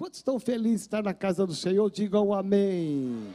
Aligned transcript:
Quantos 0.00 0.18
estão 0.18 0.40
felizes 0.40 0.80
de 0.80 0.86
estar 0.86 1.02
na 1.02 1.12
casa 1.12 1.46
do 1.46 1.54
Senhor? 1.54 1.90
Digam 1.90 2.32
amém. 2.32 3.34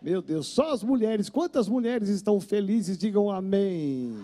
Meu 0.00 0.22
Deus, 0.22 0.46
só 0.46 0.70
as 0.70 0.84
mulheres. 0.84 1.28
Quantas 1.28 1.68
mulheres 1.68 2.08
estão 2.08 2.40
felizes? 2.40 2.96
Digam 2.96 3.28
amém. 3.28 4.16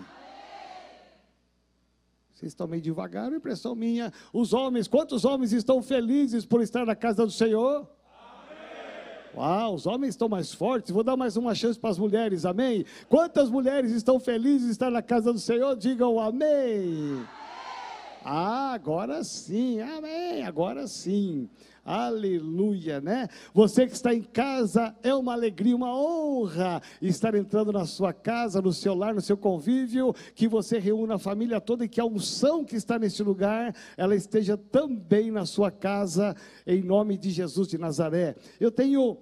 Vocês 2.33 2.53
estão 2.53 2.65
meio 2.65 2.81
devagar, 2.81 3.33
é 3.33 3.35
impressão 3.35 3.75
minha. 3.75 4.13
Os 4.31 4.53
homens, 4.53 4.87
quantos 4.87 5.25
homens 5.25 5.51
estão 5.51 5.81
felizes 5.81 6.45
por 6.45 6.61
estar 6.61 6.85
na 6.85 6.95
casa 6.95 7.25
do 7.25 7.31
Senhor? 7.33 7.89
Uau, 9.35 9.75
os 9.75 9.85
homens 9.85 10.11
estão 10.11 10.29
mais 10.29 10.53
fortes. 10.53 10.91
Vou 10.91 11.03
dar 11.03 11.17
mais 11.17 11.35
uma 11.35 11.53
chance 11.53 11.77
para 11.77 11.89
as 11.89 11.99
mulheres, 11.99 12.45
amém? 12.45 12.85
Quantas 13.09 13.49
mulheres 13.49 13.91
estão 13.91 14.17
felizes 14.17 14.67
de 14.67 14.71
estar 14.71 14.89
na 14.89 15.01
casa 15.01 15.33
do 15.33 15.39
Senhor? 15.39 15.75
Digam 15.75 16.21
amém. 16.21 17.21
Ah, 18.25 18.71
agora 18.73 19.21
sim, 19.23 19.81
amém, 19.81 20.43
agora 20.43 20.87
sim. 20.87 21.49
Aleluia, 21.83 23.01
né? 23.01 23.27
Você 23.53 23.85
que 23.85 23.91
está 23.91 24.13
em 24.13 24.21
casa, 24.21 24.95
é 25.03 25.13
uma 25.13 25.33
alegria, 25.33 25.75
uma 25.75 25.93
honra 25.93 26.81
estar 27.01 27.35
entrando 27.35 27.73
na 27.73 27.85
sua 27.85 28.13
casa, 28.13 28.61
no 28.61 28.71
seu 28.71 28.95
lar, 28.95 29.13
no 29.13 29.19
seu 29.19 29.35
convívio, 29.35 30.13
que 30.33 30.47
você 30.47 30.79
reúna 30.79 31.15
a 31.15 31.19
família 31.19 31.59
toda 31.59 31.83
e 31.83 31.89
que 31.89 31.99
a 31.99 32.05
unção 32.05 32.63
que 32.63 32.77
está 32.77 32.97
neste 32.97 33.21
lugar, 33.21 33.75
ela 33.97 34.15
esteja 34.15 34.55
também 34.55 35.29
na 35.29 35.45
sua 35.45 35.69
casa, 35.69 36.33
em 36.65 36.81
nome 36.81 37.17
de 37.17 37.29
Jesus 37.29 37.67
de 37.67 37.77
Nazaré. 37.77 38.35
Eu 38.57 38.71
tenho 38.71 39.17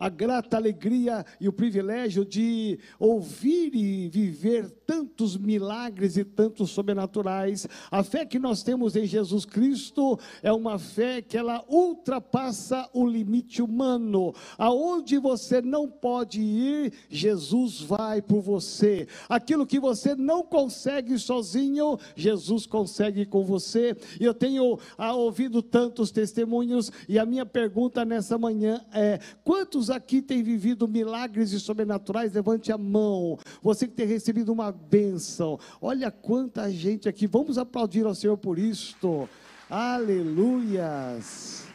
a 0.00 0.08
grata 0.08 0.56
alegria 0.56 1.26
e 1.38 1.46
o 1.46 1.52
privilégio 1.52 2.24
de 2.24 2.78
ouvir 2.98 3.74
e 3.74 4.08
viver 4.08 4.70
tantos 4.86 5.36
milagres 5.36 6.16
e 6.16 6.24
tantos 6.24 6.70
sobrenaturais. 6.70 7.68
A 7.90 8.02
fé 8.02 8.24
que 8.24 8.38
nós 8.38 8.62
temos 8.62 8.96
em 8.96 9.04
Jesus 9.04 9.44
Cristo 9.44 10.18
é 10.42 10.50
uma 10.50 10.78
fé 10.78 11.20
que 11.20 11.36
ela 11.36 11.62
ultrapassa 11.68 12.88
o 12.94 13.06
limite 13.06 13.60
humano. 13.60 14.34
Aonde 14.56 15.18
você 15.18 15.60
não 15.60 15.86
pode 15.86 16.40
ir, 16.40 16.92
Jesus 17.10 17.80
vai 17.82 18.22
por 18.22 18.40
você. 18.40 19.06
Aquilo 19.28 19.66
que 19.66 19.78
você 19.78 20.14
não 20.14 20.42
consegue 20.42 21.18
sozinho, 21.18 21.98
Jesus 22.16 22.66
consegue 22.66 23.26
com 23.26 23.44
você. 23.44 23.94
E 24.18 24.24
eu 24.24 24.32
tenho 24.32 24.78
ah, 24.96 25.12
ouvido 25.12 25.62
tantos 25.62 26.10
testemunhos 26.10 26.90
e 27.06 27.18
a 27.18 27.26
minha 27.26 27.44
pergunta 27.44 28.04
nessa 28.04 28.38
manhã 28.38 28.84
é: 28.92 29.18
quantos 29.44 29.89
aqui 29.90 30.22
tem 30.22 30.42
vivido 30.42 30.88
milagres 30.88 31.52
e 31.52 31.60
sobrenaturais? 31.60 32.32
Levante 32.32 32.72
a 32.72 32.78
mão. 32.78 33.38
Você 33.62 33.86
que 33.86 33.94
tem 33.94 34.06
recebido 34.06 34.52
uma 34.52 34.72
bênção. 34.72 35.58
Olha 35.80 36.10
quanta 36.10 36.70
gente 36.70 37.08
aqui. 37.08 37.26
Vamos 37.26 37.58
aplaudir 37.58 38.06
ao 38.06 38.14
Senhor 38.14 38.36
por 38.36 38.58
isto. 38.58 39.28
Aleluias. 39.68 41.69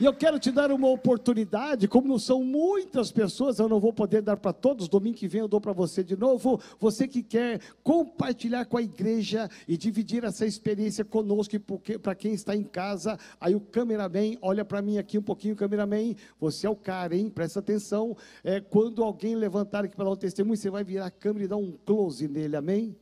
E 0.00 0.04
eu 0.04 0.12
quero 0.12 0.40
te 0.40 0.50
dar 0.50 0.72
uma 0.72 0.88
oportunidade, 0.88 1.86
como 1.86 2.08
não 2.08 2.18
são 2.18 2.42
muitas 2.42 3.12
pessoas, 3.12 3.60
eu 3.60 3.68
não 3.68 3.78
vou 3.78 3.92
poder 3.92 4.22
dar 4.22 4.36
para 4.36 4.52
todos, 4.52 4.88
domingo 4.88 5.16
que 5.16 5.28
vem 5.28 5.40
eu 5.40 5.46
dou 5.46 5.60
para 5.60 5.72
você 5.72 6.02
de 6.02 6.16
novo. 6.16 6.60
Você 6.80 7.06
que 7.06 7.22
quer 7.22 7.60
compartilhar 7.80 8.64
com 8.64 8.76
a 8.76 8.82
igreja 8.82 9.48
e 9.68 9.76
dividir 9.76 10.24
essa 10.24 10.44
experiência 10.44 11.04
conosco, 11.04 11.54
para 12.02 12.14
quem 12.16 12.34
está 12.34 12.56
em 12.56 12.64
casa, 12.64 13.16
aí 13.40 13.54
o 13.54 13.60
cameraman, 13.60 14.36
olha 14.42 14.64
para 14.64 14.82
mim 14.82 14.98
aqui 14.98 15.16
um 15.16 15.22
pouquinho, 15.22 15.54
cameraman, 15.54 16.16
você 16.40 16.66
é 16.66 16.70
o 16.70 16.74
cara, 16.74 17.14
hein? 17.14 17.30
Presta 17.30 17.60
atenção. 17.60 18.16
É, 18.42 18.60
quando 18.60 19.04
alguém 19.04 19.36
levantar 19.36 19.84
aqui 19.84 19.94
para 19.94 20.06
dar 20.06 20.10
um 20.10 20.16
testemunho, 20.16 20.56
você 20.56 20.70
vai 20.70 20.82
virar 20.82 21.06
a 21.06 21.10
câmera 21.10 21.44
e 21.44 21.48
dar 21.48 21.56
um 21.56 21.70
close 21.70 22.26
nele, 22.26 22.56
amém? 22.56 22.96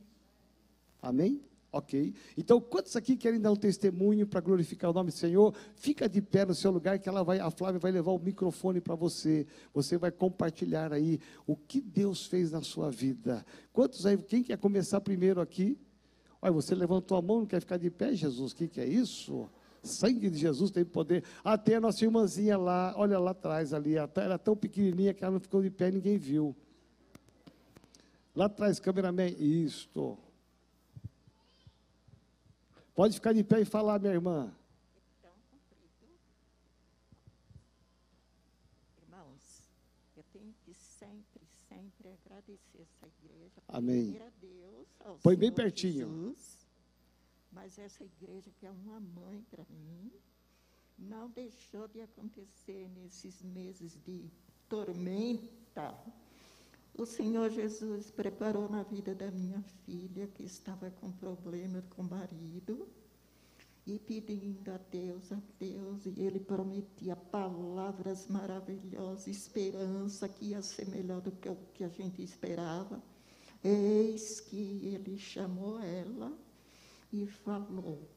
Amém? 1.01 1.41
Ok? 1.73 2.13
Então, 2.37 2.61
quantos 2.61 2.95
aqui 2.95 3.17
querem 3.17 3.41
dar 3.41 3.51
um 3.51 3.55
testemunho 3.55 4.27
para 4.27 4.39
glorificar 4.39 4.91
o 4.91 4.93
nome 4.93 5.09
do 5.09 5.15
Senhor? 5.15 5.55
Fica 5.75 6.07
de 6.07 6.21
pé 6.21 6.45
no 6.45 6.53
seu 6.53 6.69
lugar 6.69 6.99
que 6.99 7.09
ela 7.09 7.23
vai, 7.23 7.39
a 7.39 7.49
Flávia 7.49 7.79
vai 7.79 7.91
levar 7.91 8.11
o 8.11 8.19
microfone 8.19 8.79
para 8.79 8.93
você. 8.93 9.47
Você 9.73 9.97
vai 9.97 10.11
compartilhar 10.11 10.93
aí 10.93 11.19
o 11.47 11.55
que 11.55 11.81
Deus 11.81 12.27
fez 12.27 12.51
na 12.51 12.61
sua 12.61 12.91
vida. 12.91 13.43
Quantos 13.73 14.05
aí? 14.05 14.15
Quem 14.17 14.43
quer 14.43 14.59
começar 14.59 15.01
primeiro 15.01 15.41
aqui? 15.41 15.75
Olha, 16.39 16.51
você 16.51 16.75
levantou 16.75 17.17
a 17.17 17.23
mão, 17.23 17.39
não 17.39 17.47
quer 17.47 17.59
ficar 17.59 17.77
de 17.77 17.89
pé, 17.89 18.13
Jesus? 18.13 18.51
O 18.51 18.55
que, 18.55 18.67
que 18.67 18.79
é 18.79 18.85
isso? 18.85 19.49
Sangue 19.81 20.29
de 20.29 20.37
Jesus 20.37 20.69
tem 20.69 20.85
poder. 20.85 21.23
Até 21.43 21.77
a 21.77 21.81
nossa 21.81 22.05
irmãzinha 22.05 22.55
lá, 22.55 22.93
olha 22.95 23.17
lá 23.17 23.31
atrás 23.31 23.73
ali, 23.73 23.95
ela 23.95 24.11
era 24.17 24.37
tão 24.37 24.55
pequenininha 24.55 25.11
que 25.11 25.23
ela 25.23 25.33
não 25.33 25.39
ficou 25.39 25.63
de 25.63 25.71
pé, 25.71 25.89
ninguém 25.89 26.19
viu. 26.19 26.55
Lá 28.35 28.45
atrás, 28.45 28.79
cameraman, 28.79 29.33
isto. 29.39 30.19
Pode 32.95 33.15
ficar 33.15 33.33
de 33.33 33.43
pé 33.43 33.61
e 33.61 33.65
falar, 33.65 33.99
minha 33.99 34.13
irmã. 34.13 34.53
Irmãos, 39.01 39.63
eu 40.15 40.23
tenho 40.31 40.53
que 40.63 40.73
sempre, 40.75 41.41
sempre 41.67 42.09
agradecer 42.09 42.81
essa 42.81 43.07
igreja. 43.07 43.61
Amém. 43.67 44.21
A 44.21 44.29
Deus, 44.39 44.87
ao 44.99 45.17
Põe 45.17 45.35
bem 45.35 45.51
pertinho. 45.51 46.07
Jesus, 46.07 46.67
mas 47.51 47.79
essa 47.79 48.03
igreja 48.03 48.51
que 48.59 48.65
é 48.65 48.71
uma 48.71 48.99
mãe 48.99 49.43
para 49.49 49.65
mim, 49.69 50.11
não 50.97 51.29
deixou 51.31 51.87
de 51.87 51.99
acontecer 52.01 52.87
nesses 52.89 53.41
meses 53.41 53.97
de 54.05 54.29
tormenta 54.69 55.97
o 56.95 57.05
Senhor 57.05 57.49
Jesus 57.49 58.11
preparou 58.11 58.69
na 58.69 58.83
vida 58.83 59.15
da 59.15 59.31
minha 59.31 59.63
filha, 59.83 60.27
que 60.27 60.43
estava 60.43 60.91
com 60.91 61.11
problema 61.11 61.83
com 61.89 62.03
o 62.03 62.09
marido, 62.09 62.87
e 63.85 63.99
pedindo 63.99 64.71
a 64.71 64.77
Deus, 64.77 65.31
a 65.31 65.41
Deus, 65.59 66.05
e 66.05 66.21
ele 66.21 66.39
prometia 66.39 67.15
palavras 67.15 68.27
maravilhosas, 68.27 69.27
esperança 69.27 70.29
que 70.29 70.49
ia 70.49 70.61
ser 70.61 70.87
melhor 70.87 71.19
do 71.19 71.31
que 71.31 71.49
o 71.49 71.57
que 71.73 71.83
a 71.83 71.89
gente 71.89 72.21
esperava. 72.21 73.01
Eis 73.63 74.39
que 74.39 74.85
ele 74.85 75.17
chamou 75.17 75.79
ela 75.79 76.31
e 77.11 77.25
falou: 77.25 78.07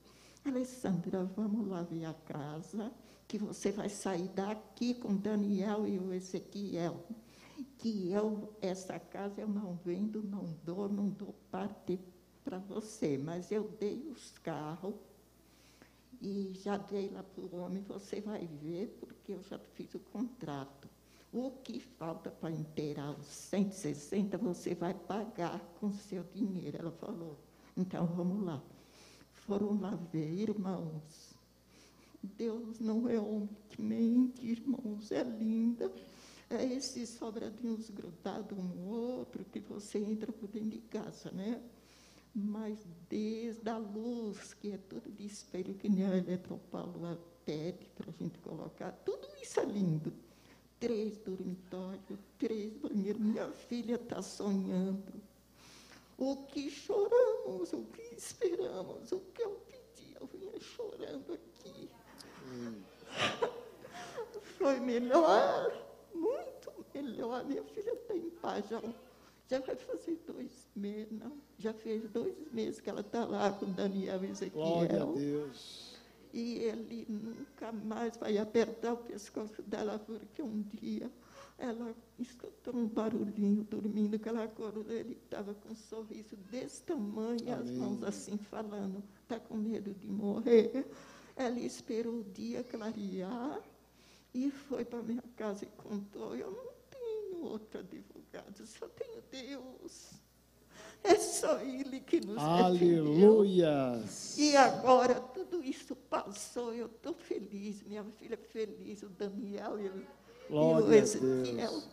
Alessandra, 0.44 1.24
vamos 1.24 1.66
lá 1.66 1.82
ver 1.82 2.04
a 2.04 2.14
casa, 2.14 2.92
que 3.26 3.38
você 3.38 3.72
vai 3.72 3.88
sair 3.88 4.28
daqui 4.28 4.94
com 4.94 5.16
Daniel 5.16 5.86
e 5.88 5.98
o 5.98 6.12
Ezequiel 6.12 7.04
que 7.86 8.10
eu, 8.10 8.52
essa 8.60 8.98
casa 8.98 9.40
eu 9.40 9.46
não 9.46 9.78
vendo, 9.84 10.20
não 10.20 10.44
dou, 10.64 10.88
não 10.88 11.08
dou 11.08 11.32
parte 11.52 12.00
para 12.42 12.58
você, 12.58 13.16
mas 13.16 13.52
eu 13.52 13.68
dei 13.78 14.10
os 14.10 14.32
carros 14.42 14.92
e 16.20 16.52
já 16.64 16.76
dei 16.76 17.08
lá 17.10 17.22
para 17.22 17.44
o 17.44 17.60
homem, 17.60 17.84
você 17.84 18.20
vai 18.20 18.44
ver, 18.60 18.88
porque 18.98 19.34
eu 19.34 19.42
já 19.44 19.56
fiz 19.74 19.94
o 19.94 20.00
contrato. 20.00 20.88
O 21.32 21.52
que 21.62 21.78
falta 21.78 22.28
para 22.28 22.50
inteirar 22.50 23.12
os 23.12 23.26
160, 23.26 24.36
você 24.36 24.74
vai 24.74 24.92
pagar 24.92 25.60
com 25.78 25.92
seu 25.92 26.24
dinheiro. 26.34 26.78
Ela 26.78 26.90
falou, 26.90 27.36
então 27.76 28.04
vamos 28.04 28.44
lá. 28.44 28.60
Foram 29.32 29.80
lá 29.80 29.94
ver, 30.12 30.32
irmãos. 30.40 31.36
Deus 32.20 32.80
não 32.80 33.08
é 33.08 33.16
homem 33.20 33.48
que 33.68 33.80
mente, 33.80 34.44
irmãos, 34.44 35.12
é 35.12 35.22
linda 35.22 35.88
é 36.48 36.64
esses 36.64 37.08
sobradinhos 37.10 37.90
grudados 37.90 38.56
um 38.56 38.62
no 38.62 38.88
outro 38.88 39.44
que 39.46 39.58
você 39.58 39.98
entra 39.98 40.30
por 40.32 40.48
dentro 40.48 40.70
de 40.70 40.78
casa, 40.78 41.30
né? 41.32 41.60
Mas 42.34 42.78
desde 43.08 43.68
a 43.68 43.78
luz, 43.78 44.54
que 44.54 44.70
é 44.70 44.76
tudo 44.76 45.10
de 45.10 45.26
espelho, 45.26 45.74
que 45.74 45.88
nem 45.88 46.06
a 46.06 46.16
Eletropaulo 46.16 47.18
pede 47.44 47.86
para 47.96 48.10
a 48.10 48.12
gente 48.12 48.38
colocar, 48.40 48.92
tudo 49.04 49.26
isso 49.42 49.58
é 49.58 49.64
lindo. 49.64 50.12
Três 50.78 51.16
dormitórios, 51.16 52.20
três 52.38 52.74
banheiros, 52.74 53.20
minha 53.20 53.50
filha 53.50 53.94
está 53.94 54.20
sonhando. 54.20 55.14
O 56.18 56.44
que 56.44 56.70
choramos, 56.70 57.72
o 57.72 57.82
que 57.86 58.14
esperamos, 58.14 59.10
o 59.10 59.20
que 59.20 59.42
eu 59.42 59.62
pedi, 59.66 60.14
eu 60.20 60.26
vinha 60.26 60.60
chorando 60.60 61.32
aqui. 61.32 61.90
Hum. 62.46 62.82
Foi 64.58 64.78
melhor 64.80 65.85
muito 66.16 66.72
melhor. 66.94 67.44
Minha 67.44 67.62
filha 67.64 67.92
está 67.92 68.14
em 68.14 68.30
paz 68.30 68.68
já, 68.68 68.82
já 69.48 69.60
vai 69.60 69.76
fazer 69.76 70.18
dois 70.26 70.68
meses, 70.74 71.12
não, 71.12 71.32
já 71.58 71.72
fez 71.72 72.08
dois 72.10 72.34
meses 72.52 72.80
que 72.80 72.90
ela 72.90 73.00
está 73.00 73.24
lá 73.24 73.52
com 73.52 73.70
Daniel 73.72 74.24
e 74.24 74.30
Ezequiel. 74.30 74.64
Glória 74.64 75.02
a 75.02 75.06
Deus. 75.06 75.96
E 76.32 76.58
ele 76.58 77.06
nunca 77.08 77.72
mais 77.72 78.16
vai 78.16 78.36
apertar 78.36 78.92
o 78.92 78.98
pescoço 78.98 79.62
dela, 79.62 79.98
porque 79.98 80.42
um 80.42 80.62
dia 80.62 81.10
ela 81.58 81.94
escutou 82.18 82.74
um 82.74 82.86
barulhinho 82.86 83.64
dormindo, 83.64 84.18
que 84.18 84.28
ela 84.28 84.44
acordou, 84.44 84.84
ele 84.90 85.18
estava 85.24 85.54
com 85.54 85.70
um 85.70 85.74
sorriso 85.74 86.36
desse 86.50 86.82
tamanho, 86.82 87.38
e 87.42 87.50
as 87.50 87.70
mãos 87.70 88.02
assim 88.02 88.36
falando, 88.36 89.02
está 89.22 89.40
com 89.40 89.56
medo 89.56 89.94
de 89.94 90.08
morrer. 90.08 90.86
Ela 91.34 91.58
esperou 91.60 92.20
o 92.20 92.24
dia 92.24 92.62
clarear, 92.62 93.62
e 94.36 94.50
foi 94.50 94.84
para 94.84 95.02
minha 95.02 95.24
casa 95.34 95.64
e 95.64 95.68
contou. 95.82 96.36
Eu 96.36 96.50
não 96.50 96.66
tenho 96.90 97.44
outro 97.44 97.80
advogado, 97.80 98.66
só 98.66 98.86
tenho 98.88 99.22
Deus. 99.30 100.10
É 101.02 101.14
só 101.14 101.58
Ele 101.60 102.00
que 102.00 102.20
nos 102.20 102.36
defendeu. 102.36 102.64
Aleluias. 102.64 104.36
E 104.36 104.54
agora 104.54 105.14
tudo 105.14 105.64
isso 105.64 105.96
passou, 105.96 106.74
eu 106.74 106.86
estou 106.86 107.14
feliz, 107.14 107.82
minha 107.84 108.04
filha 108.18 108.34
é 108.34 108.36
feliz, 108.36 109.02
o 109.02 109.08
Daniel 109.08 109.78
e 109.80 109.88
o, 109.88 109.96
e 109.96 110.02
o 110.02 110.50
Glória 110.50 110.86
a 110.86 111.02
Ezequiel. 111.02 111.70
Deus. 111.70 111.88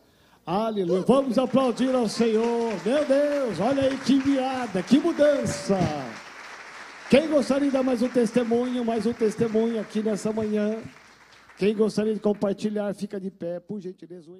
Aleluia. 0.45 1.01
Vamos 1.03 1.37
aplaudir 1.37 1.95
ao 1.95 2.09
Senhor. 2.09 2.73
Meu 2.85 3.05
Deus, 3.05 3.59
olha 3.61 3.83
aí 3.83 3.97
que 3.99 4.19
virada, 4.19 4.83
que 4.83 4.99
mudança. 4.99 5.77
Quem 7.09 7.29
gostaria 7.29 7.69
de 7.69 7.73
dar 7.73 7.83
mais 7.83 8.01
um 8.01 8.09
testemunho, 8.09 8.83
mais 8.83 9.05
um 9.05 9.13
testemunho 9.13 9.79
aqui 9.79 10.03
nessa 10.03 10.33
manhã? 10.33 10.83
Quem 11.57 11.75
gostaria 11.75 12.13
de 12.13 12.19
compartilhar, 12.19 12.93
fica 12.93 13.19
de 13.19 13.29
pé, 13.29 13.59
por 13.59 13.79
gentileza. 13.79 14.31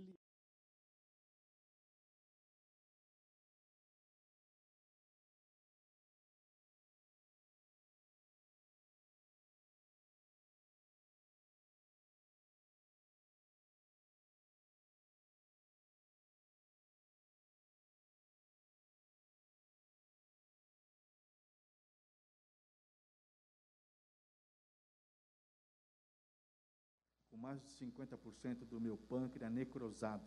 Mais 27.43 27.61
de 27.61 27.67
50% 27.85 28.63
do 28.69 28.79
meu 28.79 28.95
pâncreas 28.95 29.51
necrosado. 29.51 30.23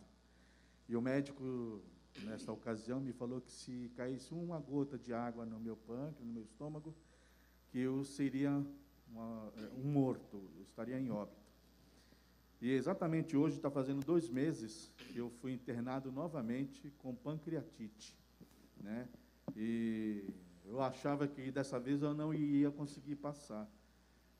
E 0.87 0.95
o 0.95 1.01
médico, 1.01 1.81
nesta 2.21 2.51
ocasião, 2.51 3.01
me 3.01 3.11
falou 3.11 3.41
que 3.41 3.51
se 3.51 3.91
caísse 3.95 4.35
uma 4.35 4.59
gota 4.59 4.99
de 4.99 5.11
água 5.15 5.43
no 5.43 5.59
meu 5.59 5.75
pâncreas, 5.75 6.19
no 6.19 6.31
meu 6.31 6.43
estômago, 6.43 6.95
que 7.69 7.79
eu 7.79 8.03
seria 8.03 8.51
uma- 9.09 9.51
eh, 9.57 9.71
um 9.83 9.91
morto, 9.91 10.47
eu 10.57 10.61
estaria 10.61 10.99
em 10.99 11.09
óbito. 11.09 11.41
E 12.61 12.69
exatamente 12.69 13.35
hoje, 13.35 13.55
está 13.55 13.71
fazendo 13.71 14.05
dois 14.05 14.29
meses, 14.29 14.91
que 15.11 15.17
eu 15.17 15.31
fui 15.41 15.53
internado 15.53 16.11
novamente 16.11 16.91
com 16.99 17.15
pancreatite. 17.15 18.15
Né? 18.79 19.09
E 19.55 20.23
eu 20.65 20.79
achava 20.81 21.27
que 21.27 21.49
dessa 21.49 21.79
vez 21.79 22.03
eu 22.03 22.13
não 22.13 22.31
ia 22.31 22.69
conseguir 22.69 23.15
passar. 23.15 23.67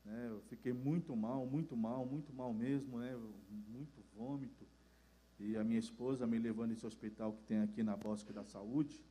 Né? 0.08 0.28
Eu 0.30 0.40
fiquei 0.48 0.72
muito 0.72 1.14
mal, 1.14 1.46
muito 1.46 1.76
mal, 1.76 2.06
muito 2.06 2.32
mal 2.32 2.52
mesmo, 2.52 2.98
né? 2.98 3.14
muito 3.68 4.02
vômito. 4.16 4.66
E 5.38 5.56
a 5.56 5.62
minha 5.62 5.78
esposa 5.78 6.26
me 6.26 6.38
levou 6.38 6.66
nesse 6.66 6.86
hospital 6.86 7.32
que 7.32 7.42
tem 7.42 7.60
aqui 7.60 7.82
na 7.82 7.96
Bosque 7.96 8.32
da 8.32 8.42
Saúde. 8.42 9.04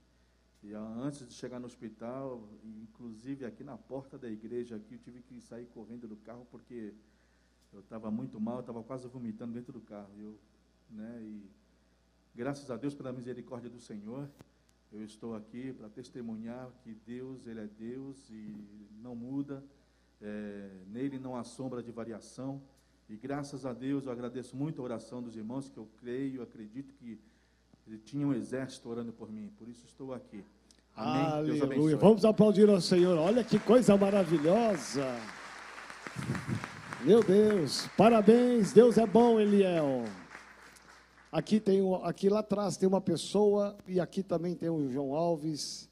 E 0.63 0.73
ah, 0.73 0.95
antes 0.99 1.25
de 1.27 1.33
chegar 1.33 1.59
no 1.59 1.67
hospital, 1.67 2.49
inclusive 2.63 3.45
aqui 3.45 3.63
na 3.63 3.77
porta 3.77 4.17
da 4.17 4.29
igreja, 4.29 4.75
aqui, 4.75 4.95
eu 4.95 4.99
tive 4.99 5.21
que 5.21 5.39
sair 5.39 5.67
correndo 5.67 6.07
do 6.07 6.17
carro 6.17 6.45
porque 6.49 6.93
eu 7.71 7.79
estava 7.79 8.09
muito 8.09 8.39
mal, 8.39 8.59
estava 8.59 8.83
quase 8.83 9.07
vomitando 9.07 9.53
dentro 9.53 9.71
do 9.71 9.81
carro. 9.81 10.11
Eu, 10.19 10.37
né? 10.89 11.21
E 11.21 11.49
graças 12.33 12.69
a 12.71 12.75
Deus 12.75 12.95
pela 12.95 13.13
misericórdia 13.13 13.69
do 13.69 13.79
Senhor, 13.79 14.27
eu 14.91 15.03
estou 15.03 15.35
aqui 15.35 15.71
para 15.73 15.89
testemunhar 15.89 16.71
que 16.83 16.93
Deus, 16.93 17.45
Ele 17.45 17.59
é 17.59 17.67
Deus 17.67 18.29
e 18.31 18.89
não 18.99 19.15
muda. 19.15 19.63
É, 20.21 20.69
nele 20.87 21.19
não 21.19 21.35
há 21.35 21.43
sombra 21.43 21.81
de 21.83 21.91
variação. 21.91 22.61
E 23.09 23.15
graças 23.15 23.65
a 23.65 23.71
Deus 23.73 24.05
eu 24.05 24.11
agradeço 24.11 24.55
muito 24.55 24.81
a 24.81 24.83
oração 24.85 25.21
dos 25.21 25.35
irmãos, 25.35 25.69
que 25.69 25.77
eu 25.77 25.87
creio, 26.01 26.41
acredito 26.41 26.93
que 26.95 27.19
ele 27.87 27.97
tinha 27.99 28.27
um 28.27 28.33
exército 28.33 28.89
orando 28.89 29.13
por 29.13 29.31
mim. 29.31 29.49
Por 29.57 29.69
isso 29.69 29.85
estou 29.85 30.13
aqui. 30.13 30.43
Amém. 30.95 31.45
Deus 31.45 31.61
abençoe. 31.61 31.63
Aleluia. 31.63 31.97
Vamos 31.97 32.25
aplaudir 32.25 32.69
ao 32.69 32.81
Senhor. 32.81 33.17
Olha 33.17 33.43
que 33.43 33.59
coisa 33.59 33.95
maravilhosa. 33.95 35.05
Meu 37.03 37.23
Deus, 37.23 37.87
parabéns. 37.95 38.73
Deus 38.73 38.97
é 38.97 39.05
bom, 39.05 39.39
Eliel. 39.39 40.03
Aqui 41.31 41.59
tem 41.59 41.81
um- 41.81 42.03
aqui 42.03 42.27
lá 42.29 42.39
atrás 42.39 42.75
tem 42.77 42.89
uma 42.89 42.99
pessoa 43.01 43.77
e 43.87 43.99
aqui 43.99 44.23
também 44.23 44.55
tem 44.55 44.69
o 44.69 44.89
João 44.91 45.13
Alves. 45.13 45.86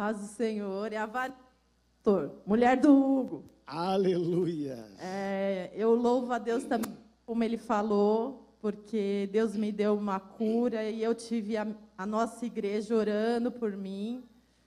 Paz 0.00 0.18
do 0.18 0.28
Senhor. 0.28 0.90
É 0.94 0.96
a 0.96 1.04
Vanessa, 1.04 2.32
mulher 2.46 2.78
do 2.78 2.90
Hugo. 2.90 3.44
Aleluia. 3.66 4.82
É, 4.98 5.70
eu 5.74 5.94
louvo 5.94 6.32
a 6.32 6.38
Deus 6.38 6.64
também, 6.64 6.96
como 7.26 7.44
ele 7.44 7.58
falou, 7.58 8.56
porque 8.62 9.28
Deus 9.30 9.54
me 9.54 9.70
deu 9.70 9.94
uma 9.94 10.18
cura 10.18 10.84
e 10.84 11.02
eu 11.02 11.14
tive 11.14 11.54
a, 11.58 11.66
a 11.98 12.06
nossa 12.06 12.46
igreja 12.46 12.96
orando 12.96 13.52
por 13.52 13.76
mim. 13.76 14.24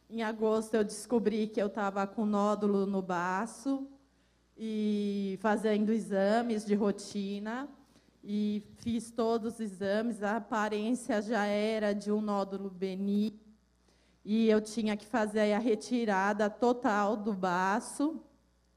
Em 0.07 0.21
agosto 0.21 0.75
eu 0.75 0.83
descobri 0.83 1.47
que 1.47 1.59
eu 1.59 1.65
estava 1.65 2.05
com 2.05 2.27
nódulo 2.27 2.85
no 2.85 3.01
baço 3.01 3.87
e 4.55 5.39
fazendo 5.41 5.91
exames 5.91 6.63
de 6.63 6.75
rotina 6.75 7.67
e 8.23 8.61
fiz 8.83 9.09
todos 9.09 9.55
os 9.55 9.59
exames. 9.59 10.21
A 10.21 10.37
aparência 10.37 11.19
já 11.23 11.47
era 11.47 11.91
de 11.91 12.11
um 12.11 12.21
nódulo 12.21 12.69
benigno 12.69 13.42
e 14.25 14.49
eu 14.49 14.61
tinha 14.61 14.95
que 14.95 15.05
fazer 15.05 15.51
a 15.53 15.59
retirada 15.59 16.49
total 16.49 17.17
do 17.17 17.33
baço. 17.33 18.21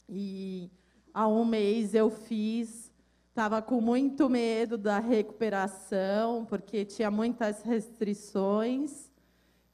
E 0.08 0.70
há 1.14 1.28
um 1.28 1.44
mês 1.44 1.94
eu 1.94 2.10
fiz, 2.10 2.93
estava 3.28 3.62
com 3.62 3.81
muito 3.81 4.28
medo 4.28 4.76
da 4.76 4.98
recuperação, 4.98 6.44
porque 6.44 6.84
tinha 6.84 7.10
muitas 7.10 7.62
restrições. 7.62 9.10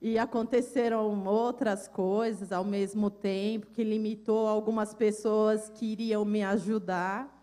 E 0.01 0.19
aconteceram 0.19 1.25
outras 1.27 1.87
coisas 1.87 2.51
ao 2.51 2.65
mesmo 2.65 3.09
tempo, 3.09 3.69
que 3.69 3.85
limitou 3.85 4.49
algumas 4.49 4.93
pessoas 4.93 5.71
que 5.71 5.87
iriam 5.87 6.25
me 6.25 6.43
ajudar. 6.43 7.42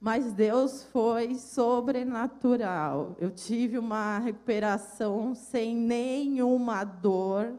Mas 0.00 0.32
Deus 0.32 0.82
foi 0.84 1.34
sobrenatural. 1.34 3.14
Eu 3.20 3.30
tive 3.30 3.76
uma 3.76 4.18
recuperação 4.18 5.34
sem 5.34 5.76
nenhuma 5.76 6.84
dor, 6.84 7.52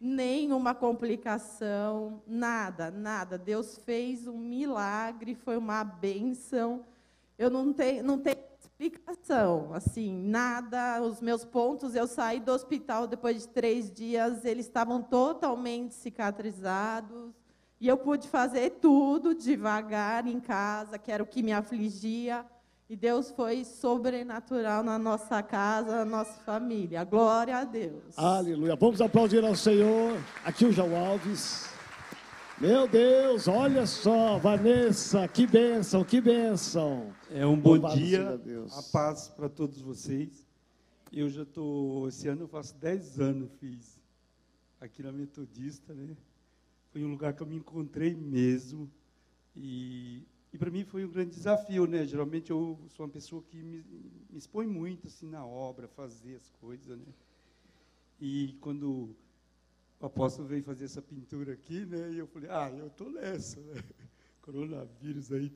nenhuma 0.00 0.74
complicação, 0.74 2.22
nada, 2.26 2.90
nada. 2.90 3.36
Deus 3.36 3.76
fez 3.76 4.26
um 4.26 4.38
milagre, 4.38 5.34
foi 5.34 5.58
uma 5.58 5.84
bênção. 5.84 6.82
Eu 7.36 7.50
não 7.50 7.74
tenho, 7.74 8.02
não 8.02 8.18
tenho 8.18 8.38
explicação, 8.58 9.74
assim, 9.74 10.16
nada. 10.16 11.02
Os 11.02 11.20
meus 11.20 11.44
pontos, 11.44 11.94
eu 11.94 12.06
saí 12.06 12.40
do 12.40 12.52
hospital 12.52 13.06
depois 13.06 13.42
de 13.42 13.48
três 13.48 13.92
dias, 13.92 14.46
eles 14.46 14.64
estavam 14.64 15.02
totalmente 15.02 15.92
cicatrizados. 15.92 17.41
E 17.82 17.88
eu 17.88 17.96
pude 17.96 18.28
fazer 18.28 18.78
tudo 18.80 19.34
devagar 19.34 20.24
em 20.28 20.38
casa, 20.38 20.96
que 21.00 21.10
era 21.10 21.20
o 21.20 21.26
que 21.26 21.42
me 21.42 21.52
afligia. 21.52 22.46
E 22.88 22.94
Deus 22.94 23.32
foi 23.32 23.64
sobrenatural 23.64 24.84
na 24.84 24.96
nossa 25.00 25.42
casa, 25.42 25.96
na 25.96 26.04
nossa 26.04 26.34
família. 26.44 27.02
Glória 27.02 27.56
a 27.56 27.64
Deus. 27.64 28.16
Aleluia. 28.16 28.76
Vamos 28.76 29.00
aplaudir 29.00 29.44
ao 29.44 29.56
Senhor. 29.56 30.16
Aqui 30.44 30.64
o 30.64 30.70
João 30.70 30.94
Alves. 30.94 31.70
Meu 32.60 32.86
Deus, 32.86 33.48
olha 33.48 33.84
só, 33.84 34.38
Vanessa, 34.38 35.26
que 35.26 35.44
bênção, 35.44 36.04
que 36.04 36.20
bênção. 36.20 37.12
É 37.32 37.44
um 37.44 37.58
bom 37.58 37.70
Louvado 37.70 37.96
dia, 37.96 38.38
Deus. 38.38 38.78
a 38.78 38.92
paz 38.92 39.26
para 39.26 39.48
todos 39.48 39.80
vocês. 39.82 40.46
Eu 41.12 41.28
já 41.28 41.42
estou, 41.42 42.06
esse 42.06 42.28
ano 42.28 42.42
eu 42.42 42.48
faço 42.48 42.76
10 42.76 43.18
anos, 43.18 43.50
fiz 43.58 44.00
aqui 44.80 45.02
na 45.02 45.10
Metodista, 45.10 45.92
né? 45.92 46.14
Foi 46.92 47.02
um 47.02 47.10
lugar 47.10 47.32
que 47.32 47.42
eu 47.42 47.46
me 47.46 47.56
encontrei 47.56 48.14
mesmo. 48.14 48.90
E, 49.56 50.22
e 50.52 50.58
para 50.58 50.70
mim 50.70 50.84
foi 50.84 51.06
um 51.06 51.10
grande 51.10 51.30
desafio, 51.30 51.86
né? 51.86 52.06
Geralmente 52.06 52.50
eu 52.50 52.78
sou 52.90 53.06
uma 53.06 53.12
pessoa 53.12 53.42
que 53.42 53.56
me, 53.56 53.82
me 54.30 54.38
expõe 54.38 54.66
muito 54.66 55.06
assim 55.06 55.26
na 55.26 55.44
obra, 55.44 55.88
fazer 55.88 56.36
as 56.36 56.50
coisas, 56.60 56.98
né? 56.98 57.14
E 58.20 58.58
quando 58.60 59.16
o 59.98 60.06
apóstolo 60.06 60.46
veio 60.46 60.62
fazer 60.62 60.84
essa 60.84 61.00
pintura 61.00 61.54
aqui, 61.54 61.86
né? 61.86 62.12
E 62.12 62.18
eu 62.18 62.26
falei, 62.26 62.50
ah, 62.50 62.70
eu 62.70 62.88
estou 62.88 63.10
nessa, 63.10 63.58
né? 63.60 63.82
Coronavírus 64.42 65.32
aí 65.32 65.50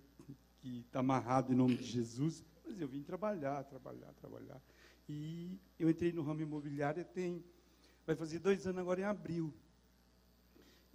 que 0.63 0.81
está 0.87 1.01
amarrado 1.01 1.53
em 1.53 1.57
nome 1.57 1.77
de 1.77 1.85
Jesus. 1.85 2.43
Mas 2.65 2.81
eu 2.81 2.89
vim 2.89 3.03
trabalhar, 3.03 3.63
trabalhar, 3.65 4.11
trabalhar. 4.15 4.61
E 5.07 5.61
eu 5.79 5.91
entrei 5.91 6.13
no 6.13 6.23
ramo 6.23 6.41
imobiliário 6.41 7.05
tem, 7.05 7.45
vai 8.07 8.17
fazer 8.17 8.39
dois 8.39 8.67
anos 8.67 8.81
agora 8.81 9.01
em 9.01 9.05
abril. 9.05 9.53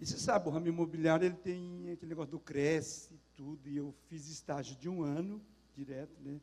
E 0.02 0.04
você 0.04 0.18
sabe, 0.18 0.48
o 0.48 0.50
ramo 0.50 0.66
imobiliário 0.66 1.24
ele 1.24 1.36
tem 1.36 1.92
aquele 1.92 2.08
negócio 2.08 2.32
do 2.32 2.40
cresce, 2.40 3.14
tudo, 3.36 3.68
e 3.68 3.76
eu 3.76 3.94
fiz 4.08 4.28
estágio 4.28 4.74
de 4.74 4.88
um 4.88 5.04
ano, 5.04 5.40
direto, 5.76 6.20
né? 6.24 6.40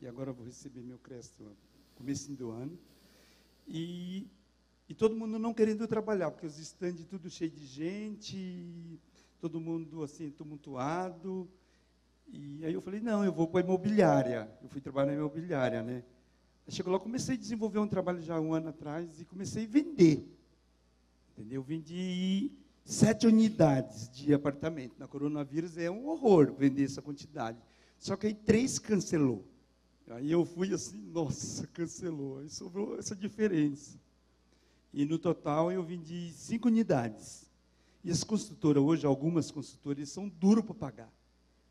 E 0.00 0.06
agora 0.06 0.32
vou 0.32 0.46
receber 0.46 0.80
meu 0.80 0.96
crédito 0.96 1.42
no 1.42 1.54
começo 1.96 2.32
do 2.32 2.50
ano. 2.50 2.78
E, 3.68 4.26
e 4.88 4.94
todo 4.94 5.14
mundo 5.14 5.38
não 5.38 5.52
querendo 5.52 5.86
trabalhar, 5.86 6.30
porque 6.30 6.46
os 6.46 6.58
estandes 6.58 7.04
tudo 7.04 7.28
cheio 7.28 7.50
de 7.50 7.66
gente, 7.66 8.98
todo 9.38 9.60
mundo 9.60 10.02
assim, 10.02 10.30
tumultuado. 10.30 11.46
E 12.32 12.64
aí 12.64 12.72
eu 12.72 12.80
falei, 12.80 13.00
não, 13.00 13.22
eu 13.22 13.34
vou 13.34 13.46
para 13.46 13.60
a 13.60 13.64
imobiliária. 13.64 14.50
Eu 14.62 14.68
fui 14.70 14.80
trabalhar 14.80 15.12
na 15.12 15.18
imobiliária, 15.18 15.82
né? 15.82 16.02
Aí 16.66 16.72
chegou 16.72 16.90
lá, 16.90 16.98
comecei 16.98 17.34
a 17.34 17.38
desenvolver 17.38 17.80
um 17.80 17.86
trabalho 17.86 18.22
já 18.22 18.40
um 18.40 18.54
ano 18.54 18.70
atrás 18.70 19.20
e 19.20 19.26
comecei 19.26 19.66
a 19.66 19.68
vender. 19.68 20.26
Entendeu? 21.36 21.62
Vendi 21.62 22.63
sete 22.84 23.26
unidades 23.26 24.08
de 24.10 24.34
apartamento. 24.34 24.94
Na 24.98 25.08
coronavírus 25.08 25.78
é 25.78 25.90
um 25.90 26.06
horror 26.06 26.52
vender 26.52 26.84
essa 26.84 27.00
quantidade. 27.00 27.58
Só 27.98 28.16
que 28.16 28.26
aí 28.26 28.34
três 28.34 28.78
cancelou. 28.78 29.44
Aí 30.10 30.30
eu 30.30 30.44
fui 30.44 30.72
assim, 30.72 30.98
nossa, 30.98 31.66
cancelou. 31.68 32.40
Aí 32.40 32.50
sobrou 32.50 32.98
essa 32.98 33.16
diferença. 33.16 33.98
E 34.92 35.04
no 35.04 35.18
total 35.18 35.72
eu 35.72 35.82
vendi 35.82 36.30
cinco 36.32 36.68
unidades. 36.68 37.50
E 38.04 38.10
as 38.10 38.22
construtoras, 38.22 38.82
hoje, 38.82 39.06
algumas 39.06 39.50
construtoras, 39.50 40.10
são 40.10 40.28
duras 40.28 40.64
para 40.64 40.74
pagar. 40.74 41.12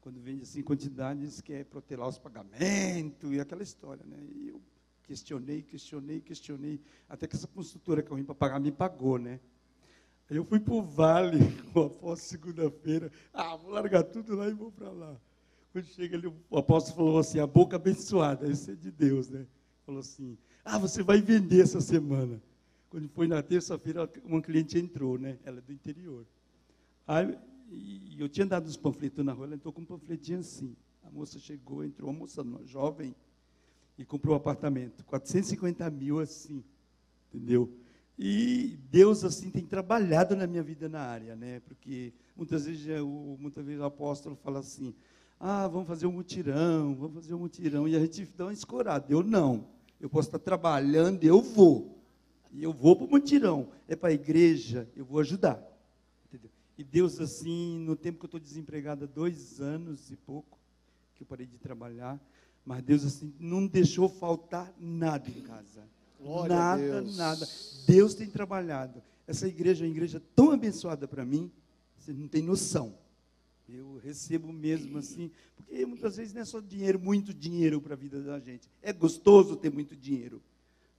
Quando 0.01 0.20
vende 0.20 0.41
assim 0.41 0.63
quantidades, 0.63 1.39
quer 1.39 1.63
protelar 1.65 2.08
os 2.10 2.17
pagamentos 2.17 3.32
e 3.32 3.39
aquela 3.39 3.62
história. 3.62 4.03
Né? 4.03 4.17
E 4.36 4.50
eu 4.50 4.60
questionei, 5.03 5.62
questionei, 5.62 6.20
questionei, 6.20 6.82
até 7.08 7.27
que 7.27 7.36
essa 7.36 7.48
construtora 7.48 8.01
que 8.01 8.10
eu 8.10 8.17
vim 8.17 8.24
para 8.24 8.34
pagar 8.34 8.60
me 8.60 8.72
pagou, 8.72 9.20
né? 9.20 9.39
Eu 10.30 10.46
fui 10.46 10.60
para 10.60 10.74
o 10.74 10.82
Vale, 10.82 11.39
após 11.75 12.22
segunda-feira, 12.22 13.12
ah, 13.34 13.56
vou 13.56 13.72
largar 13.72 14.03
tudo 14.03 14.36
lá 14.36 14.48
e 14.48 14.53
vou 14.53 14.72
para 14.72 14.92
lá. 14.92 15.15
Quando 15.72 15.86
chega 15.86 16.18
ali, 16.18 16.27
o 16.27 16.58
apóstolo 16.58 16.96
falou 16.96 17.18
assim, 17.18 17.39
a 17.39 17.48
boca 17.48 17.75
abençoada, 17.75 18.48
isso 18.48 18.70
é 18.70 18.75
de 18.75 18.92
Deus, 18.92 19.30
né? 19.30 19.46
Falou 19.86 20.01
assim, 20.01 20.38
ah, 20.63 20.77
você 20.77 21.01
vai 21.01 21.20
vender 21.20 21.62
essa 21.62 21.82
semana. 21.82 22.42
Quando 22.89 23.10
foi 23.10 23.27
na 23.27 23.42
terça-feira, 23.42 24.10
uma 24.24 24.42
cliente 24.42 24.77
entrou, 24.77 25.18
né? 25.18 25.39
Ela 25.44 25.58
é 25.58 25.62
do 25.62 25.74
interior. 25.74 26.25
Aí, 27.08 27.38
e 27.72 28.15
eu 28.20 28.30
tinha 28.30 28.46
dado 28.46 28.68
os 28.68 28.77
panfletos 28.77 29.25
na 29.25 29.34
rua, 29.34 29.48
ela 29.48 29.56
entrou 29.56 29.74
com 29.74 29.82
um 29.82 29.86
panfletinho 29.86 30.39
assim. 30.39 30.75
A 31.03 31.10
moça 31.10 31.39
chegou, 31.39 31.84
entrou, 31.84 32.10
uma 32.10 32.20
moça 32.20 32.46
jovem, 32.65 33.15
e 33.98 34.06
comprou 34.06 34.36
um 34.36 34.38
apartamento. 34.38 35.03
450 35.06 35.89
mil 35.89 36.20
assim, 36.20 36.63
entendeu? 37.34 37.72
E 38.17 38.77
Deus, 38.91 39.24
assim, 39.24 39.50
tem 39.50 39.65
trabalhado 39.65 40.36
na 40.36 40.46
minha 40.46 40.62
vida 40.62 40.88
na 40.88 41.01
área, 41.01 41.36
né? 41.36 41.60
Porque 41.62 42.13
muitas 42.36 42.65
vezes, 42.65 43.01
o, 43.01 43.38
muitas 43.39 43.65
vezes 43.65 43.82
o 43.82 43.86
apóstolo 43.86 44.36
fala 44.36 44.60
assim, 44.60 44.93
ah, 45.39 45.67
vamos 45.67 45.88
fazer 45.88 46.05
um 46.05 46.12
mutirão, 46.12 46.96
vamos 46.96 47.15
fazer 47.15 47.34
um 47.34 47.39
mutirão, 47.39 47.88
e 47.88 47.96
a 47.96 48.00
gente 48.00 48.25
dá 48.38 48.46
uma 48.46 48.53
escorada. 48.53 49.05
Eu 49.10 49.24
não. 49.24 49.67
Eu 50.00 50.10
posso 50.10 50.27
estar 50.27 50.39
trabalhando, 50.39 51.24
eu 51.24 51.41
vou. 51.41 51.98
E 52.51 52.63
eu 52.63 52.72
vou 52.72 52.96
para 52.96 53.05
o 53.05 53.10
mutirão. 53.10 53.70
É 53.88 53.96
para 53.96 54.10
a 54.10 54.13
igreja, 54.13 54.88
eu 54.96 55.03
vou 55.03 55.20
ajudar. 55.20 55.62
Entendeu? 56.27 56.51
E 56.77 56.84
Deus, 56.84 57.20
assim, 57.20 57.79
no 57.79 57.96
tempo 57.96 58.20
que 58.20 58.25
eu 58.25 58.27
estou 58.27 58.39
desempregado 58.39 59.05
há 59.05 59.08
dois 59.08 59.60
anos 59.60 60.12
e 60.12 60.15
pouco, 60.15 60.60
que 61.15 61.24
eu 61.24 61.27
parei 61.27 61.48
de 61.48 61.58
trabalhar, 61.58 62.20
mas 62.63 62.84
Deus, 62.84 63.03
assim, 63.03 63.34
não 63.39 63.65
deixou 63.65 64.08
faltar 64.08 64.72
nada 64.79 65.29
em 65.29 65.41
casa. 65.41 65.84
Glória 66.24 66.56
nada, 66.56 66.98
a 66.98 67.01
Deus. 67.01 67.18
nada. 67.18 67.50
Deus 67.86 68.15
tem 68.15 68.27
trabalhado. 68.27 69.03
Essa 69.27 69.48
igreja 69.48 69.84
é 69.84 69.88
uma 69.88 69.92
igreja 69.94 70.22
tão 70.36 70.51
abençoada 70.51 71.08
para 71.08 71.25
mim, 71.25 71.51
você 71.98 72.13
não 72.13 72.27
tem 72.27 72.42
noção. 72.42 72.98
Eu 73.68 73.98
recebo 74.03 74.51
mesmo 74.51 74.98
assim, 74.98 75.32
porque 75.56 75.86
muitas 75.86 76.18
vezes 76.18 76.34
não 76.34 76.42
é 76.42 76.46
só 76.46 76.60
dinheiro, 76.60 77.00
muito 77.00 77.34
dinheiro 77.34 77.82
para 77.82 77.94
a 77.94 77.98
vida 77.98 78.22
da 78.22 78.39
gente. 78.39 78.70
É 78.82 78.92
gostoso 78.92 79.56
ter 79.56 79.72
muito 79.72 79.96
dinheiro, 79.96 80.42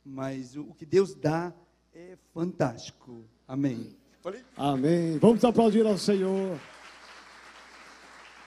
mas 0.05 0.57
o, 0.57 0.75
que 0.75 0.87
Deus 0.87 1.15
dá 1.15 1.55
é 1.95 2.17
fantástico. 2.33 3.25
Amém. 3.47 3.95
Amém. 4.57 5.19
Vamos 5.19 5.45
aplaudir 5.45 5.87
ao 5.87 5.99
Senhor. 5.99 6.59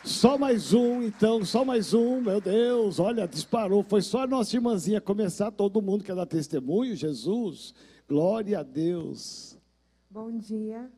Só 0.07 0.37
mais 0.37 0.73
um, 0.73 1.03
então, 1.03 1.43
só 1.43 1.65
mais 1.65 1.93
um. 1.93 2.21
Meu 2.21 2.39
Deus, 2.39 2.97
olha, 2.97 3.27
disparou. 3.27 3.83
Foi 3.83 4.01
só 4.01 4.21
a 4.21 4.27
nossa 4.27 4.55
irmãzinha 4.55 5.01
começar, 5.01 5.51
todo 5.51 5.81
mundo 5.81 6.01
quer 6.01 6.15
dar 6.15 6.25
testemunho. 6.25 6.95
Jesus, 6.95 7.75
glória 8.07 8.59
a 8.59 8.63
Deus. 8.63 9.59
Bom 10.09 10.31
dia. 10.37 10.89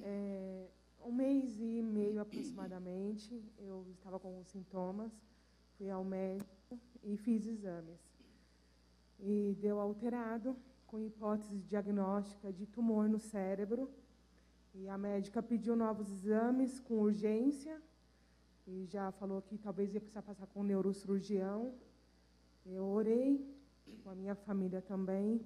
É, 0.00 0.68
um 1.04 1.10
mês 1.10 1.58
e 1.58 1.82
meio 1.82 2.20
aproximadamente, 2.20 3.42
eu 3.58 3.84
estava 3.98 4.20
com 4.20 4.40
sintomas, 4.44 5.10
fui 5.76 5.90
ao 5.90 6.04
médico 6.04 6.78
e 7.02 7.16
fiz 7.16 7.44
exames. 7.48 7.98
E 9.18 9.56
deu 9.60 9.80
alterado, 9.80 10.56
com 10.86 11.00
hipótese 11.00 11.58
diagnóstica 11.62 12.52
de 12.52 12.64
tumor 12.66 13.08
no 13.08 13.18
cérebro. 13.18 13.90
E 14.72 14.88
a 14.88 14.96
médica 14.96 15.42
pediu 15.42 15.74
novos 15.74 16.08
exames 16.12 16.78
com 16.78 17.00
urgência 17.00 17.76
e 18.72 18.86
já 18.86 19.12
falou 19.12 19.42
que 19.42 19.58
talvez 19.58 19.92
ia 19.92 20.00
precisar 20.00 20.22
passar 20.22 20.46
com 20.46 20.60
um 20.60 20.64
neurocirurgião. 20.64 21.72
Eu 22.64 22.84
orei 22.84 23.44
com 24.02 24.10
a 24.10 24.14
minha 24.14 24.34
família 24.34 24.80
também. 24.80 25.40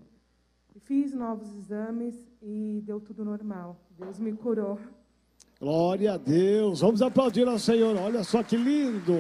E 0.75 0.79
fiz 0.79 1.13
novos 1.13 1.53
exames 1.57 2.15
e 2.41 2.83
deu 2.85 3.01
tudo 3.01 3.25
normal. 3.25 3.81
Deus 3.99 4.19
me 4.21 4.33
curou. 4.33 4.79
Glória 5.59 6.13
a 6.13 6.17
Deus. 6.17 6.81
Vamos 6.81 7.03
aplaudir 7.03 7.49
ao 7.49 7.59
Senhor. 7.59 7.97
Olha 7.97 8.23
só 8.23 8.43
que 8.43 8.57
lindo. 8.57 9.15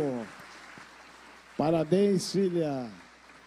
Parabéns, 1.57 2.31
filha. 2.31 2.89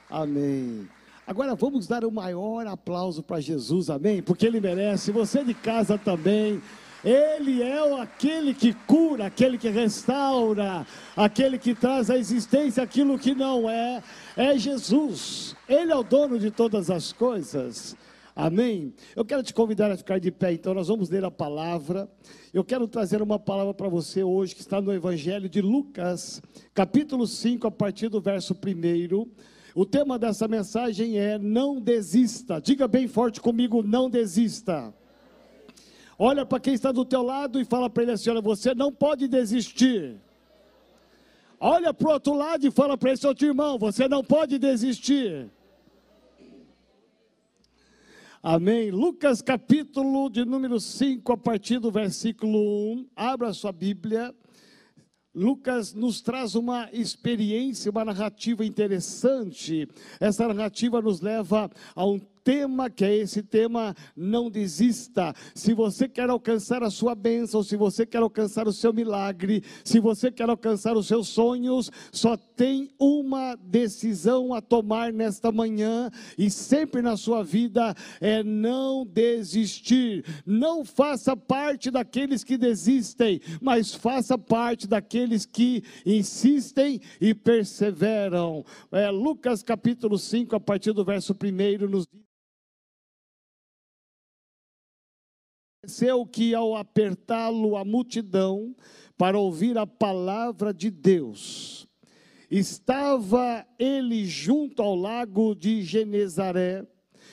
Amém. 0.09 0.89
Agora 1.25 1.55
vamos 1.55 1.87
dar 1.87 2.03
o 2.03 2.11
maior 2.11 2.65
aplauso 2.65 3.21
para 3.21 3.39
Jesus, 3.39 3.89
amém? 3.89 4.21
Porque 4.21 4.47
ele 4.47 4.59
merece. 4.59 5.11
Você 5.11 5.43
de 5.43 5.53
casa 5.53 5.97
também. 5.97 6.61
Ele 7.03 7.61
é 7.61 8.01
aquele 8.01 8.53
que 8.53 8.73
cura, 8.73 9.27
aquele 9.27 9.57
que 9.57 9.69
restaura, 9.69 10.85
aquele 11.15 11.57
que 11.57 11.73
traz 11.73 12.09
à 12.09 12.17
existência 12.17 12.83
aquilo 12.83 13.17
que 13.17 13.33
não 13.33 13.69
é. 13.69 14.03
É 14.35 14.57
Jesus. 14.57 15.55
Ele 15.67 15.91
é 15.91 15.95
o 15.95 16.03
dono 16.03 16.37
de 16.37 16.51
todas 16.51 16.89
as 16.89 17.13
coisas. 17.13 17.95
Amém? 18.35 18.93
Eu 19.15 19.25
quero 19.25 19.43
te 19.43 19.53
convidar 19.53 19.91
a 19.91 19.97
ficar 19.97 20.19
de 20.19 20.31
pé, 20.31 20.53
então 20.53 20.73
nós 20.73 20.87
vamos 20.87 21.09
ler 21.09 21.25
a 21.25 21.31
palavra. 21.31 22.09
Eu 22.53 22.63
quero 22.63 22.87
trazer 22.87 23.21
uma 23.21 23.37
palavra 23.37 23.73
para 23.73 23.89
você 23.89 24.23
hoje, 24.23 24.55
que 24.55 24.61
está 24.61 24.79
no 24.81 24.93
Evangelho 24.93 25.49
de 25.49 25.61
Lucas, 25.61 26.41
capítulo 26.73 27.27
5, 27.27 27.67
a 27.67 27.71
partir 27.71 28.07
do 28.07 28.21
verso 28.21 28.53
1. 28.53 29.29
O 29.75 29.85
tema 29.85 30.17
dessa 30.17 30.47
mensagem 30.47 31.17
é: 31.17 31.37
Não 31.37 31.79
desista. 31.79 32.61
Diga 32.61 32.87
bem 32.87 33.07
forte 33.07 33.41
comigo: 33.41 33.83
Não 33.83 34.09
desista. 34.09 34.93
Olha 36.21 36.45
para 36.45 36.59
quem 36.59 36.73
está 36.73 36.91
do 36.91 37.05
teu 37.05 37.23
lado 37.23 37.61
e 37.61 37.63
fala 37.63 37.89
para 37.89 38.03
ele 38.03 38.11
assim: 38.11 38.29
Olha, 38.29 38.41
você 38.41 38.75
não 38.75 38.91
pode 38.91 39.25
desistir. 39.25 40.17
Olha 41.57 41.93
para 41.93 42.09
o 42.09 42.11
outro 42.11 42.33
lado 42.33 42.67
e 42.67 42.71
fala 42.71 42.97
para 42.97 43.13
esse 43.13 43.25
outro 43.25 43.47
irmão: 43.47 43.79
Você 43.79 44.05
não 44.09 44.21
pode 44.21 44.59
desistir. 44.59 45.49
Amém. 48.43 48.91
Lucas 48.91 49.41
capítulo 49.41 50.29
de 50.29 50.43
número 50.43 50.77
5, 50.77 51.31
a 51.31 51.38
partir 51.38 51.79
do 51.79 51.89
versículo 51.89 52.59
1. 52.93 53.07
Abra 53.15 53.53
sua 53.53 53.71
Bíblia. 53.71 54.35
Lucas 55.33 55.93
nos 55.93 56.19
traz 56.19 56.53
uma 56.53 56.89
experiência, 56.91 57.91
uma 57.91 58.03
narrativa 58.03 58.65
interessante. 58.65 59.88
Essa 60.19 60.47
narrativa 60.47 61.01
nos 61.01 61.21
leva 61.21 61.69
a 61.95 62.05
um 62.05 62.19
tema 62.43 62.89
que 62.89 63.05
é 63.05 63.15
esse 63.15 63.41
tema 63.43 63.96
não 64.15 64.50
desista. 64.50 65.34
Se 65.53 65.74
você 65.74 66.08
quer 66.08 66.29
alcançar 66.29 66.84
a 66.84 66.89
sua 66.89 67.15
bênção, 67.15 67.63
se 67.63 67.75
você 67.75 68.05
quer 68.05 68.22
alcançar 68.22 68.67
o 68.67 68.74
seu 68.74 68.93
milagre, 68.93 69.63
se 69.84 70.00
você 70.00 70.31
quer 70.31 70.50
alcançar 70.50 70.96
os 70.96 71.08
seus 71.08 71.27
sonhos, 71.27 71.91
só 72.12 72.38
tem 72.38 72.89
uma 73.00 73.55
decisão 73.55 74.53
a 74.53 74.62
tomar 74.62 75.13
nesta 75.13 75.51
manhã 75.51 76.10
e 76.38 76.50
sempre 76.50 77.01
na 77.01 77.17
sua 77.17 77.43
vida 77.43 77.96
é 78.19 78.43
não 78.43 79.05
desistir. 79.05 80.25
Não 80.46 80.84
faça 80.84 81.36
parte 81.36 81.91
daqueles 81.91 82.43
que 82.43 82.58
desistem, 82.58 83.41
mas 83.62 83.93
faça 83.93 84.38
parte 84.38 84.88
daqueles 84.88 85.46
que 85.46 85.84
insistem 86.05 87.00
e 87.19 87.34
perseveram. 87.34 88.65
É, 88.91 89.10
Lucas 89.10 89.63
capítulo 89.63 90.17
5, 90.17 90.55
a 90.55 90.60
partir 90.60 90.93
do 90.93 91.05
verso 91.05 91.34
1 91.34 91.88
nos 91.88 92.05
diz 92.12 92.29
Aconteceu 95.89 96.24
que 96.24 96.53
ao 96.53 96.75
apertá-lo 96.75 97.75
a 97.75 97.84
multidão 97.84 98.75
para 99.17 99.39
ouvir 99.39 99.75
a 99.75 99.88
palavra 99.88 100.72
de 100.72 100.91
Deus, 100.91 101.88
estava 102.50 103.65
ele 103.79 104.24
junto 104.24 104.84
ao 104.84 104.96
lago 104.96 105.55
de 105.55 105.81
Genezaré 105.81 106.86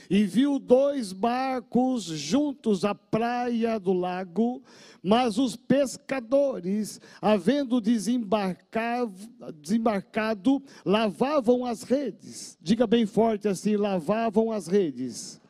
e 0.09 0.25
viu 0.25 0.59
dois 0.59 1.13
barcos 1.13 2.05
juntos 2.05 2.83
à 2.83 2.95
praia 2.95 3.79
do 3.79 3.93
lago, 3.93 4.63
mas 5.03 5.37
os 5.37 5.55
pescadores, 5.55 6.99
havendo 7.21 7.79
desembarcado, 7.79 9.13
desembarcado, 9.61 10.63
lavavam 10.83 11.67
as 11.67 11.83
redes. 11.83 12.57
Diga 12.61 12.87
bem 12.87 13.05
forte 13.05 13.49
assim: 13.49 13.77
lavavam 13.77 14.51
as 14.51 14.67
redes. 14.67 15.41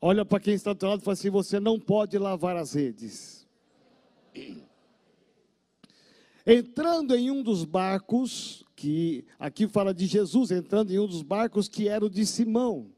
Olha 0.00 0.24
para 0.24 0.40
quem 0.40 0.54
está 0.54 0.72
do 0.72 0.86
lado 0.86 1.02
e 1.02 1.04
fala 1.04 1.12
assim: 1.12 1.28
você 1.30 1.60
não 1.60 1.78
pode 1.78 2.16
lavar 2.16 2.56
as 2.56 2.72
redes. 2.72 3.46
Entrando 6.46 7.14
em 7.14 7.30
um 7.30 7.42
dos 7.42 7.64
barcos, 7.64 8.64
que 8.74 9.26
aqui 9.38 9.68
fala 9.68 9.92
de 9.92 10.06
Jesus 10.06 10.50
entrando 10.50 10.90
em 10.90 10.98
um 10.98 11.06
dos 11.06 11.20
barcos 11.22 11.68
que 11.68 11.86
era 11.86 12.02
o 12.04 12.08
de 12.08 12.24
Simão. 12.24 12.90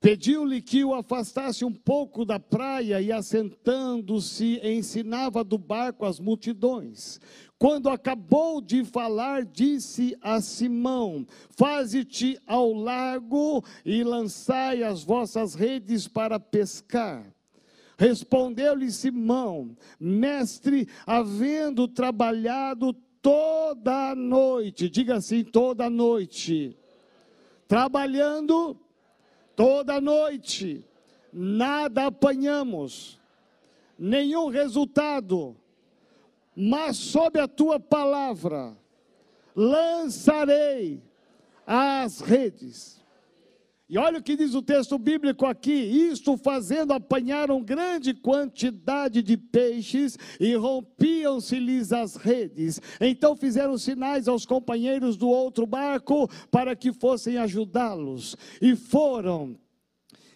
Pediu-lhe 0.00 0.62
que 0.62 0.84
o 0.84 0.94
afastasse 0.94 1.64
um 1.64 1.72
pouco 1.72 2.24
da 2.24 2.38
praia 2.38 3.00
e, 3.00 3.12
assentando-se, 3.12 4.60
ensinava 4.64 5.44
do 5.44 5.56
barco 5.56 6.04
as 6.04 6.18
multidões. 6.18 7.20
Quando 7.62 7.90
acabou 7.90 8.60
de 8.60 8.84
falar, 8.84 9.44
disse 9.44 10.18
a 10.20 10.40
Simão: 10.40 11.24
Faze-te 11.50 12.36
ao 12.44 12.72
largo 12.72 13.64
e 13.86 14.02
lançai 14.02 14.82
as 14.82 15.04
vossas 15.04 15.54
redes 15.54 16.08
para 16.08 16.40
pescar. 16.40 17.24
Respondeu-lhe 17.96 18.90
Simão: 18.90 19.76
Mestre, 20.00 20.88
havendo 21.06 21.86
trabalhado 21.86 22.92
toda 23.22 24.10
a 24.10 24.14
noite, 24.16 24.90
diga 24.90 25.18
assim, 25.18 25.44
toda 25.44 25.84
a 25.84 25.90
noite, 25.90 26.76
trabalhando 27.68 28.76
toda 29.54 29.94
a 29.94 30.00
noite, 30.00 30.84
nada 31.32 32.06
apanhamos, 32.06 33.20
nenhum 33.96 34.48
resultado, 34.48 35.56
mas 36.54 36.96
sob 36.96 37.38
a 37.38 37.48
tua 37.48 37.80
palavra 37.80 38.76
lançarei 39.54 41.02
as 41.66 42.20
redes. 42.20 43.02
E 43.92 43.98
olha 43.98 44.20
o 44.20 44.22
que 44.22 44.36
diz 44.36 44.54
o 44.54 44.62
texto 44.62 44.96
bíblico 44.96 45.44
aqui: 45.44 45.70
isto 45.70 46.34
fazendo, 46.38 46.94
apanharam 46.94 47.62
grande 47.62 48.14
quantidade 48.14 49.22
de 49.22 49.36
peixes 49.36 50.18
e 50.40 50.54
rompiam-se-lhes 50.54 51.92
as 51.92 52.16
redes. 52.16 52.80
Então 52.98 53.36
fizeram 53.36 53.76
sinais 53.76 54.28
aos 54.28 54.46
companheiros 54.46 55.18
do 55.18 55.28
outro 55.28 55.66
barco 55.66 56.26
para 56.50 56.74
que 56.74 56.90
fossem 56.90 57.36
ajudá-los. 57.36 58.34
E 58.62 58.74
foram 58.74 59.58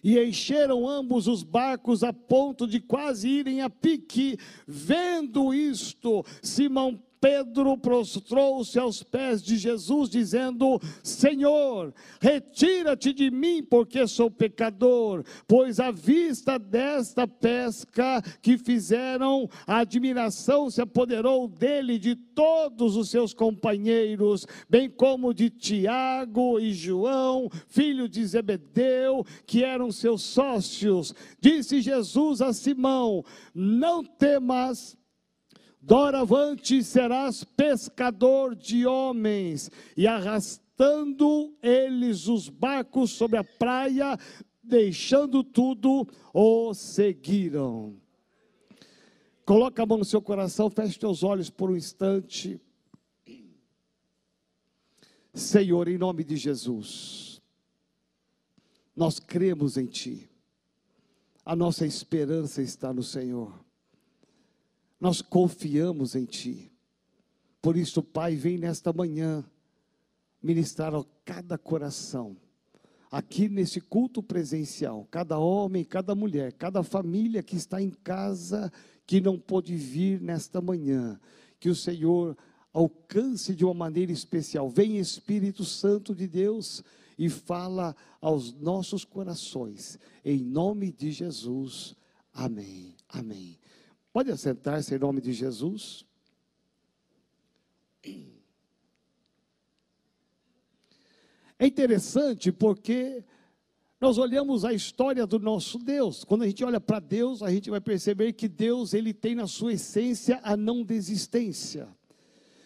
e 0.03 0.19
encheram 0.19 0.87
ambos 0.87 1.27
os 1.27 1.43
barcos 1.43 2.03
a 2.03 2.13
ponto 2.13 2.67
de 2.67 2.79
quase 2.79 3.27
irem 3.27 3.61
a 3.61 3.69
pique. 3.69 4.37
Vendo 4.67 5.53
isto, 5.53 6.25
Simão 6.41 7.01
Pedro 7.19 7.77
prostrou-se 7.77 8.77
aos 8.77 9.01
pés 9.03 9.41
de 9.41 9.57
Jesus, 9.57 10.09
dizendo: 10.09 10.79
Senhor, 11.03 11.93
retira-te 12.19 13.11
de 13.13 13.31
mim, 13.31 13.63
porque 13.63 14.07
sou 14.07 14.29
pecador. 14.29 15.23
Pois 15.47 15.79
à 15.79 15.91
vista 15.91 16.59
desta 16.59 17.27
pesca 17.27 18.21
que 18.41 18.57
fizeram, 18.57 19.49
a 19.65 19.79
admiração 19.79 20.69
se 20.69 20.81
apoderou 20.81 21.47
dele 21.47 21.97
de 21.97 22.15
todos 22.15 22.95
os 22.95 23.09
seus 23.09 23.33
companheiros, 23.33 24.45
bem 24.69 24.89
como 24.89 25.33
de 25.33 25.49
Tiago 25.49 26.59
e 26.59 26.73
João, 26.73 27.49
filho 27.67 28.07
de 28.07 28.25
Zebedeu, 28.25 29.25
que 29.45 29.63
eram 29.63 29.91
seus 29.91 30.21
sócios. 30.21 31.13
Disse 31.39 31.81
Jesus 31.81 32.41
a 32.41 32.53
Simão: 32.53 33.23
Não 33.53 34.03
temas 34.03 34.97
Doravante 35.87 36.83
serás 36.83 37.45
pescador 37.45 38.53
de 38.53 38.85
homens. 38.85 39.71
E 39.95 40.05
arrastando 40.05 41.55
eles 41.63 42.27
os 42.27 42.49
barcos 42.49 43.11
sobre 43.11 43.37
a 43.37 43.43
praia, 43.45 44.19
deixando 44.61 45.45
tudo, 45.45 46.05
o 46.33 46.73
seguiram. 46.73 47.95
Coloca 49.45 49.81
a 49.81 49.85
mão 49.85 49.99
no 49.99 50.03
seu 50.03 50.21
coração, 50.21 50.69
feche 50.69 50.99
teus 50.99 51.23
olhos 51.23 51.49
por 51.49 51.71
um 51.71 51.75
instante. 51.77 52.59
Senhor, 55.33 55.87
em 55.87 55.97
nome 55.97 56.25
de 56.25 56.35
Jesus, 56.35 57.41
nós 58.93 59.21
cremos 59.21 59.77
em 59.77 59.85
Ti. 59.85 60.29
A 61.45 61.55
nossa 61.55 61.85
esperança 61.85 62.61
está 62.61 62.91
no 62.91 63.03
Senhor. 63.03 63.66
Nós 64.99 65.21
confiamos 65.21 66.15
em 66.15 66.25
Ti. 66.25 66.71
Por 67.61 67.75
isso, 67.75 68.01
Pai, 68.01 68.35
vem 68.35 68.57
nesta 68.57 68.93
manhã 68.93 69.43
ministrar 70.41 70.93
a 70.95 71.03
cada 71.25 71.57
coração, 71.57 72.37
aqui 73.11 73.49
nesse 73.49 73.81
culto 73.81 74.23
presencial, 74.23 75.07
cada 75.11 75.37
homem, 75.37 75.83
cada 75.83 76.15
mulher, 76.15 76.53
cada 76.53 76.83
família 76.83 77.43
que 77.43 77.55
está 77.55 77.81
em 77.81 77.89
casa, 77.89 78.71
que 79.05 79.19
não 79.19 79.37
pôde 79.37 79.75
vir 79.75 80.21
nesta 80.21 80.61
manhã, 80.61 81.19
que 81.59 81.69
o 81.69 81.75
Senhor 81.75 82.37
alcance 82.73 83.55
de 83.55 83.65
uma 83.65 83.73
maneira 83.73 84.11
especial. 84.11 84.69
Vem 84.69 84.97
Espírito 84.97 85.65
Santo 85.65 86.13
de 86.13 86.27
Deus 86.27 86.83
e 87.17 87.29
fala 87.29 87.95
aos 88.21 88.53
nossos 88.53 89.03
corações, 89.03 89.97
em 90.23 90.39
nome 90.39 90.91
de 90.91 91.11
Jesus. 91.11 91.95
Amém. 92.33 92.95
Amém. 93.09 93.57
Pode 94.17 94.31
assentar-se 94.31 94.95
em 94.95 94.97
nome 94.97 95.21
de 95.21 95.31
Jesus. 95.31 96.03
É 101.59 101.67
interessante 101.67 102.51
porque 102.51 103.23
nós 104.01 104.17
olhamos 104.17 104.65
a 104.65 104.73
história 104.73 105.27
do 105.27 105.37
nosso 105.37 105.77
Deus. 105.77 106.23
Quando 106.23 106.41
a 106.41 106.47
gente 106.47 106.65
olha 106.65 106.81
para 106.81 106.99
Deus, 106.99 107.43
a 107.43 107.51
gente 107.51 107.69
vai 107.69 107.79
perceber 107.79 108.33
que 108.33 108.47
Deus 108.47 108.95
ele 108.95 109.13
tem 109.13 109.35
na 109.35 109.45
sua 109.45 109.73
essência 109.73 110.39
a 110.41 110.57
não 110.57 110.83
desistência. 110.83 111.87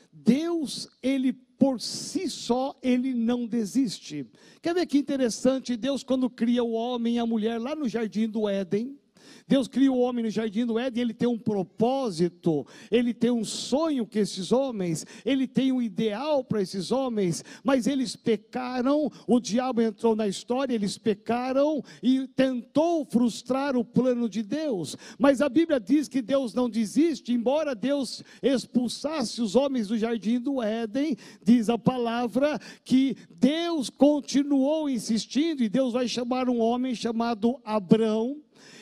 Deus, 0.10 0.88
ele 1.04 1.34
por 1.34 1.82
si 1.82 2.30
só, 2.30 2.80
ele 2.82 3.14
não 3.14 3.46
desiste. 3.46 4.26
Quer 4.62 4.74
ver 4.74 4.86
que 4.86 5.00
interessante? 5.00 5.76
Deus, 5.76 6.02
quando 6.02 6.30
cria 6.30 6.64
o 6.64 6.72
homem 6.72 7.16
e 7.16 7.20
a 7.20 7.26
mulher 7.26 7.60
lá 7.60 7.76
no 7.76 7.90
jardim 7.90 8.30
do 8.30 8.48
Éden, 8.48 9.01
Deus 9.48 9.68
cria 9.68 9.92
o 9.92 10.00
homem 10.00 10.24
no 10.24 10.30
jardim 10.30 10.66
do 10.66 10.80
Éden, 10.80 11.02
ele 11.02 11.14
tem 11.14 11.28
um 11.28 11.38
propósito, 11.38 12.66
ele 12.90 13.14
tem 13.14 13.32
um 13.32 13.44
sonho 13.44 14.06
com 14.06 14.20
esses 14.20 14.52
homens, 14.52 15.06
ele 15.26 15.48
tem 15.48 15.72
um 15.72 15.82
ideal 15.82 16.44
para 16.44 16.62
esses 16.62 16.92
homens, 16.92 17.44
mas 17.64 17.88
eles 17.88 18.16
pecaram, 18.16 19.12
o 19.28 19.40
diabo 19.40 19.82
entrou 19.82 20.16
na 20.16 20.28
história, 20.28 20.74
eles 20.74 20.98
pecaram 20.98 21.84
e 22.02 22.28
tentou 22.28 23.06
frustrar 23.06 23.76
o 23.76 23.84
plano 23.84 24.30
de 24.30 24.44
Deus. 24.44 24.96
Mas 25.18 25.42
a 25.42 25.50
Bíblia 25.50 25.80
diz 25.80 26.08
que 26.08 26.22
Deus 26.22 26.54
não 26.54 26.70
desiste, 26.70 27.34
embora 27.34 27.76
Deus 27.76 28.24
expulsasse 28.42 29.42
os 29.42 29.56
homens 29.56 29.88
do 29.88 29.98
jardim 29.98 30.40
do 30.40 30.62
Éden, 30.62 31.16
diz 31.44 31.70
a 31.70 31.78
palavra 31.78 32.60
que 32.84 33.16
Deus 33.30 33.90
continuou 33.90 34.90
insistindo 34.90 35.64
e 35.64 35.70
Deus 35.70 35.94
vai 35.94 36.08
chamar 36.08 36.50
um 36.50 36.60
homem 36.60 36.96
chamado 36.96 37.60
Abrão 37.64 38.42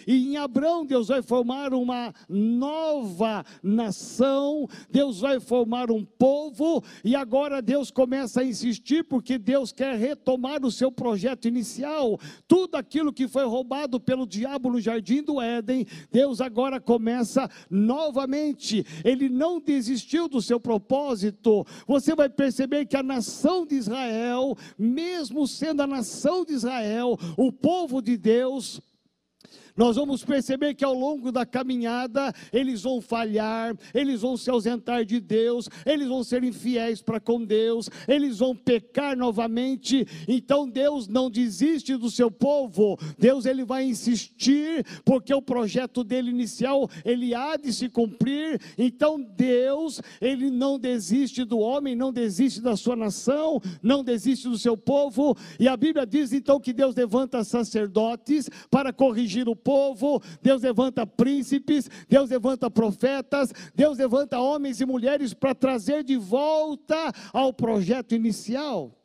e 0.09 0.29
em 0.29 0.37
Abraão, 0.37 0.83
Deus 0.83 1.09
vai 1.09 1.21
formar 1.21 1.71
uma 1.71 2.11
nova 2.27 3.45
nação, 3.61 4.67
Deus 4.89 5.19
vai 5.19 5.39
formar 5.39 5.91
um 5.91 6.03
povo, 6.03 6.83
e 7.03 7.15
agora 7.15 7.61
Deus 7.61 7.91
começa 7.91 8.41
a 8.41 8.43
insistir, 8.43 9.03
porque 9.03 9.37
Deus 9.37 9.71
quer 9.71 9.95
retomar 9.99 10.65
o 10.65 10.71
seu 10.71 10.91
projeto 10.91 11.47
inicial. 11.47 12.19
Tudo 12.47 12.73
aquilo 12.73 13.13
que 13.13 13.27
foi 13.27 13.45
roubado 13.45 13.99
pelo 13.99 14.25
diabo 14.25 14.71
no 14.71 14.81
jardim 14.81 15.21
do 15.21 15.39
Éden, 15.39 15.85
Deus 16.11 16.41
agora 16.41 16.79
começa 16.79 17.47
novamente. 17.69 18.83
Ele 19.05 19.29
não 19.29 19.61
desistiu 19.61 20.27
do 20.27 20.41
seu 20.41 20.59
propósito. 20.59 21.63
Você 21.85 22.15
vai 22.15 22.29
perceber 22.29 22.87
que 22.87 22.97
a 22.97 23.03
nação 23.03 23.63
de 23.63 23.75
Israel, 23.75 24.57
mesmo 24.75 25.47
sendo 25.47 25.83
a 25.83 25.87
nação 25.87 26.43
de 26.43 26.53
Israel, 26.53 27.15
o 27.37 27.51
povo 27.51 28.01
de 28.01 28.17
Deus, 28.17 28.81
nós 29.79 29.95
vamos 29.95 30.25
perceber 30.25 30.73
que 30.73 30.83
ao 30.83 30.93
longo 30.93 31.31
da 31.31 31.45
caminhada 31.45 32.33
eles 32.51 32.81
vão 32.81 32.99
falhar, 32.99 33.73
eles 33.93 34.19
vão 34.19 34.35
se 34.35 34.49
ausentar 34.49 35.05
de 35.05 35.21
Deus, 35.21 35.69
eles 35.85 36.09
vão 36.09 36.21
ser 36.21 36.43
infiéis 36.43 37.01
para 37.01 37.17
com 37.17 37.45
Deus, 37.45 37.89
eles 38.05 38.39
vão 38.39 38.53
pecar 38.53 39.15
novamente. 39.15 40.05
Então 40.27 40.67
Deus 40.67 41.07
não 41.07 41.31
desiste 41.31 41.95
do 41.95 42.11
seu 42.11 42.29
povo. 42.29 42.99
Deus 43.17 43.45
ele 43.45 43.63
vai 43.63 43.85
insistir 43.85 44.85
porque 45.05 45.33
o 45.33 45.41
projeto 45.41 46.03
dele 46.03 46.29
inicial 46.29 46.89
ele 47.05 47.33
há 47.33 47.55
de 47.55 47.71
se 47.71 47.87
cumprir. 47.87 48.59
Então 48.77 49.17
Deus 49.21 50.01
ele 50.19 50.51
não 50.51 50.77
desiste 50.77 51.45
do 51.45 51.57
homem, 51.57 51.95
não 51.95 52.11
desiste 52.11 52.59
da 52.59 52.75
sua 52.75 52.97
nação, 52.97 53.61
não 53.81 54.03
desiste 54.03 54.49
do 54.49 54.57
seu 54.57 54.75
povo. 54.75 55.37
E 55.57 55.69
a 55.69 55.77
Bíblia 55.77 56.05
diz 56.05 56.33
então 56.33 56.59
que 56.59 56.73
Deus 56.73 56.93
levanta 56.95 57.45
sacerdotes 57.45 58.49
para 58.69 58.91
corrigir 58.91 59.47
o 59.47 59.55
povo 59.55 59.68
povo, 59.69 60.19
Deus 60.41 60.63
levanta 60.63 61.05
príncipes, 61.05 61.88
Deus 62.08 62.32
levanta 62.32 62.71
profetas, 62.71 63.53
Deus 63.75 63.99
levanta 63.99 64.39
homens 64.39 64.82
e 64.82 64.86
mulheres 64.86 65.32
para 65.32 65.53
trazer 65.53 66.03
de 66.03 66.17
volta 66.17 67.13
ao 67.32 67.53
projeto 67.53 68.15
inicial. 68.15 68.98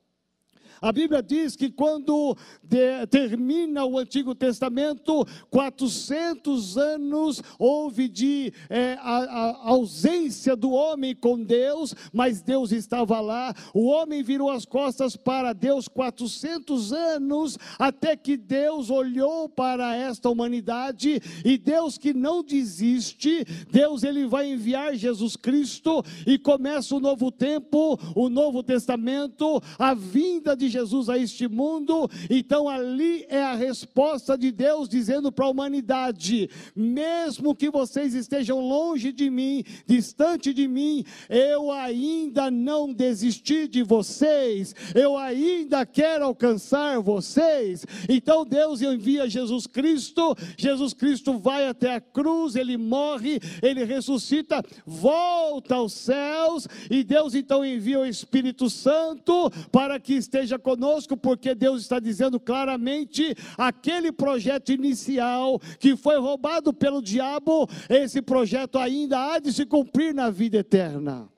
A 0.85 0.93
Bíblia 0.93 1.23
diz 1.23 1.57
que 1.57 1.71
quando 1.71 2.37
de, 2.63 3.07
termina 3.07 3.87
o 3.87 3.99
Antigo 3.99 4.35
Testamento, 4.35 5.27
400 5.51 6.77
anos 6.77 7.43
houve 7.59 8.07
de 8.07 8.53
é, 8.69 8.99
a, 9.01 9.17
a 9.17 9.69
ausência 9.71 10.55
do 10.55 10.73
homem 10.73 11.15
com 11.15 11.43
Deus, 11.43 11.95
mas 12.13 12.43
Deus 12.43 12.71
estava 12.71 13.19
lá. 13.19 13.55
O 13.73 13.87
homem 13.87 14.23
virou 14.23 14.51
as 14.51 14.67
costas 14.67 15.17
para 15.17 15.55
Deus 15.55 15.89
400 15.89 16.93
anos, 16.93 17.59
até 17.79 18.15
que 18.15 18.37
Deus 18.37 18.91
olhou 18.91 19.49
para 19.49 19.97
esta 19.97 20.29
humanidade 20.29 21.19
e 21.43 21.57
Deus 21.57 21.97
que 21.97 22.13
não 22.13 22.43
desiste, 22.43 23.43
Deus 23.71 24.03
ele 24.03 24.27
vai 24.27 24.53
enviar 24.53 24.95
Jesus 24.95 25.35
Cristo 25.35 26.05
e 26.27 26.39
começa 26.39 26.95
o 26.95 27.01
novo 27.01 27.33
tempo, 27.33 27.99
o 28.15 28.29
novo 28.29 28.63
testamento, 28.63 29.63
a 29.79 29.95
vinda 29.95 30.55
de 30.55 30.74
Jesus 30.75 31.09
a 31.09 31.17
este 31.17 31.49
mundo. 31.49 32.11
Então 32.29 32.69
ali 32.69 33.25
é 33.29 33.43
a 33.43 33.55
resposta 33.55 34.37
de 34.37 34.51
Deus 34.51 34.89
dizendo 34.89 35.31
para 35.31 35.47
a 35.47 35.49
humanidade: 35.49 36.51
mesmo 36.75 37.55
que 37.55 37.71
vocês 37.71 38.15
estejam 38.15 38.61
longe 38.61 39.13
de 39.13 39.31
mim, 39.31 39.65
distante 39.87 40.53
de 40.53 40.67
mim, 40.67 41.05
eu 41.29 41.71
ainda 41.71 42.51
não 42.51 42.93
desisti 42.93 43.69
de 43.69 43.83
vocês, 43.83 44.75
eu 44.95 45.17
ainda 45.17 45.87
quero 45.87 46.25
alcançar 46.25 47.01
vocês. 47.01 47.87
Então 48.09 48.45
Deus 48.45 48.83
envia 48.83 49.29
Jesus 49.29 49.67
Cristo, 49.67 50.37
Jesus 50.57 50.93
Cristo 50.93 51.39
vai 51.39 51.69
até 51.69 51.95
a 51.95 52.01
cruz, 52.01 52.57
ele 52.57 52.77
morre, 52.77 53.41
ele 53.63 53.85
ressuscita, 53.85 54.63
volta 54.85 55.77
aos 55.77 55.93
céus, 55.93 56.67
e 56.91 57.05
Deus 57.05 57.35
então 57.35 57.65
envia 57.65 58.01
o 58.01 58.07
Espírito 58.07 58.69
Santo 58.69 59.51
para 59.71 60.01
que 60.01 60.15
esteja 60.15 60.59
conosco, 60.65 61.17
porque 61.17 61.55
Deus 61.55 61.83
está 61.83 62.01
dizendo 62.01 62.41
claramente: 62.41 63.37
aquele 63.57 64.11
projeto 64.11 64.73
inicial 64.73 65.61
que 65.79 65.95
foi 65.95 66.19
roubado 66.19 66.73
pelo 66.73 67.01
diabo, 67.01 67.69
esse 67.89 68.21
projeto 68.21 68.79
ainda 68.79 69.35
há 69.35 69.39
de 69.39 69.53
se 69.53 69.65
cumprir 69.67 70.13
na 70.13 70.31
vida 70.31 70.57
eterna. 70.57 71.29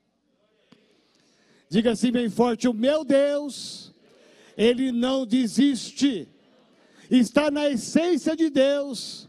Diga 1.69 1.91
assim 1.91 2.11
bem 2.11 2.29
forte: 2.29 2.67
o 2.67 2.73
meu 2.73 3.03
Deus, 3.03 3.93
ele 4.57 4.91
não 4.91 5.25
desiste, 5.25 6.27
está 7.11 7.51
na 7.51 7.69
essência 7.69 8.35
de 8.35 8.49
Deus, 8.49 9.27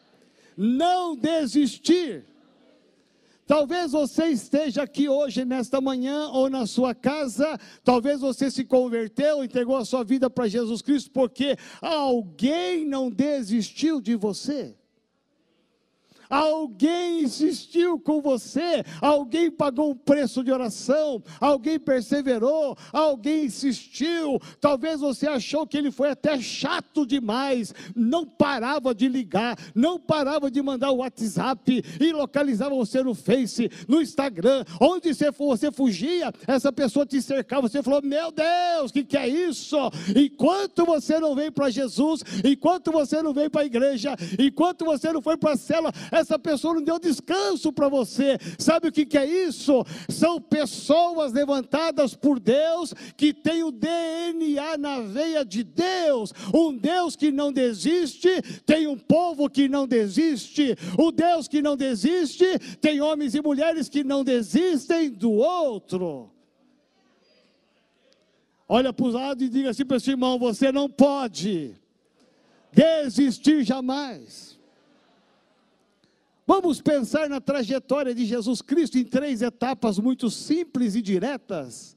não 0.57 1.17
desistir. 1.17 2.25
Talvez 3.49 3.93
você 3.93 4.27
esteja 4.27 4.83
aqui 4.83 5.09
hoje, 5.09 5.43
nesta 5.43 5.81
manhã, 5.81 6.29
ou 6.29 6.51
na 6.51 6.67
sua 6.67 6.95
casa, 6.95 7.59
talvez 7.83 8.21
você 8.21 8.51
se 8.51 8.63
converteu, 8.63 9.43
entregou 9.43 9.79
a 9.79 9.87
sua 9.87 10.05
vida 10.05 10.29
para 10.29 10.47
Jesus 10.47 10.83
Cristo, 10.83 11.11
porque 11.11 11.57
alguém 11.81 12.85
não 12.85 13.11
desistiu 13.11 14.03
de 14.03 14.15
você. 14.17 14.77
Alguém 16.29 17.23
insistiu 17.23 17.99
com 17.99 18.21
você, 18.21 18.85
alguém 19.01 19.51
pagou 19.51 19.91
um 19.91 19.95
preço 19.95 20.45
de 20.45 20.53
oração, 20.53 21.23
alguém 21.41 21.79
perseverou, 21.79 22.77
alguém 22.93 23.47
insistiu. 23.47 24.41
Talvez 24.61 25.01
você 25.01 25.27
achou 25.27 25.67
que 25.67 25.77
ele 25.77 25.91
foi 25.91 26.11
até 26.11 26.39
chato 26.39 27.07
demais, 27.07 27.75
não 27.95 28.27
parava 28.27 28.95
de 28.95 29.09
ligar, 29.09 29.57
não 29.75 29.99
parava 29.99 30.51
de 30.51 30.61
mandar 30.63 30.91
o 30.91 30.99
WhatsApp 30.99 31.83
e 32.01 32.13
localizava 32.13 32.75
você 32.75 33.03
no 33.03 33.15
Face, 33.15 33.71
no 33.87 34.01
Instagram. 34.03 34.65
Onde 34.81 35.15
você, 35.15 35.31
você 35.31 35.73
fugia, 35.73 36.33
essa 36.47 36.73
pessoa 36.73 37.07
te 37.07 37.21
cercava. 37.23 37.69
Você 37.69 37.83
falou: 37.83 38.03
Meu 38.03 38.31
Deus, 38.31 38.91
o 38.91 38.93
que, 38.93 39.05
que 39.05 39.17
é 39.17 39.29
isso? 39.29 39.77
Enquanto 40.15 40.85
você 40.85 41.19
não 41.19 41.35
vem 41.35 41.51
para 41.51 41.71
Jesus, 41.71 42.23
enquanto 42.45 42.93
você 42.93 43.23
não 43.23 43.33
vem 43.33 43.49
para 43.49 43.63
a 43.63 43.67
igreja, 43.67 44.15
enquanto 44.39 44.85
você 44.85 45.13
não 45.13 45.23
foi 45.23 45.37
para 45.37 45.53
a 45.53 45.57
cela, 45.57 45.93
essa 46.19 46.39
pessoa 46.39 46.75
não 46.75 46.83
deu 46.83 46.99
descanso 46.99 47.73
para 47.73 47.89
você. 47.89 48.39
Sabe 48.59 48.89
o 48.89 48.93
que, 48.93 49.07
que 49.07 49.19
é 49.19 49.27
isso? 49.27 49.85
São 50.09 50.41
pessoas 50.41 51.33
levantadas 51.33 52.15
por 52.15 52.39
Deus 52.39 52.95
que 53.17 53.33
têm 53.33 53.63
o 53.63 53.71
DNA 53.71 54.77
na 54.79 55.01
veia 55.01 55.45
de 55.45 55.63
Deus. 55.65 56.33
Um 56.55 56.77
Deus 56.77 57.17
que 57.17 57.31
não 57.31 57.53
desiste, 57.53 58.43
tem 58.65 58.87
um 58.87 58.97
povo 58.97 59.49
que 59.49 59.69
não 59.69 59.87
desiste. 59.87 60.77
O 60.99 61.11
Deus 61.11 61.49
que 61.49 61.63
não 61.63 61.77
desiste, 61.77 62.47
tem 62.81 63.01
homens 63.01 63.35
e 63.35 63.43
mulheres 63.43 63.89
que 63.89 64.05
não 64.05 64.23
desistem 64.23 65.11
do 65.11 65.33
outro. 65.33 66.31
Olha 68.69 68.93
para 68.93 69.07
o 69.07 69.11
lado 69.11 69.43
e 69.43 69.49
diga 69.49 69.71
assim 69.71 69.85
para 69.85 69.97
esse 69.97 70.11
irmão: 70.11 70.39
você 70.39 70.71
não 70.71 70.91
pode 70.91 71.75
desistir 72.71 73.65
jamais. 73.65 74.48
Vamos 76.49 76.81
pensar 76.81 77.29
na 77.29 77.43
trajetória 77.43 78.15
de 78.15 78.25
Jesus 78.25 78.63
Cristo 78.63 78.97
em 78.97 79.05
três 79.05 79.43
etapas 79.43 79.99
muito 79.99 80.31
simples 80.31 80.95
e 80.95 81.03
diretas. 81.03 81.95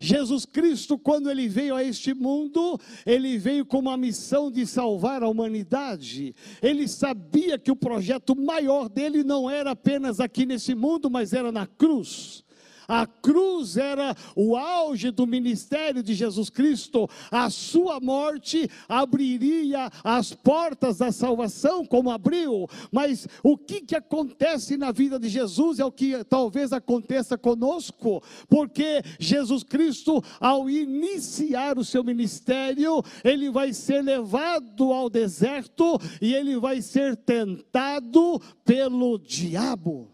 Jesus 0.00 0.46
Cristo, 0.46 0.98
quando 0.98 1.30
ele 1.30 1.46
veio 1.46 1.74
a 1.74 1.84
este 1.84 2.14
mundo, 2.14 2.80
ele 3.04 3.36
veio 3.36 3.66
com 3.66 3.78
uma 3.78 3.94
missão 3.94 4.50
de 4.50 4.66
salvar 4.66 5.22
a 5.22 5.28
humanidade. 5.28 6.34
Ele 6.62 6.88
sabia 6.88 7.58
que 7.58 7.70
o 7.70 7.76
projeto 7.76 8.34
maior 8.34 8.88
dele 8.88 9.22
não 9.22 9.48
era 9.50 9.72
apenas 9.72 10.20
aqui 10.20 10.46
nesse 10.46 10.74
mundo, 10.74 11.10
mas 11.10 11.34
era 11.34 11.52
na 11.52 11.66
cruz. 11.66 12.45
A 12.88 13.06
cruz 13.06 13.76
era 13.76 14.14
o 14.34 14.56
auge 14.56 15.10
do 15.10 15.26
ministério 15.26 16.02
de 16.02 16.14
Jesus 16.14 16.50
Cristo. 16.50 17.08
A 17.30 17.50
sua 17.50 18.00
morte 18.00 18.68
abriria 18.88 19.90
as 20.04 20.32
portas 20.32 20.98
da 20.98 21.10
salvação, 21.10 21.84
como 21.84 22.10
abriu. 22.10 22.68
Mas 22.90 23.26
o 23.42 23.56
que, 23.56 23.80
que 23.80 23.96
acontece 23.96 24.76
na 24.76 24.92
vida 24.92 25.18
de 25.18 25.28
Jesus 25.28 25.78
é 25.78 25.84
o 25.84 25.92
que 25.92 26.22
talvez 26.24 26.72
aconteça 26.72 27.36
conosco, 27.36 28.22
porque 28.48 29.02
Jesus 29.18 29.62
Cristo, 29.62 30.22
ao 30.40 30.68
iniciar 30.68 31.78
o 31.78 31.84
seu 31.84 32.04
ministério, 32.04 33.02
ele 33.24 33.50
vai 33.50 33.72
ser 33.72 34.02
levado 34.02 34.92
ao 34.92 35.10
deserto 35.10 35.98
e 36.20 36.34
ele 36.34 36.58
vai 36.58 36.80
ser 36.82 37.16
tentado 37.16 38.40
pelo 38.64 39.18
diabo. 39.18 40.10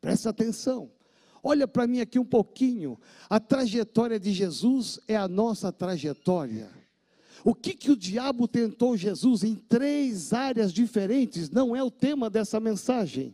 Presta 0.00 0.30
atenção. 0.30 0.95
Olha 1.48 1.68
para 1.68 1.86
mim 1.86 2.00
aqui 2.00 2.18
um 2.18 2.24
pouquinho. 2.24 2.98
A 3.30 3.38
trajetória 3.38 4.18
de 4.18 4.32
Jesus 4.32 4.98
é 5.06 5.14
a 5.14 5.28
nossa 5.28 5.70
trajetória. 5.70 6.68
O 7.44 7.54
que, 7.54 7.72
que 7.72 7.92
o 7.92 7.96
diabo 7.96 8.48
tentou 8.48 8.96
Jesus 8.96 9.44
em 9.44 9.54
três 9.54 10.32
áreas 10.32 10.72
diferentes 10.72 11.48
não 11.48 11.76
é 11.76 11.80
o 11.80 11.88
tema 11.88 12.28
dessa 12.28 12.58
mensagem. 12.58 13.32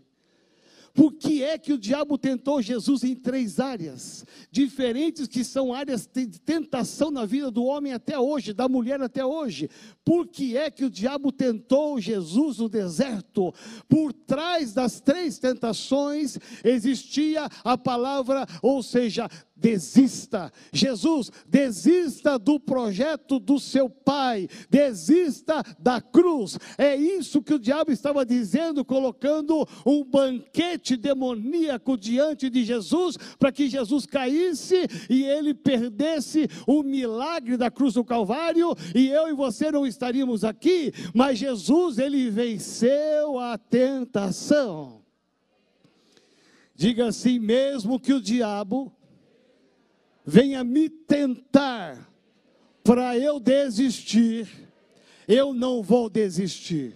Por 0.94 1.14
que 1.14 1.42
é 1.42 1.57
que 1.57 1.72
o 1.72 1.78
diabo 1.78 2.18
tentou 2.18 2.61
Jesus 2.61 3.02
em 3.02 3.14
três 3.14 3.59
áreas 3.59 4.26
diferentes, 4.50 5.26
que 5.26 5.42
são 5.42 5.72
áreas 5.72 6.07
de 6.07 6.26
tentação 6.40 7.11
na 7.11 7.24
vida 7.24 7.50
do 7.50 7.64
homem 7.64 7.92
até 7.92 8.18
hoje, 8.18 8.52
da 8.52 8.68
mulher 8.68 9.00
até 9.00 9.24
hoje? 9.24 9.70
Por 10.05 10.26
que 10.26 10.57
é 10.57 10.70
que 10.70 10.85
o 10.85 10.90
diabo 10.90 11.33
tentou 11.33 11.98
Jesus 11.98 12.59
no 12.59 12.68
deserto? 12.68 13.55
Por 13.88 14.12
trás 14.12 14.74
das 14.74 15.00
três 15.00 15.38
tentações 15.38 16.38
existia 16.62 17.48
a 17.64 17.78
palavra, 17.78 18.46
ou 18.61 18.83
seja, 18.83 19.28
desista. 19.62 20.53
Jesus, 20.72 21.31
desista 21.46 22.37
do 22.37 22.59
projeto 22.59 23.38
do 23.38 23.61
seu 23.61 23.88
pai, 23.88 24.48
desista 24.68 25.62
da 25.79 26.01
cruz. 26.01 26.59
É 26.77 26.96
isso 26.96 27.40
que 27.40 27.55
o 27.55 27.59
diabo 27.61 27.92
estava 27.92 28.27
dizendo, 28.27 28.85
colocando 28.85 29.66
um 29.87 30.05
banquete 30.05 30.96
demoníaco 30.96 31.96
diante 31.96 32.51
de 32.51 32.64
Jesus, 32.64 33.16
para 33.38 33.53
que 33.53 33.68
Jesus 33.68 34.05
caísse 34.05 34.88
e 35.09 35.22
ele 35.22 35.55
perdesse 35.55 36.48
o 36.66 36.83
milagre 36.83 37.57
da 37.57 37.70
cruz 37.70 37.94
do 37.94 38.05
Calvário, 38.05 38.75
e 38.94 39.09
eu 39.09 39.29
e 39.29 39.33
você 39.33 39.70
não 39.70 39.87
estaríamos 39.87 40.42
aqui, 40.42 40.92
mas 41.14 41.38
Jesus, 41.38 41.98
ele 41.98 42.29
venceu 42.31 43.38
a 43.38 43.57
tentação. 43.57 45.03
Diga 46.75 47.07
assim: 47.07 47.38
mesmo 47.38 48.01
que 48.01 48.12
o 48.12 48.20
diabo 48.20 48.92
venha 50.24 50.62
me 50.64 50.88
tentar 50.88 52.08
para 52.85 53.16
eu 53.16 53.38
desistir, 53.38 54.48
eu 55.26 55.54
não 55.54 55.82
vou 55.82 56.08
desistir. 56.08 56.94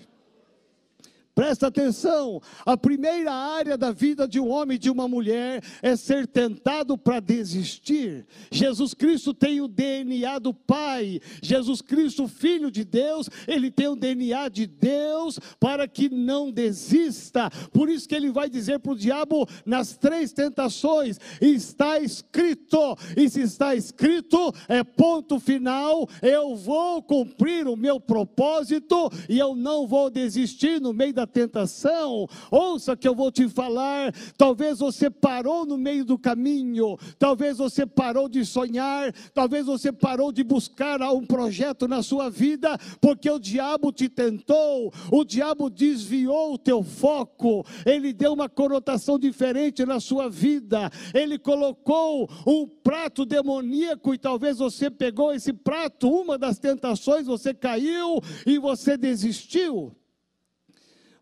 Presta 1.36 1.66
atenção: 1.66 2.40
a 2.64 2.78
primeira 2.78 3.30
área 3.30 3.76
da 3.76 3.92
vida 3.92 4.26
de 4.26 4.40
um 4.40 4.48
homem 4.48 4.76
e 4.76 4.78
de 4.78 4.88
uma 4.88 5.06
mulher 5.06 5.62
é 5.82 5.94
ser 5.94 6.26
tentado 6.26 6.96
para 6.96 7.20
desistir. 7.20 8.26
Jesus 8.50 8.94
Cristo 8.94 9.34
tem 9.34 9.60
o 9.60 9.68
DNA 9.68 10.38
do 10.38 10.54
Pai, 10.54 11.20
Jesus 11.42 11.82
Cristo, 11.82 12.26
Filho 12.26 12.70
de 12.70 12.84
Deus, 12.84 13.28
ele 13.46 13.70
tem 13.70 13.86
o 13.86 13.94
DNA 13.94 14.48
de 14.48 14.66
Deus 14.66 15.38
para 15.60 15.86
que 15.86 16.08
não 16.08 16.50
desista. 16.50 17.50
Por 17.70 17.90
isso 17.90 18.08
que 18.08 18.14
ele 18.14 18.32
vai 18.32 18.48
dizer 18.48 18.78
para 18.78 18.92
o 18.92 18.96
diabo 18.96 19.46
nas 19.66 19.94
três 19.94 20.32
tentações: 20.32 21.20
está 21.38 21.98
escrito, 21.98 22.96
e 23.14 23.28
se 23.28 23.42
está 23.42 23.74
escrito, 23.74 24.54
é 24.68 24.82
ponto 24.82 25.38
final, 25.38 26.08
eu 26.22 26.56
vou 26.56 27.02
cumprir 27.02 27.68
o 27.68 27.76
meu 27.76 28.00
propósito 28.00 29.10
e 29.28 29.38
eu 29.38 29.54
não 29.54 29.86
vou 29.86 30.08
desistir 30.08 30.80
no 30.80 30.94
meio 30.94 31.12
da 31.12 31.25
tentação, 31.26 32.28
ouça 32.50 32.96
que 32.96 33.06
eu 33.06 33.14
vou 33.14 33.30
te 33.30 33.48
falar. 33.48 34.14
Talvez 34.36 34.78
você 34.78 35.10
parou 35.10 35.66
no 35.66 35.76
meio 35.76 36.04
do 36.04 36.18
caminho, 36.18 36.96
talvez 37.18 37.58
você 37.58 37.84
parou 37.84 38.28
de 38.28 38.44
sonhar, 38.44 39.12
talvez 39.34 39.66
você 39.66 39.92
parou 39.92 40.32
de 40.32 40.42
buscar 40.42 41.00
um 41.02 41.26
projeto 41.26 41.88
na 41.88 42.02
sua 42.02 42.30
vida, 42.30 42.78
porque 43.00 43.30
o 43.30 43.38
diabo 43.38 43.92
te 43.92 44.08
tentou, 44.08 44.92
o 45.10 45.24
diabo 45.24 45.68
desviou 45.68 46.54
o 46.54 46.58
teu 46.58 46.82
foco, 46.82 47.64
ele 47.84 48.12
deu 48.12 48.32
uma 48.32 48.48
conotação 48.48 49.18
diferente 49.18 49.84
na 49.84 50.00
sua 50.00 50.28
vida, 50.28 50.90
ele 51.12 51.38
colocou 51.38 52.28
um 52.46 52.66
prato 52.66 53.24
demoníaco 53.24 54.14
e 54.14 54.18
talvez 54.18 54.58
você 54.58 54.90
pegou 54.90 55.32
esse 55.32 55.52
prato, 55.52 56.08
uma 56.08 56.38
das 56.38 56.58
tentações, 56.58 57.26
você 57.26 57.52
caiu 57.52 58.20
e 58.46 58.58
você 58.58 58.96
desistiu. 58.96 59.94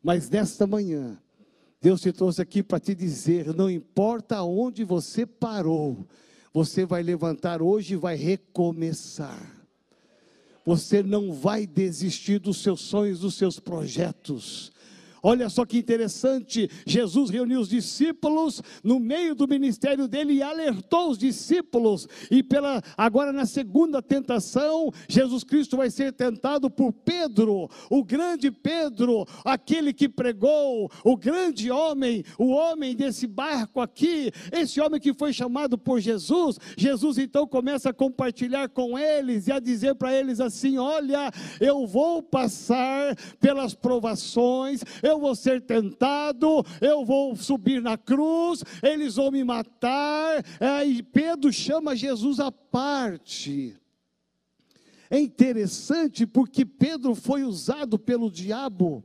Mas 0.04 0.28
nesta 0.28 0.66
manhã, 0.66 1.18
Deus 1.80 2.02
te 2.02 2.12
trouxe 2.12 2.42
aqui 2.42 2.62
para 2.62 2.78
te 2.78 2.94
dizer: 2.94 3.54
não 3.54 3.70
importa 3.70 4.42
onde 4.42 4.84
você 4.84 5.24
parou, 5.24 6.06
você 6.52 6.84
vai 6.84 7.02
levantar 7.02 7.62
hoje 7.62 7.94
e 7.94 7.96
vai 7.96 8.14
recomeçar. 8.14 9.66
Você 10.66 11.02
não 11.02 11.32
vai 11.32 11.66
desistir 11.66 12.38
dos 12.38 12.58
seus 12.58 12.82
sonhos, 12.82 13.20
dos 13.20 13.34
seus 13.34 13.58
projetos. 13.58 14.70
Olha 15.26 15.48
só 15.48 15.64
que 15.64 15.78
interessante, 15.78 16.68
Jesus 16.86 17.30
reuniu 17.30 17.58
os 17.58 17.70
discípulos 17.70 18.62
no 18.82 19.00
meio 19.00 19.34
do 19.34 19.48
ministério 19.48 20.06
dele 20.06 20.34
e 20.34 20.42
alertou 20.42 21.08
os 21.08 21.16
discípulos. 21.16 22.06
E 22.30 22.42
pela 22.42 22.82
agora 22.94 23.32
na 23.32 23.46
segunda 23.46 24.02
tentação, 24.02 24.92
Jesus 25.08 25.42
Cristo 25.42 25.78
vai 25.78 25.88
ser 25.88 26.12
tentado 26.12 26.68
por 26.68 26.92
Pedro, 26.92 27.70
o 27.88 28.04
grande 28.04 28.50
Pedro, 28.50 29.24
aquele 29.42 29.94
que 29.94 30.10
pregou, 30.10 30.90
o 31.02 31.16
grande 31.16 31.70
homem, 31.70 32.22
o 32.38 32.48
homem 32.48 32.94
desse 32.94 33.26
barco 33.26 33.80
aqui, 33.80 34.30
esse 34.52 34.78
homem 34.78 35.00
que 35.00 35.14
foi 35.14 35.32
chamado 35.32 35.78
por 35.78 36.00
Jesus. 36.00 36.58
Jesus 36.76 37.16
então 37.16 37.46
começa 37.46 37.88
a 37.88 37.94
compartilhar 37.94 38.68
com 38.68 38.98
eles 38.98 39.46
e 39.46 39.52
a 39.52 39.58
dizer 39.58 39.94
para 39.94 40.12
eles 40.12 40.38
assim: 40.38 40.76
"Olha, 40.76 41.30
eu 41.58 41.86
vou 41.86 42.22
passar 42.22 43.16
pelas 43.40 43.72
provações, 43.72 44.82
eu 45.02 45.13
eu 45.14 45.20
vou 45.20 45.34
ser 45.34 45.60
tentado, 45.62 46.64
eu 46.80 47.04
vou 47.04 47.36
subir 47.36 47.80
na 47.80 47.96
cruz, 47.96 48.62
eles 48.82 49.14
vão 49.14 49.30
me 49.30 49.44
matar. 49.44 50.44
É, 50.60 50.84
e 50.84 51.02
Pedro 51.02 51.52
chama 51.52 51.96
Jesus 51.96 52.40
à 52.40 52.50
parte. 52.50 53.76
É 55.08 55.18
interessante 55.18 56.26
porque 56.26 56.64
Pedro 56.64 57.14
foi 57.14 57.44
usado 57.44 57.98
pelo 57.98 58.30
diabo 58.30 59.04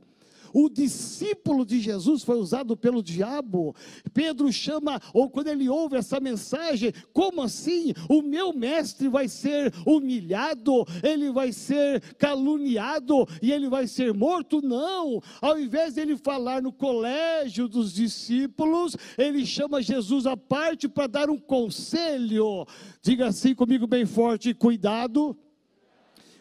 o 0.52 0.68
discípulo 0.68 1.64
de 1.64 1.80
Jesus 1.80 2.22
foi 2.22 2.36
usado 2.36 2.76
pelo 2.76 3.02
diabo. 3.02 3.74
Pedro 4.12 4.52
chama, 4.52 5.00
ou 5.12 5.30
quando 5.30 5.48
ele 5.48 5.68
ouve 5.68 5.96
essa 5.96 6.20
mensagem, 6.20 6.92
como 7.12 7.42
assim? 7.42 7.92
O 8.08 8.22
meu 8.22 8.52
mestre 8.52 9.08
vai 9.08 9.28
ser 9.28 9.72
humilhado, 9.86 10.84
ele 11.02 11.30
vai 11.30 11.52
ser 11.52 12.00
caluniado 12.16 13.26
e 13.42 13.52
ele 13.52 13.68
vai 13.68 13.86
ser 13.86 14.12
morto? 14.14 14.60
Não. 14.62 15.22
Ao 15.40 15.58
invés 15.58 15.94
de 15.94 16.00
ele 16.00 16.16
falar 16.16 16.62
no 16.62 16.72
colégio 16.72 17.68
dos 17.68 17.92
discípulos, 17.92 18.96
ele 19.16 19.44
chama 19.44 19.82
Jesus 19.82 20.26
à 20.26 20.36
parte 20.36 20.88
para 20.88 21.06
dar 21.06 21.30
um 21.30 21.38
conselho. 21.38 22.66
Diga 23.02 23.28
assim 23.28 23.54
comigo 23.54 23.86
bem 23.86 24.06
forte: 24.06 24.54
cuidado 24.54 25.36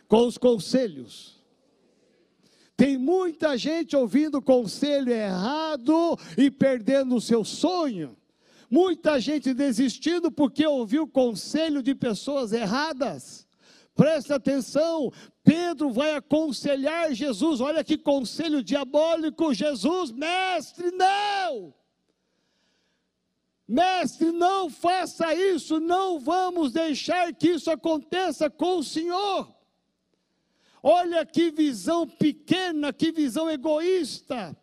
com 0.08 0.26
os 0.26 0.38
conselhos. 0.38 1.39
Tem 2.80 2.98
muita 2.98 3.58
gente 3.58 3.94
ouvindo 3.94 4.42
conselho 4.42 5.12
errado 5.12 6.18
e 6.38 6.50
perdendo 6.50 7.14
o 7.14 7.20
seu 7.20 7.44
sonho. 7.44 8.16
Muita 8.72 9.20
gente 9.20 9.54
desistindo 9.54 10.32
porque 10.32 10.66
ouviu 10.66 11.06
conselho 11.06 11.84
de 11.84 11.94
pessoas 11.94 12.54
erradas. 12.54 13.46
Presta 13.94 14.36
atenção, 14.36 15.12
Pedro 15.44 15.92
vai 15.92 16.16
aconselhar 16.16 17.14
Jesus. 17.14 17.60
Olha 17.60 17.84
que 17.84 17.98
conselho 17.98 18.64
diabólico, 18.64 19.54
Jesus, 19.54 20.10
mestre, 20.14 20.90
não! 20.92 21.74
Mestre, 23.68 24.32
não 24.32 24.70
faça 24.70 25.36
isso, 25.36 25.82
não 25.82 26.18
vamos 26.18 26.72
deixar 26.72 27.34
que 27.34 27.50
isso 27.50 27.70
aconteça 27.70 28.50
com 28.50 28.78
o 28.78 28.84
Senhor. 28.86 29.59
Olha 30.82 31.26
que 31.26 31.52
visão 31.52 32.08
pequena, 32.08 32.94
que 32.94 33.12
visão 33.12 33.50
egoísta. 33.50 34.56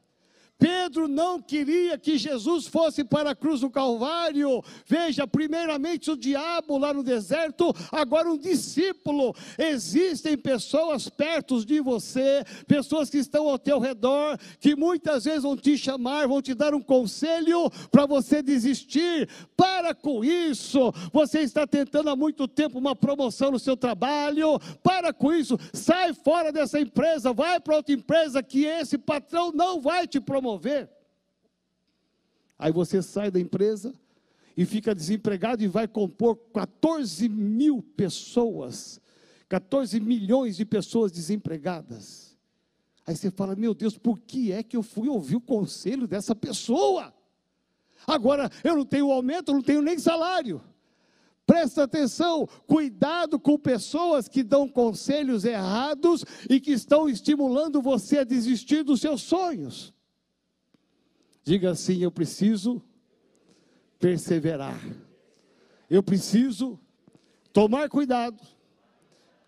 Pedro 0.58 1.06
não 1.06 1.40
queria 1.40 1.98
que 1.98 2.16
Jesus 2.16 2.66
fosse 2.66 3.04
para 3.04 3.30
a 3.30 3.36
cruz 3.36 3.60
do 3.60 3.68
Calvário. 3.68 4.62
Veja, 4.86 5.26
primeiramente 5.26 6.10
o 6.10 6.16
diabo 6.16 6.78
lá 6.78 6.94
no 6.94 7.02
deserto, 7.02 7.74
agora 7.92 8.30
um 8.30 8.38
discípulo. 8.38 9.34
Existem 9.58 10.36
pessoas 10.36 11.08
perto 11.08 11.64
de 11.64 11.80
você, 11.80 12.42
pessoas 12.66 13.10
que 13.10 13.18
estão 13.18 13.48
ao 13.48 13.58
teu 13.58 13.78
redor, 13.78 14.38
que 14.58 14.74
muitas 14.74 15.24
vezes 15.24 15.42
vão 15.42 15.56
te 15.56 15.76
chamar, 15.76 16.26
vão 16.26 16.40
te 16.40 16.54
dar 16.54 16.74
um 16.74 16.80
conselho 16.80 17.70
para 17.90 18.06
você 18.06 18.42
desistir. 18.42 19.28
Para 19.56 19.94
com 19.94 20.24
isso. 20.24 20.92
Você 21.12 21.40
está 21.40 21.66
tentando 21.66 22.08
há 22.08 22.16
muito 22.16 22.48
tempo 22.48 22.78
uma 22.78 22.96
promoção 22.96 23.50
no 23.50 23.58
seu 23.58 23.76
trabalho. 23.76 24.58
Para 24.82 25.12
com 25.12 25.32
isso. 25.32 25.58
Sai 25.74 26.14
fora 26.14 26.50
dessa 26.50 26.80
empresa, 26.80 27.32
vai 27.32 27.60
para 27.60 27.76
outra 27.76 27.94
empresa 27.94 28.42
que 28.42 28.64
esse 28.64 28.96
patrão 28.96 29.52
não 29.52 29.80
vai 29.80 30.06
te 30.06 30.18
promover 30.18 30.45
promover. 30.46 30.88
Aí 32.56 32.70
você 32.72 33.02
sai 33.02 33.30
da 33.30 33.40
empresa 33.40 33.92
e 34.56 34.64
fica 34.64 34.94
desempregado 34.94 35.62
e 35.62 35.66
vai 35.66 35.88
compor 35.88 36.36
14 36.54 37.28
mil 37.28 37.82
pessoas, 37.82 39.00
14 39.48 39.98
milhões 40.00 40.56
de 40.56 40.64
pessoas 40.64 41.10
desempregadas. 41.10 42.38
Aí 43.04 43.16
você 43.16 43.30
fala: 43.30 43.56
Meu 43.56 43.74
Deus, 43.74 43.98
por 43.98 44.20
que 44.20 44.52
é 44.52 44.62
que 44.62 44.76
eu 44.76 44.82
fui 44.82 45.08
ouvir 45.08 45.36
o 45.36 45.40
conselho 45.40 46.06
dessa 46.06 46.34
pessoa? 46.34 47.12
Agora 48.06 48.48
eu 48.62 48.76
não 48.76 48.84
tenho 48.84 49.10
aumento, 49.10 49.52
não 49.52 49.62
tenho 49.62 49.82
nem 49.82 49.98
salário. 49.98 50.62
Presta 51.44 51.84
atenção, 51.84 52.48
cuidado 52.66 53.38
com 53.38 53.56
pessoas 53.56 54.26
que 54.26 54.42
dão 54.42 54.68
conselhos 54.68 55.44
errados 55.44 56.24
e 56.50 56.58
que 56.58 56.72
estão 56.72 57.08
estimulando 57.08 57.80
você 57.80 58.18
a 58.18 58.24
desistir 58.24 58.82
dos 58.82 59.00
seus 59.00 59.22
sonhos. 59.22 59.94
Diga 61.46 61.70
assim: 61.70 61.98
eu 61.98 62.10
preciso 62.10 62.82
perseverar. 64.00 64.82
Eu 65.88 66.02
preciso 66.02 66.76
tomar 67.52 67.88
cuidado 67.88 68.44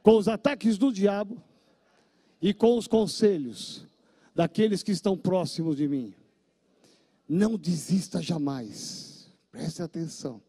com 0.01 0.17
os 0.17 0.29
ataques 0.29 0.79
do 0.79 0.93
diabo 0.93 1.43
e 2.41 2.55
com 2.55 2.79
os 2.79 2.87
conselhos 2.87 3.85
daqueles 4.33 4.85
que 4.85 4.93
estão 4.93 5.19
próximos 5.19 5.77
de 5.77 5.89
mim. 5.89 6.15
Não 7.29 7.59
desista 7.59 8.23
jamais. 8.23 9.29
Preste 9.51 9.83
atenção. 9.83 10.41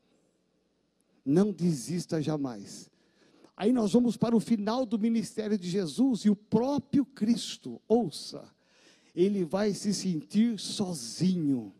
Não 1.25 1.51
desista 1.51 2.21
jamais. 2.21 2.91
Aí 3.57 3.73
nós 3.73 3.91
vamos 3.91 4.15
para 4.15 4.35
o 4.35 4.39
final 4.39 4.85
do 4.85 4.99
ministério 4.99 5.57
de 5.57 5.67
Jesus 5.67 6.21
e 6.21 6.29
o 6.29 6.35
próprio 6.35 7.03
Cristo, 7.03 7.81
ouça, 7.87 8.47
ele 9.23 9.43
vai 9.43 9.73
se 9.73 9.93
sentir 9.93 10.59
sozinho. 10.59 11.73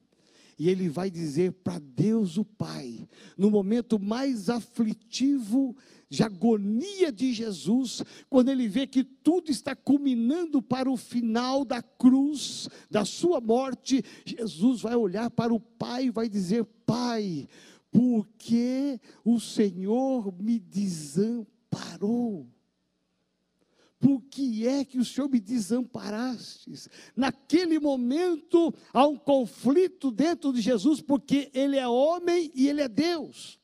E 0.58 0.70
ele 0.70 0.90
vai 0.90 1.10
dizer 1.10 1.54
para 1.54 1.80
Deus 1.80 2.36
o 2.38 2.44
Pai, 2.44 3.08
no 3.38 3.50
momento 3.50 3.98
mais 3.98 4.50
aflitivo, 4.50 5.74
de 6.10 6.22
agonia 6.22 7.14
de 7.14 7.32
Jesus, 7.32 8.04
quando 8.30 8.50
ele 8.50 8.68
vê 8.68 8.86
que 8.86 9.06
tudo 9.06 9.52
está 9.52 9.74
culminando 9.74 10.62
para 10.62 10.92
o 10.92 10.98
final 10.98 11.64
da 11.64 11.82
cruz, 11.82 12.68
da 12.92 13.06
sua 13.06 13.40
morte, 13.40 14.04
Jesus 14.26 14.82
vai 14.82 14.98
olhar 14.98 15.30
para 15.30 15.54
o 15.54 15.62
Pai 15.62 16.08
e 16.08 16.12
vai 16.12 16.28
dizer: 16.28 16.66
Pai, 16.86 17.48
por 17.90 18.28
que 18.38 19.00
o 19.24 19.40
Senhor 19.40 20.34
me 20.42 20.60
desamparou? 20.60 22.46
Por 24.00 24.22
que 24.24 24.66
é 24.66 24.86
que 24.86 24.98
o 24.98 25.04
Senhor 25.04 25.30
me 25.30 25.40
desamparastes? 25.40 26.88
Naquele 27.16 27.80
momento 27.80 28.74
há 28.94 29.06
um 29.06 29.18
conflito 29.18 30.10
dentro 30.10 30.54
de 30.54 30.62
Jesus, 30.62 31.02
porque 31.02 31.52
ele 31.54 31.78
é 31.78 31.88
homem 31.88 32.50
e 32.56 32.70
ele 32.70 32.82
é 32.82 32.88
Deus. 32.88 33.60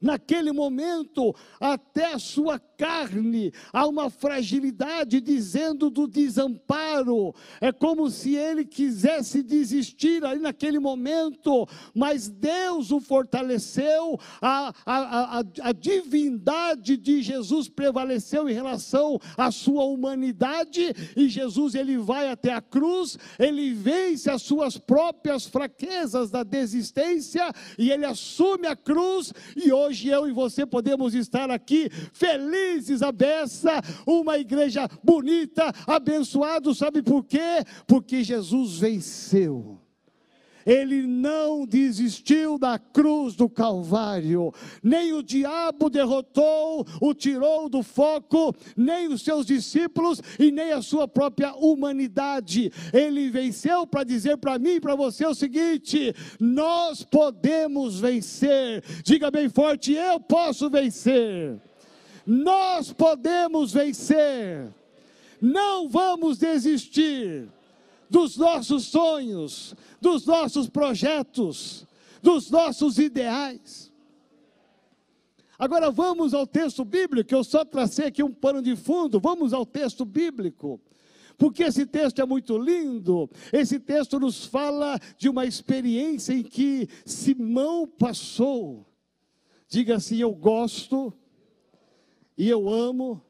Naquele 0.00 0.52
momento, 0.52 1.34
até 1.60 2.12
a 2.12 2.18
sua 2.18 2.58
carne, 2.76 3.52
há 3.72 3.86
uma 3.86 4.10
fragilidade 4.10 5.20
dizendo 5.20 5.90
do 5.90 6.06
desamparo. 6.06 7.34
É 7.60 7.72
como 7.72 8.10
se 8.10 8.34
ele 8.34 8.64
quisesse 8.64 9.42
desistir 9.42 10.24
ali 10.24 10.40
naquele 10.40 10.78
momento, 10.78 11.66
mas 11.94 12.28
Deus 12.28 12.90
o 12.90 13.00
fortaleceu, 13.00 14.18
a, 14.40 14.72
a, 14.84 15.38
a, 15.38 15.44
a 15.62 15.72
divindade 15.72 16.96
de 16.96 17.22
Jesus 17.22 17.68
prevaleceu 17.68 18.48
em 18.48 18.52
relação 18.52 19.18
à 19.36 19.50
sua 19.50 19.84
humanidade, 19.84 20.94
e 21.16 21.28
Jesus 21.28 21.74
ele 21.74 21.96
vai 21.96 22.28
até 22.28 22.52
a 22.52 22.60
cruz, 22.60 23.18
ele 23.38 23.72
vence 23.72 24.30
as 24.30 24.42
suas 24.42 24.76
próprias 24.76 25.46
fraquezas 25.46 26.30
da 26.30 26.42
desistência, 26.42 27.50
e 27.78 27.90
ele 27.90 28.04
assume 28.04 28.66
a 28.66 28.76
cruz, 28.76 29.32
e 29.56 29.72
hoje 29.72 30.08
eu 30.08 30.28
e 30.28 30.32
você 30.32 30.66
podemos 30.66 31.14
estar 31.14 31.50
aqui 31.50 31.88
felizes 32.12 32.65
felizes 32.66 33.02
a 33.02 33.12
beça, 33.12 33.80
uma 34.06 34.38
igreja 34.38 34.88
bonita, 35.02 35.72
abençoado, 35.86 36.74
sabe 36.74 37.02
por 37.02 37.24
quê? 37.24 37.64
Porque 37.86 38.24
Jesus 38.24 38.78
venceu. 38.78 39.80
Ele 40.66 41.06
não 41.06 41.64
desistiu 41.64 42.58
da 42.58 42.76
cruz 42.76 43.36
do 43.36 43.48
Calvário, 43.48 44.52
nem 44.82 45.12
o 45.12 45.22
diabo 45.22 45.88
derrotou, 45.88 46.84
o 47.00 47.14
tirou 47.14 47.68
do 47.68 47.84
foco, 47.84 48.52
nem 48.76 49.06
os 49.06 49.22
seus 49.22 49.46
discípulos 49.46 50.20
e 50.40 50.50
nem 50.50 50.72
a 50.72 50.82
sua 50.82 51.06
própria 51.06 51.54
humanidade. 51.54 52.72
Ele 52.92 53.30
venceu 53.30 53.86
para 53.86 54.02
dizer 54.02 54.38
para 54.38 54.58
mim 54.58 54.70
e 54.70 54.80
para 54.80 54.96
você 54.96 55.24
o 55.24 55.36
seguinte: 55.36 56.12
nós 56.40 57.04
podemos 57.04 58.00
vencer. 58.00 58.82
Diga 59.04 59.30
bem 59.30 59.48
forte: 59.48 59.92
eu 59.92 60.18
posso 60.18 60.68
vencer. 60.68 61.60
Nós 62.26 62.92
podemos 62.92 63.72
vencer. 63.72 64.74
Não 65.40 65.88
vamos 65.88 66.38
desistir 66.38 67.48
dos 68.10 68.36
nossos 68.36 68.84
sonhos, 68.84 69.74
dos 70.00 70.26
nossos 70.26 70.68
projetos, 70.68 71.86
dos 72.22 72.50
nossos 72.50 72.98
ideais. 72.98 73.92
Agora 75.58 75.90
vamos 75.90 76.34
ao 76.34 76.46
texto 76.46 76.84
bíblico, 76.84 77.34
eu 77.34 77.42
só 77.42 77.64
tracei 77.64 78.06
aqui 78.06 78.22
um 78.22 78.32
pano 78.32 78.60
de 78.60 78.76
fundo, 78.76 79.18
vamos 79.18 79.52
ao 79.52 79.64
texto 79.64 80.04
bíblico. 80.04 80.80
Porque 81.38 81.62
esse 81.64 81.84
texto 81.86 82.20
é 82.20 82.24
muito 82.24 82.56
lindo. 82.56 83.28
Esse 83.52 83.78
texto 83.78 84.18
nos 84.18 84.46
fala 84.46 84.98
de 85.18 85.28
uma 85.28 85.44
experiência 85.44 86.32
em 86.32 86.42
que 86.42 86.88
Simão 87.04 87.86
passou. 87.86 88.86
Diga 89.68 89.96
assim: 89.96 90.16
Eu 90.16 90.32
gosto 90.32 91.12
e 92.36 92.48
eu 92.48 92.68
amo 92.68 93.22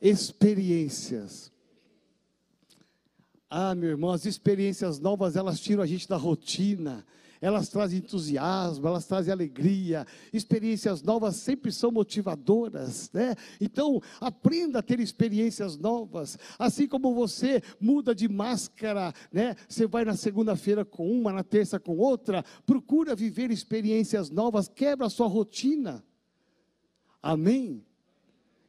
experiências. 0.00 1.52
Ah, 3.48 3.74
meu 3.74 3.90
irmão, 3.90 4.10
as 4.10 4.26
experiências 4.26 4.98
novas, 4.98 5.36
elas 5.36 5.60
tiram 5.60 5.82
a 5.82 5.86
gente 5.86 6.08
da 6.08 6.16
rotina, 6.16 7.06
elas 7.40 7.68
trazem 7.68 7.98
entusiasmo, 7.98 8.88
elas 8.88 9.06
trazem 9.06 9.32
alegria. 9.32 10.06
Experiências 10.32 11.02
novas 11.02 11.36
sempre 11.36 11.70
são 11.70 11.92
motivadoras, 11.92 13.10
né? 13.12 13.36
Então, 13.60 14.00
aprenda 14.20 14.78
a 14.78 14.82
ter 14.82 14.98
experiências 14.98 15.76
novas. 15.76 16.38
Assim 16.58 16.88
como 16.88 17.14
você 17.14 17.62
muda 17.78 18.14
de 18.14 18.28
máscara, 18.28 19.12
né? 19.30 19.54
Você 19.68 19.86
vai 19.86 20.04
na 20.04 20.16
segunda-feira 20.16 20.84
com 20.84 21.08
uma, 21.08 21.32
na 21.32 21.44
terça 21.44 21.78
com 21.78 21.96
outra, 21.96 22.44
procura 22.66 23.14
viver 23.14 23.50
experiências 23.50 24.30
novas, 24.30 24.66
quebra 24.66 25.06
a 25.06 25.10
sua 25.10 25.28
rotina. 25.28 26.02
Amém? 27.22 27.84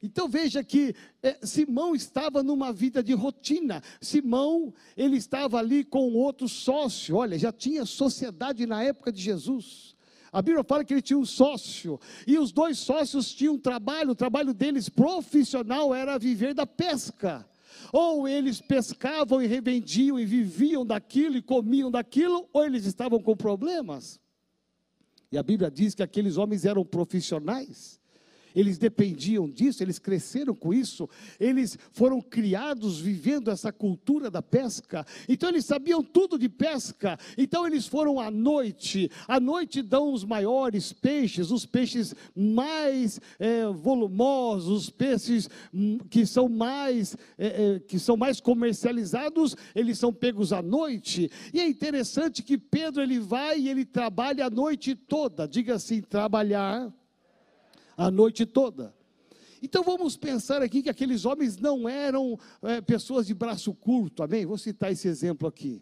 Então 0.05 0.29
veja 0.29 0.63
que 0.63 0.95
é, 1.23 1.39
Simão 1.43 1.95
estava 1.95 2.43
numa 2.43 2.71
vida 2.71 3.01
de 3.01 3.13
rotina. 3.13 3.81
Simão, 3.99 4.71
ele 4.95 5.17
estava 5.17 5.57
ali 5.57 5.83
com 5.83 6.13
outro 6.13 6.47
sócio. 6.47 7.15
Olha, 7.15 7.39
já 7.39 7.51
tinha 7.51 7.85
sociedade 7.85 8.67
na 8.67 8.83
época 8.83 9.11
de 9.11 9.19
Jesus. 9.19 9.95
A 10.31 10.43
Bíblia 10.43 10.63
fala 10.63 10.83
que 10.83 10.93
ele 10.93 11.01
tinha 11.01 11.17
um 11.17 11.25
sócio, 11.25 11.97
e 12.27 12.37
os 12.37 12.51
dois 12.51 12.77
sócios 12.77 13.33
tinham 13.33 13.57
trabalho, 13.57 14.11
o 14.11 14.15
trabalho 14.15 14.53
deles 14.53 14.89
profissional 14.89 15.95
era 15.95 16.19
viver 16.19 16.53
da 16.53 16.67
pesca. 16.67 17.49
Ou 17.93 18.27
eles 18.27 18.59
pescavam 18.59 19.41
e 19.41 19.47
revendiam 19.47 20.19
e 20.19 20.25
viviam 20.25 20.85
daquilo 20.85 21.37
e 21.37 21.41
comiam 21.41 21.89
daquilo, 21.89 22.49
ou 22.51 22.65
eles 22.65 22.85
estavam 22.85 23.21
com 23.21 23.35
problemas. 23.35 24.19
E 25.31 25.37
a 25.37 25.43
Bíblia 25.43 25.71
diz 25.71 25.95
que 25.95 26.03
aqueles 26.03 26.35
homens 26.35 26.65
eram 26.65 26.85
profissionais 26.85 27.99
eles 28.55 28.77
dependiam 28.77 29.49
disso, 29.49 29.83
eles 29.83 29.99
cresceram 29.99 30.55
com 30.55 30.73
isso, 30.73 31.09
eles 31.39 31.77
foram 31.91 32.21
criados 32.21 32.99
vivendo 32.99 33.51
essa 33.51 33.71
cultura 33.71 34.31
da 34.31 34.41
pesca, 34.41 35.05
então 35.27 35.49
eles 35.49 35.65
sabiam 35.65 36.01
tudo 36.01 36.39
de 36.39 36.47
pesca, 36.47 37.19
então 37.37 37.67
eles 37.67 37.85
foram 37.85 38.19
à 38.19 38.31
noite, 38.31 39.11
à 39.27 39.39
noite 39.39 39.81
dão 39.81 40.13
os 40.13 40.23
maiores 40.23 40.93
peixes, 40.93 41.51
os 41.51 41.65
peixes 41.65 42.15
mais 42.35 43.19
é, 43.37 43.65
volumosos, 43.67 44.83
os 44.85 44.89
peixes 44.89 45.49
hum, 45.73 45.97
que 46.09 46.25
são 46.25 46.47
mais, 46.47 47.17
é, 47.37 47.75
é, 47.75 47.79
que 47.79 47.99
são 47.99 48.15
mais 48.15 48.39
comercializados, 48.39 49.55
eles 49.75 49.99
são 49.99 50.13
pegos 50.13 50.53
à 50.53 50.61
noite, 50.61 51.29
e 51.53 51.59
é 51.59 51.67
interessante 51.67 52.41
que 52.41 52.57
Pedro 52.57 53.01
ele 53.01 53.19
vai 53.19 53.59
e 53.59 53.69
ele 53.69 53.85
trabalha 53.85 54.45
a 54.45 54.49
noite 54.49 54.95
toda, 54.95 55.47
diga 55.47 55.75
assim, 55.75 56.01
trabalhar 56.01 56.93
a 57.97 58.11
noite 58.11 58.45
toda. 58.45 58.93
Então 59.61 59.83
vamos 59.83 60.15
pensar 60.15 60.61
aqui 60.61 60.83
que 60.83 60.89
aqueles 60.89 61.25
homens 61.25 61.57
não 61.57 61.89
eram 61.89 62.37
é, 62.61 62.81
pessoas 62.81 63.25
de 63.25 63.33
braço 63.33 63.73
curto, 63.73 64.21
amém? 64.21 64.45
Vou 64.45 64.57
citar 64.57 64.91
esse 64.91 65.07
exemplo 65.07 65.47
aqui. 65.47 65.81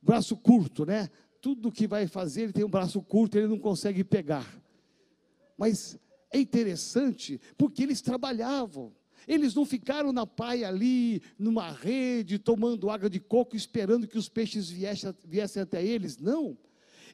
Braço 0.00 0.36
curto, 0.36 0.86
né? 0.86 1.10
Tudo 1.40 1.72
que 1.72 1.86
vai 1.86 2.06
fazer, 2.06 2.42
ele 2.42 2.52
tem 2.52 2.64
um 2.64 2.70
braço 2.70 3.02
curto, 3.02 3.36
ele 3.36 3.48
não 3.48 3.58
consegue 3.58 4.04
pegar. 4.04 4.46
Mas 5.58 5.98
é 6.32 6.38
interessante 6.38 7.40
porque 7.56 7.82
eles 7.82 8.00
trabalhavam. 8.00 8.92
Eles 9.26 9.54
não 9.54 9.64
ficaram 9.64 10.12
na 10.12 10.24
praia 10.24 10.68
ali, 10.68 11.20
numa 11.36 11.70
rede, 11.70 12.38
tomando 12.38 12.90
água 12.90 13.10
de 13.10 13.18
coco, 13.18 13.56
esperando 13.56 14.06
que 14.06 14.16
os 14.16 14.28
peixes 14.28 14.70
viessem, 14.70 15.12
viessem 15.24 15.62
até 15.62 15.84
eles. 15.84 16.18
Não. 16.18 16.56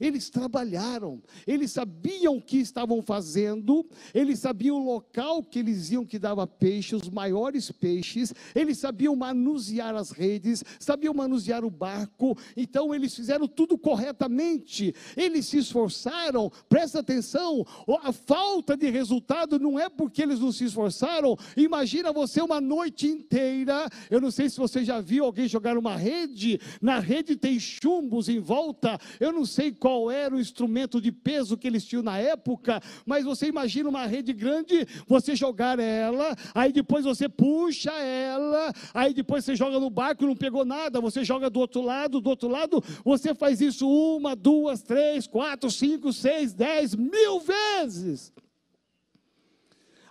Eles 0.02 0.28
trabalharam, 0.28 1.22
eles 1.46 1.70
sabiam 1.70 2.36
o 2.38 2.42
que 2.42 2.58
estavam 2.58 3.00
fazendo, 3.00 3.86
eles 4.12 4.40
sabiam 4.40 4.76
o 4.80 4.84
local 4.84 5.44
que 5.44 5.60
eles 5.60 5.92
iam 5.92 6.04
que 6.04 6.18
dava 6.18 6.44
peixe, 6.44 6.96
os 6.96 7.08
maiores 7.08 7.70
peixes, 7.70 8.34
eles 8.52 8.78
sabiam 8.78 9.14
manusear 9.14 9.94
as 9.94 10.10
redes, 10.10 10.64
sabiam 10.80 11.14
manusear 11.14 11.64
o 11.64 11.70
barco, 11.70 12.36
então 12.56 12.92
eles 12.92 13.14
fizeram 13.14 13.46
tudo 13.46 13.78
corretamente, 13.78 14.92
eles 15.16 15.46
se 15.46 15.58
esforçaram, 15.58 16.50
presta 16.68 16.98
atenção, 16.98 17.64
a 18.02 18.10
falta 18.10 18.76
de 18.76 18.90
resultado 18.90 19.56
não 19.56 19.78
é 19.78 19.88
porque 19.88 20.22
eles 20.22 20.40
não 20.40 20.50
se 20.50 20.64
esforçaram, 20.64 21.36
imagina 21.56 22.12
você 22.12 22.42
uma 22.42 22.60
noite 22.60 23.06
inteira, 23.06 23.88
eu 24.10 24.20
não 24.20 24.32
sei 24.32 24.50
se 24.50 24.58
você 24.58 24.84
já 24.84 25.00
viu 25.00 25.24
alguém 25.24 25.46
jogar 25.46 25.78
uma 25.78 25.96
rede, 25.96 26.60
na 26.80 26.98
rede 26.98 27.36
tem 27.36 27.60
chumbos 27.60 28.28
em 28.28 28.40
volta, 28.40 28.98
eu 29.20 29.30
não 29.30 29.46
sei 29.46 29.70
qual 29.70 29.91
qual 29.92 30.10
era 30.10 30.34
o 30.34 30.40
instrumento 30.40 31.02
de 31.02 31.12
peso 31.12 31.56
que 31.58 31.66
eles 31.66 31.84
tinham 31.84 32.02
na 32.02 32.16
época, 32.16 32.80
mas 33.04 33.26
você 33.26 33.48
imagina 33.48 33.90
uma 33.90 34.06
rede 34.06 34.32
grande, 34.32 34.86
você 35.06 35.36
jogar 35.36 35.78
ela, 35.78 36.34
aí 36.54 36.72
depois 36.72 37.04
você 37.04 37.28
puxa 37.28 37.92
ela, 37.92 38.72
aí 38.94 39.12
depois 39.12 39.44
você 39.44 39.54
joga 39.54 39.78
no 39.78 39.90
barco 39.90 40.24
e 40.24 40.26
não 40.26 40.34
pegou 40.34 40.64
nada, 40.64 40.98
você 40.98 41.22
joga 41.22 41.50
do 41.50 41.60
outro 41.60 41.82
lado, 41.82 42.22
do 42.22 42.30
outro 42.30 42.48
lado, 42.48 42.82
você 43.04 43.34
faz 43.34 43.60
isso 43.60 43.86
uma, 43.86 44.34
duas, 44.34 44.80
três, 44.80 45.26
quatro, 45.26 45.70
cinco, 45.70 46.10
seis, 46.10 46.54
dez, 46.54 46.94
mil 46.94 47.40
vezes. 47.40 48.32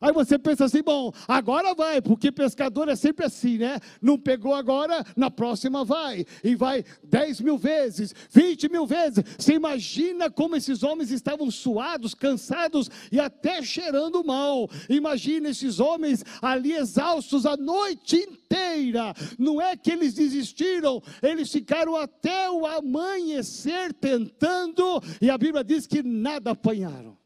Aí 0.02 0.12
você 0.12 0.40
pensa 0.40 0.66
assim, 0.66 0.82
bom, 0.82 1.14
agora 1.28 1.76
vai, 1.76 2.02
porque 2.02 2.32
pescador 2.32 2.90
é 2.90 2.96
sempre 2.96 3.24
assim, 3.24 3.60
né? 3.60 3.80
Não 4.02 4.18
pegou 4.18 4.56
agora, 4.56 5.06
na 5.16 5.30
próxima 5.30 5.86
vai. 5.86 6.26
E 6.44 6.56
vai 6.56 6.84
10 7.04 7.42
mil 7.42 7.58
vezes, 7.58 8.14
20 8.32 8.68
mil 8.68 8.88
vezes. 8.88 9.24
Você 9.38 9.54
imagina 9.54 10.32
como 10.32 10.56
esses 10.56 10.82
homens 10.82 11.12
estavam 11.12 11.52
suados, 11.52 12.16
cansados 12.16 12.90
e 13.12 13.20
até 13.20 13.62
cheirando 13.62 14.24
mal. 14.24 14.68
Imagina 14.90 15.50
esses 15.50 15.80
homens 15.80 16.26
ali 16.42 16.74
exaustos 16.74 17.46
a 17.46 17.56
noite 17.56 18.16
inteira. 18.16 19.14
Não 19.38 19.62
é 19.62 19.78
que 19.78 19.92
eles 19.92 20.16
desistiram, 20.16 21.02
eles 21.22 21.52
ficaram 21.52 21.96
até 21.96 22.50
o 22.50 22.66
amanhecer 22.66 23.94
tentando, 23.94 25.02
e 25.22 25.30
a 25.30 25.38
Bíblia 25.38 25.64
diz 25.64 25.86
que 25.86 26.02
nada 26.02 26.52
apanharam. 26.52 27.21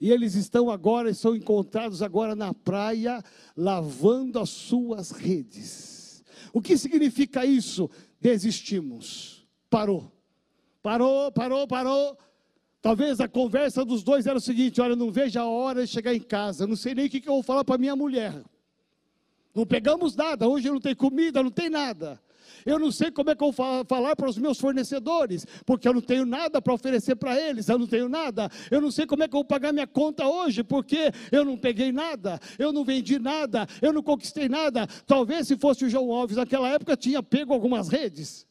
E 0.00 0.10
eles 0.10 0.34
estão 0.34 0.70
agora, 0.70 1.12
são 1.14 1.34
encontrados 1.34 2.02
agora 2.02 2.34
na 2.34 2.52
praia, 2.52 3.22
lavando 3.56 4.38
as 4.38 4.50
suas 4.50 5.10
redes. 5.10 6.24
O 6.52 6.60
que 6.60 6.76
significa 6.76 7.44
isso? 7.44 7.90
Desistimos. 8.20 9.46
Parou. 9.70 10.12
Parou, 10.82 11.32
parou, 11.32 11.66
parou. 11.66 12.18
Talvez 12.80 13.20
a 13.20 13.26
conversa 13.26 13.84
dos 13.84 14.02
dois 14.02 14.26
era 14.26 14.38
o 14.38 14.40
seguinte: 14.40 14.80
olha, 14.80 14.94
não 14.94 15.10
vejo 15.10 15.40
a 15.40 15.44
hora 15.44 15.84
de 15.84 15.90
chegar 15.90 16.14
em 16.14 16.20
casa, 16.20 16.66
não 16.66 16.76
sei 16.76 16.94
nem 16.94 17.06
o 17.06 17.10
que 17.10 17.18
eu 17.26 17.32
vou 17.34 17.42
falar 17.42 17.64
para 17.64 17.78
minha 17.78 17.96
mulher. 17.96 18.44
Não 19.54 19.66
pegamos 19.66 20.14
nada, 20.14 20.46
hoje 20.46 20.70
não 20.70 20.80
tem 20.80 20.94
comida, 20.94 21.42
não 21.42 21.50
tem 21.50 21.70
nada. 21.70 22.20
Eu 22.66 22.80
não 22.80 22.90
sei 22.90 23.12
como 23.12 23.30
é 23.30 23.36
que 23.36 23.44
eu 23.44 23.52
vou 23.52 23.84
falar 23.84 24.16
para 24.16 24.28
os 24.28 24.36
meus 24.36 24.58
fornecedores, 24.58 25.46
porque 25.64 25.86
eu 25.86 25.94
não 25.94 26.00
tenho 26.00 26.26
nada 26.26 26.60
para 26.60 26.74
oferecer 26.74 27.14
para 27.14 27.40
eles, 27.40 27.68
eu 27.68 27.78
não 27.78 27.86
tenho 27.86 28.08
nada. 28.08 28.50
Eu 28.68 28.80
não 28.80 28.90
sei 28.90 29.06
como 29.06 29.22
é 29.22 29.28
que 29.28 29.34
eu 29.34 29.38
vou 29.38 29.44
pagar 29.44 29.72
minha 29.72 29.86
conta 29.86 30.26
hoje, 30.26 30.64
porque 30.64 31.12
eu 31.30 31.44
não 31.44 31.56
peguei 31.56 31.92
nada, 31.92 32.40
eu 32.58 32.72
não 32.72 32.84
vendi 32.84 33.20
nada, 33.20 33.68
eu 33.80 33.92
não 33.92 34.02
conquistei 34.02 34.48
nada. 34.48 34.88
Talvez 35.06 35.46
se 35.46 35.56
fosse 35.56 35.84
o 35.84 35.88
João 35.88 36.10
Alves 36.10 36.36
naquela 36.36 36.68
época, 36.68 36.96
tinha 36.96 37.22
pego 37.22 37.54
algumas 37.54 37.88
redes. 37.88 38.44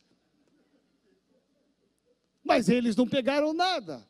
Mas 2.42 2.70
eles 2.70 2.96
não 2.96 3.06
pegaram 3.06 3.54
nada. 3.54 4.08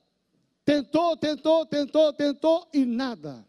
Tentou, 0.63 1.17
tentou, 1.17 1.65
tentou, 1.65 2.13
tentou 2.13 2.67
e 2.71 2.85
nada. 2.85 3.43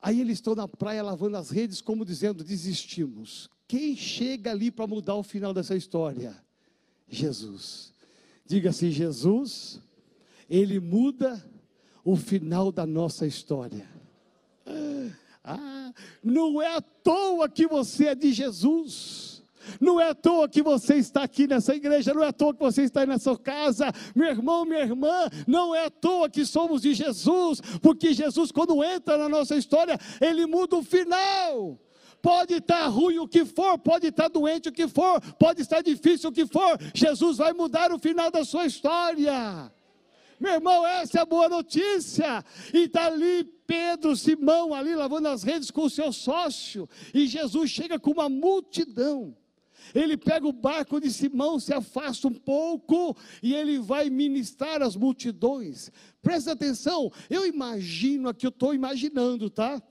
Aí 0.00 0.20
eles 0.20 0.34
estão 0.34 0.54
na 0.54 0.68
praia 0.68 1.02
lavando 1.02 1.38
as 1.38 1.48
redes, 1.48 1.80
como 1.80 2.04
dizendo: 2.04 2.44
desistimos. 2.44 3.48
Quem 3.74 3.96
chega 3.96 4.52
ali 4.52 4.70
para 4.70 4.86
mudar 4.86 5.16
o 5.16 5.24
final 5.24 5.52
dessa 5.52 5.74
história? 5.74 6.32
Jesus. 7.08 7.92
Diga 8.46 8.70
assim: 8.70 8.88
Jesus, 8.88 9.80
Ele 10.48 10.78
muda 10.78 11.44
o 12.04 12.14
final 12.14 12.70
da 12.70 12.86
nossa 12.86 13.26
história. 13.26 13.84
Ah, 15.42 15.92
não 16.22 16.62
é 16.62 16.76
à 16.76 16.80
toa 16.80 17.48
que 17.48 17.66
você 17.66 18.06
é 18.06 18.14
de 18.14 18.32
Jesus. 18.32 19.42
Não 19.80 20.00
é 20.00 20.10
à 20.10 20.14
toa 20.14 20.48
que 20.48 20.62
você 20.62 20.94
está 20.94 21.24
aqui 21.24 21.48
nessa 21.48 21.74
igreja, 21.74 22.14
não 22.14 22.22
é 22.22 22.28
à 22.28 22.32
toa 22.32 22.54
que 22.54 22.60
você 22.60 22.82
está 22.82 23.04
nessa 23.04 23.36
casa, 23.36 23.90
meu 24.14 24.28
irmão, 24.28 24.64
minha 24.64 24.82
irmã, 24.82 25.28
não 25.48 25.74
é 25.74 25.86
à 25.86 25.90
toa 25.90 26.30
que 26.30 26.46
somos 26.46 26.82
de 26.82 26.94
Jesus, 26.94 27.60
porque 27.82 28.12
Jesus, 28.12 28.52
quando 28.52 28.84
entra 28.84 29.18
na 29.18 29.28
nossa 29.28 29.56
história, 29.56 29.98
ele 30.20 30.46
muda 30.46 30.76
o 30.76 30.82
final. 30.82 31.80
Pode 32.24 32.54
estar 32.54 32.86
ruim 32.86 33.18
o 33.18 33.28
que 33.28 33.44
for, 33.44 33.78
pode 33.78 34.06
estar 34.06 34.28
doente 34.28 34.70
o 34.70 34.72
que 34.72 34.88
for, 34.88 35.20
pode 35.34 35.60
estar 35.60 35.82
difícil 35.82 36.30
o 36.30 36.32
que 36.32 36.46
for, 36.46 36.78
Jesus 36.94 37.36
vai 37.36 37.52
mudar 37.52 37.92
o 37.92 37.98
final 37.98 38.30
da 38.30 38.46
sua 38.46 38.64
história. 38.64 39.70
Meu 40.40 40.54
irmão, 40.54 40.86
essa 40.86 41.18
é 41.18 41.20
a 41.20 41.26
boa 41.26 41.50
notícia. 41.50 42.42
E 42.72 42.84
está 42.84 43.08
ali 43.08 43.44
Pedro, 43.66 44.16
Simão, 44.16 44.72
ali 44.72 44.94
lavando 44.94 45.28
as 45.28 45.42
redes 45.42 45.70
com 45.70 45.82
o 45.82 45.90
seu 45.90 46.14
sócio. 46.14 46.88
E 47.12 47.26
Jesus 47.26 47.70
chega 47.70 47.98
com 47.98 48.12
uma 48.12 48.30
multidão. 48.30 49.36
Ele 49.94 50.16
pega 50.16 50.48
o 50.48 50.52
barco 50.52 50.98
de 50.98 51.12
Simão, 51.12 51.60
se 51.60 51.74
afasta 51.74 52.26
um 52.26 52.32
pouco 52.32 53.14
e 53.42 53.54
ele 53.54 53.78
vai 53.78 54.08
ministrar 54.08 54.80
as 54.80 54.96
multidões. 54.96 55.90
Presta 56.22 56.52
atenção, 56.52 57.12
eu 57.28 57.46
imagino 57.46 58.30
aqui, 58.30 58.46
eu 58.46 58.48
estou 58.48 58.72
imaginando, 58.72 59.50
tá? 59.50 59.82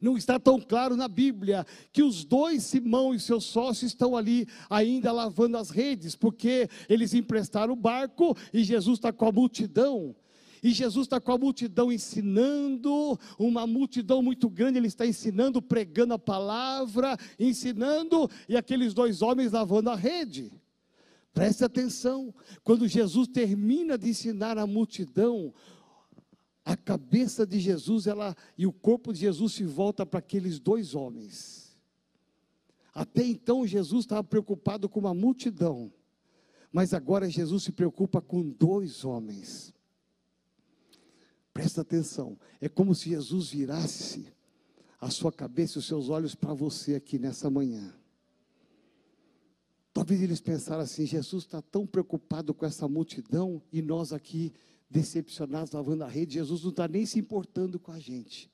Não 0.00 0.16
está 0.16 0.38
tão 0.38 0.60
claro 0.60 0.96
na 0.96 1.08
Bíblia 1.08 1.66
que 1.92 2.02
os 2.02 2.24
dois, 2.24 2.62
Simão 2.62 3.14
e 3.14 3.20
seu 3.20 3.40
sócio, 3.40 3.86
estão 3.86 4.16
ali 4.16 4.46
ainda 4.68 5.12
lavando 5.12 5.56
as 5.56 5.70
redes, 5.70 6.14
porque 6.14 6.68
eles 6.88 7.14
emprestaram 7.14 7.72
o 7.72 7.76
barco 7.76 8.36
e 8.52 8.64
Jesus 8.64 8.98
está 8.98 9.12
com 9.12 9.26
a 9.26 9.32
multidão. 9.32 10.14
E 10.62 10.70
Jesus 10.70 11.06
está 11.06 11.20
com 11.20 11.32
a 11.32 11.38
multidão 11.38 11.90
ensinando, 11.90 13.18
uma 13.36 13.66
multidão 13.66 14.22
muito 14.22 14.48
grande, 14.48 14.78
ele 14.78 14.86
está 14.86 15.04
ensinando, 15.04 15.60
pregando 15.60 16.14
a 16.14 16.18
palavra, 16.18 17.16
ensinando, 17.38 18.30
e 18.48 18.56
aqueles 18.56 18.94
dois 18.94 19.22
homens 19.22 19.50
lavando 19.50 19.90
a 19.90 19.96
rede. 19.96 20.52
Preste 21.34 21.64
atenção, 21.64 22.32
quando 22.62 22.86
Jesus 22.86 23.26
termina 23.26 23.98
de 23.98 24.10
ensinar 24.10 24.56
a 24.56 24.66
multidão, 24.66 25.52
a 26.64 26.76
cabeça 26.76 27.46
de 27.46 27.58
Jesus 27.58 28.06
ela, 28.06 28.36
e 28.56 28.66
o 28.66 28.72
corpo 28.72 29.12
de 29.12 29.20
Jesus 29.20 29.54
se 29.54 29.64
volta 29.64 30.06
para 30.06 30.20
aqueles 30.20 30.58
dois 30.58 30.94
homens. 30.94 31.76
Até 32.94 33.24
então 33.24 33.66
Jesus 33.66 34.04
estava 34.04 34.22
preocupado 34.22 34.88
com 34.88 35.00
uma 35.00 35.14
multidão, 35.14 35.92
mas 36.70 36.94
agora 36.94 37.28
Jesus 37.28 37.64
se 37.64 37.72
preocupa 37.72 38.20
com 38.20 38.42
dois 38.42 39.04
homens. 39.04 39.74
Presta 41.52 41.80
atenção, 41.80 42.38
é 42.60 42.68
como 42.68 42.94
se 42.94 43.10
Jesus 43.10 43.50
virasse 43.50 44.26
a 45.00 45.10
sua 45.10 45.32
cabeça 45.32 45.78
e 45.78 45.80
os 45.80 45.86
seus 45.86 46.08
olhos 46.08 46.34
para 46.34 46.54
você 46.54 46.94
aqui 46.94 47.18
nessa 47.18 47.50
manhã. 47.50 47.92
Talvez 49.92 50.22
eles 50.22 50.40
pensaram 50.40 50.82
assim: 50.82 51.04
Jesus 51.04 51.44
está 51.44 51.60
tão 51.60 51.86
preocupado 51.86 52.54
com 52.54 52.64
essa 52.64 52.88
multidão 52.88 53.60
e 53.70 53.82
nós 53.82 54.12
aqui 54.12 54.52
decepcionados 54.92 55.72
lavando 55.72 56.04
a 56.04 56.08
rede. 56.08 56.34
Jesus 56.34 56.62
não 56.62 56.70
está 56.70 56.86
nem 56.86 57.06
se 57.06 57.18
importando 57.18 57.78
com 57.78 57.90
a 57.90 57.98
gente. 57.98 58.50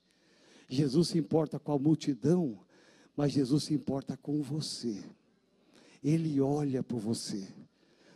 Jesus 0.69 1.09
se 1.09 1.17
importa 1.17 1.59
com 1.59 1.73
a 1.73 1.79
multidão, 1.79 2.59
mas 3.15 3.33
Jesus 3.33 3.65
se 3.65 3.73
importa 3.73 4.15
com 4.15 4.41
você. 4.41 5.03
Ele 6.01 6.39
olha 6.39 6.81
por 6.81 6.99
você. 6.99 7.45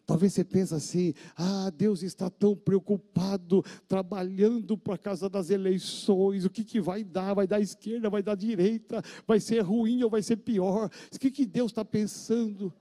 Talvez 0.06 0.34
você 0.34 0.44
pense 0.44 0.74
assim: 0.74 1.14
ah, 1.36 1.70
Deus 1.76 2.04
está 2.04 2.30
tão 2.30 2.56
preocupado, 2.56 3.64
trabalhando 3.88 4.78
para 4.78 4.96
a 4.96 4.98
casa 4.98 5.30
das 5.30 5.50
eleições, 5.50 6.46
o 6.46 6.50
que, 6.50 6.64
que 6.64 6.80
vai 6.80 7.04
dar? 7.04 7.34
Vai 7.34 7.48
dar 7.48 7.60
esquerda, 7.60 8.10
vai 8.10 8.22
dar 8.22 8.36
direita, 8.36 9.02
vai 9.28 9.40
ser 9.40 9.62
ruim 9.62 10.04
ou 10.04 10.10
vai 10.10 10.22
ser 10.22 10.38
pior? 10.38 10.90
O 11.14 11.20
que, 11.20 11.32
que 11.32 11.46
Deus 11.46 11.72
está 11.72 11.84
pensando? 11.84 12.74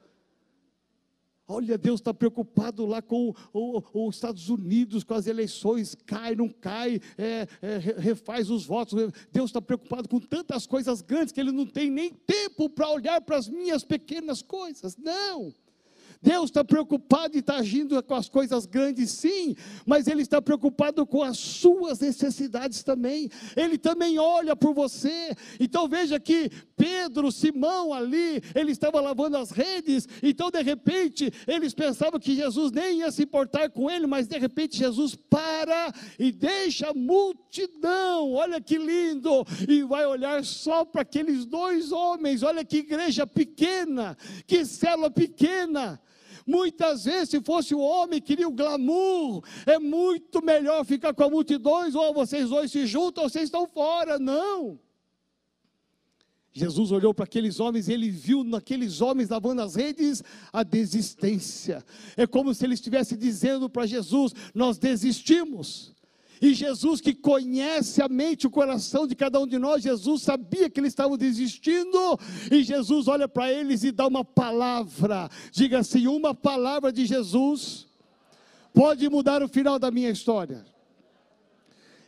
Olha, 1.46 1.76
Deus 1.76 2.00
está 2.00 2.14
preocupado 2.14 2.86
lá 2.86 3.02
com 3.02 3.34
os 3.52 4.14
Estados 4.14 4.48
Unidos, 4.48 5.04
com 5.04 5.14
as 5.14 5.26
eleições, 5.26 5.94
cai, 6.06 6.34
não 6.34 6.48
cai, 6.48 7.00
é, 7.18 7.46
é, 7.60 7.78
refaz 7.78 8.48
os 8.48 8.64
votos. 8.64 9.12
Deus 9.32 9.50
está 9.50 9.60
preocupado 9.60 10.08
com 10.08 10.20
tantas 10.20 10.66
coisas 10.66 11.02
grandes 11.02 11.32
que 11.32 11.40
Ele 11.40 11.52
não 11.52 11.66
tem 11.66 11.90
nem 11.90 12.10
tempo 12.12 12.70
para 12.70 12.88
olhar 12.88 13.20
para 13.20 13.36
as 13.36 13.48
minhas 13.48 13.84
pequenas 13.84 14.40
coisas. 14.40 14.96
Não. 14.96 15.52
Deus 16.22 16.50
está 16.50 16.62
preocupado 16.62 17.36
e 17.36 17.40
está 17.40 17.56
agindo 17.56 18.00
com 18.02 18.14
as 18.14 18.28
coisas 18.28 18.64
grandes, 18.64 19.10
sim, 19.10 19.56
mas 19.84 20.06
Ele 20.06 20.22
está 20.22 20.40
preocupado 20.40 21.04
com 21.04 21.22
as 21.22 21.36
suas 21.36 21.98
necessidades 21.98 22.84
também. 22.84 23.28
Ele 23.56 23.76
também 23.76 24.18
olha 24.18 24.54
por 24.54 24.72
você. 24.72 25.34
Então 25.58 25.88
veja 25.88 26.20
que 26.20 26.48
Pedro, 26.76 27.30
Simão 27.30 27.92
ali, 27.92 28.42
ele 28.54 28.72
estava 28.72 29.00
lavando 29.00 29.36
as 29.36 29.50
redes. 29.50 30.08
Então 30.22 30.50
de 30.50 30.62
repente 30.62 31.32
eles 31.46 31.74
pensavam 31.74 32.18
que 32.18 32.34
Jesus 32.34 32.70
nem 32.72 32.98
ia 32.98 33.10
se 33.10 33.22
importar 33.24 33.70
com 33.70 33.90
ele, 33.90 34.06
mas 34.06 34.26
de 34.26 34.38
repente 34.38 34.78
Jesus 34.78 35.14
para 35.14 35.92
e 36.18 36.30
deixa 36.30 36.90
a 36.90 36.94
multidão. 36.94 38.32
Olha 38.32 38.60
que 38.60 38.78
lindo! 38.78 39.44
E 39.68 39.82
vai 39.82 40.06
olhar 40.06 40.44
só 40.44 40.84
para 40.84 41.02
aqueles 41.02 41.44
dois 41.44 41.92
homens. 41.92 42.42
Olha 42.42 42.64
que 42.64 42.78
igreja 42.78 43.26
pequena, 43.26 44.16
que 44.46 44.64
célula 44.64 45.10
pequena. 45.10 46.00
Muitas 46.46 47.04
vezes, 47.04 47.30
se 47.30 47.40
fosse 47.40 47.74
o 47.74 47.80
homem 47.80 48.20
que 48.20 48.28
queria 48.28 48.48
o 48.48 48.52
glamour, 48.52 49.44
é 49.66 49.78
muito 49.78 50.42
melhor 50.44 50.84
ficar 50.84 51.12
com 51.14 51.24
a 51.24 51.30
multidões, 51.30 51.94
ou 51.94 52.14
vocês 52.14 52.48
dois 52.48 52.70
se 52.70 52.86
juntam, 52.86 53.24
ou 53.24 53.30
vocês 53.30 53.44
estão 53.44 53.66
fora. 53.66 54.18
Não. 54.18 54.78
Jesus 56.52 56.92
olhou 56.92 57.14
para 57.14 57.24
aqueles 57.24 57.60
homens 57.60 57.88
e 57.88 57.92
ele 57.92 58.10
viu 58.10 58.44
naqueles 58.44 59.00
homens 59.00 59.30
lavando 59.30 59.62
as 59.62 59.74
redes 59.74 60.22
a 60.52 60.62
desistência. 60.62 61.84
É 62.14 62.26
como 62.26 62.54
se 62.54 62.64
ele 62.64 62.74
estivesse 62.74 63.16
dizendo 63.16 63.70
para 63.70 63.86
Jesus: 63.86 64.34
Nós 64.54 64.76
desistimos. 64.76 65.94
E 66.42 66.54
Jesus, 66.54 67.00
que 67.00 67.14
conhece 67.14 68.02
a 68.02 68.08
mente 68.08 68.48
o 68.48 68.50
coração 68.50 69.06
de 69.06 69.14
cada 69.14 69.38
um 69.38 69.46
de 69.46 69.60
nós, 69.60 69.84
Jesus 69.84 70.22
sabia 70.22 70.68
que 70.68 70.80
eles 70.80 70.90
estavam 70.90 71.16
desistindo, 71.16 72.18
e 72.50 72.64
Jesus 72.64 73.06
olha 73.06 73.28
para 73.28 73.52
eles 73.52 73.84
e 73.84 73.92
dá 73.92 74.08
uma 74.08 74.24
palavra. 74.24 75.30
Diga 75.52 75.78
assim: 75.78 76.08
uma 76.08 76.34
palavra 76.34 76.92
de 76.92 77.06
Jesus 77.06 77.86
pode 78.74 79.08
mudar 79.08 79.40
o 79.40 79.46
final 79.46 79.78
da 79.78 79.88
minha 79.92 80.10
história. 80.10 80.66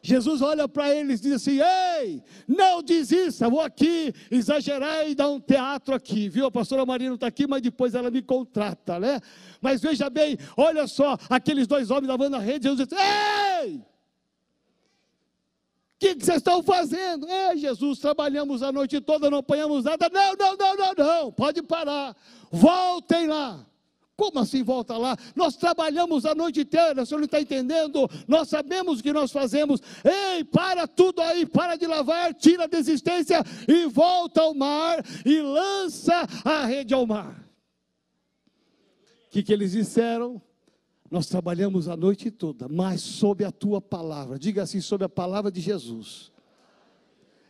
Jesus 0.02 0.42
olha 0.42 0.66
para 0.66 0.92
eles 0.92 1.20
e 1.20 1.22
diz 1.22 1.34
assim: 1.34 1.60
Ei, 1.60 2.20
não 2.48 2.82
desista, 2.82 3.48
vou 3.48 3.60
aqui 3.60 4.12
exagerar 4.32 5.08
e 5.08 5.14
dar 5.14 5.30
um 5.30 5.38
teatro 5.38 5.94
aqui, 5.94 6.28
viu? 6.28 6.46
A 6.46 6.50
pastora 6.50 6.84
Maria 6.84 7.06
não 7.06 7.14
está 7.14 7.28
aqui, 7.28 7.46
mas 7.46 7.62
depois 7.62 7.94
ela 7.94 8.10
me 8.10 8.20
contrata, 8.20 8.98
né? 8.98 9.20
Mas 9.60 9.80
veja 9.80 10.10
bem, 10.10 10.36
olha 10.56 10.88
só, 10.88 11.16
aqueles 11.30 11.68
dois 11.68 11.88
homens 11.88 12.08
lavando 12.08 12.34
a 12.34 12.40
rede, 12.40 12.64
Jesus 12.68 12.88
diz: 12.88 12.98
Ei! 12.98 13.93
Que, 16.04 16.16
que 16.16 16.24
vocês 16.26 16.36
estão 16.36 16.62
fazendo? 16.62 17.26
É, 17.26 17.56
Jesus, 17.56 17.98
trabalhamos 17.98 18.62
a 18.62 18.70
noite 18.70 19.00
toda, 19.00 19.30
não 19.30 19.38
apanhamos 19.38 19.84
nada. 19.84 20.10
Não, 20.12 20.34
não, 20.36 20.56
não, 20.56 20.76
não, 20.76 20.94
não, 20.94 21.32
pode 21.32 21.62
parar. 21.62 22.14
Voltem 22.50 23.26
lá. 23.26 23.64
Como 24.14 24.38
assim 24.38 24.62
volta 24.62 24.96
lá? 24.96 25.16
Nós 25.34 25.56
trabalhamos 25.56 26.24
a 26.26 26.34
noite 26.34 26.60
inteira, 26.60 27.02
o 27.02 27.06
senhor 27.06 27.18
não 27.18 27.24
está 27.24 27.40
entendendo? 27.40 28.08
Nós 28.28 28.48
sabemos 28.48 29.00
o 29.00 29.02
que 29.02 29.12
nós 29.12 29.32
fazemos. 29.32 29.80
Ei, 30.04 30.44
para 30.44 30.86
tudo 30.86 31.20
aí, 31.22 31.46
para 31.46 31.74
de 31.74 31.86
lavar, 31.86 32.32
tira 32.34 32.64
a 32.64 32.68
desistência 32.68 33.42
e 33.66 33.86
volta 33.86 34.42
ao 34.42 34.54
mar 34.54 35.02
e 35.24 35.40
lança 35.40 36.28
a 36.44 36.66
rede 36.66 36.94
ao 36.94 37.06
mar. 37.06 37.44
O 39.26 39.30
que, 39.30 39.42
que 39.42 39.52
eles 39.52 39.72
disseram? 39.72 40.40
Nós 41.10 41.26
trabalhamos 41.26 41.88
a 41.88 41.96
noite 41.96 42.30
toda, 42.30 42.68
mas 42.68 43.00
sob 43.00 43.44
a 43.44 43.52
tua 43.52 43.80
palavra, 43.80 44.38
diga 44.38 44.62
assim, 44.62 44.80
sob 44.80 45.04
a 45.04 45.08
palavra 45.08 45.50
de 45.50 45.60
Jesus, 45.60 46.32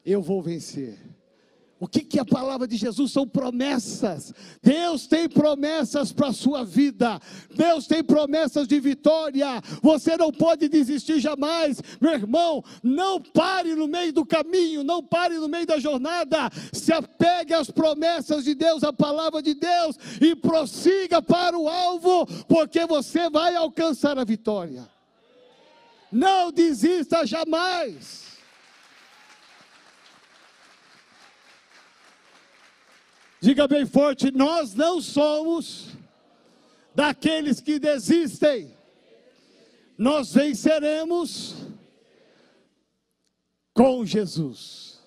eu 0.04 0.20
vou 0.20 0.42
vencer. 0.42 0.98
O 1.84 1.86
que, 1.86 2.00
que 2.00 2.18
a 2.18 2.24
palavra 2.24 2.66
de 2.66 2.78
Jesus? 2.78 3.12
São 3.12 3.28
promessas. 3.28 4.32
Deus 4.62 5.06
tem 5.06 5.28
promessas 5.28 6.12
para 6.12 6.28
a 6.28 6.32
sua 6.32 6.64
vida. 6.64 7.20
Deus 7.54 7.86
tem 7.86 8.02
promessas 8.02 8.66
de 8.66 8.80
vitória. 8.80 9.60
Você 9.82 10.16
não 10.16 10.32
pode 10.32 10.66
desistir 10.66 11.20
jamais. 11.20 11.82
Meu 12.00 12.14
irmão, 12.14 12.64
não 12.82 13.20
pare 13.20 13.74
no 13.74 13.86
meio 13.86 14.14
do 14.14 14.24
caminho, 14.24 14.82
não 14.82 15.02
pare 15.02 15.36
no 15.36 15.46
meio 15.46 15.66
da 15.66 15.78
jornada. 15.78 16.50
Se 16.72 16.90
apegue 16.90 17.52
às 17.52 17.70
promessas 17.70 18.44
de 18.44 18.54
Deus, 18.54 18.82
à 18.82 18.90
palavra 18.90 19.42
de 19.42 19.52
Deus 19.52 19.98
e 20.22 20.34
prossiga 20.34 21.20
para 21.20 21.58
o 21.58 21.68
alvo, 21.68 22.26
porque 22.48 22.86
você 22.86 23.28
vai 23.28 23.54
alcançar 23.56 24.18
a 24.18 24.24
vitória. 24.24 24.88
Não 26.10 26.50
desista 26.50 27.26
jamais. 27.26 28.23
Diga 33.44 33.68
bem 33.68 33.84
forte: 33.84 34.30
nós 34.30 34.74
não 34.74 35.02
somos 35.02 35.88
daqueles 36.94 37.60
que 37.60 37.78
desistem, 37.78 38.74
nós 39.98 40.32
venceremos 40.32 41.54
com 43.74 44.02
Jesus. 44.06 44.98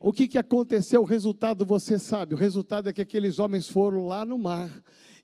O 0.00 0.10
que, 0.10 0.26
que 0.26 0.38
aconteceu? 0.38 1.02
O 1.02 1.04
resultado 1.04 1.66
você 1.66 1.98
sabe. 1.98 2.32
O 2.32 2.38
resultado 2.38 2.88
é 2.88 2.94
que 2.94 3.02
aqueles 3.02 3.38
homens 3.38 3.68
foram 3.68 4.06
lá 4.06 4.24
no 4.24 4.38
mar 4.38 4.70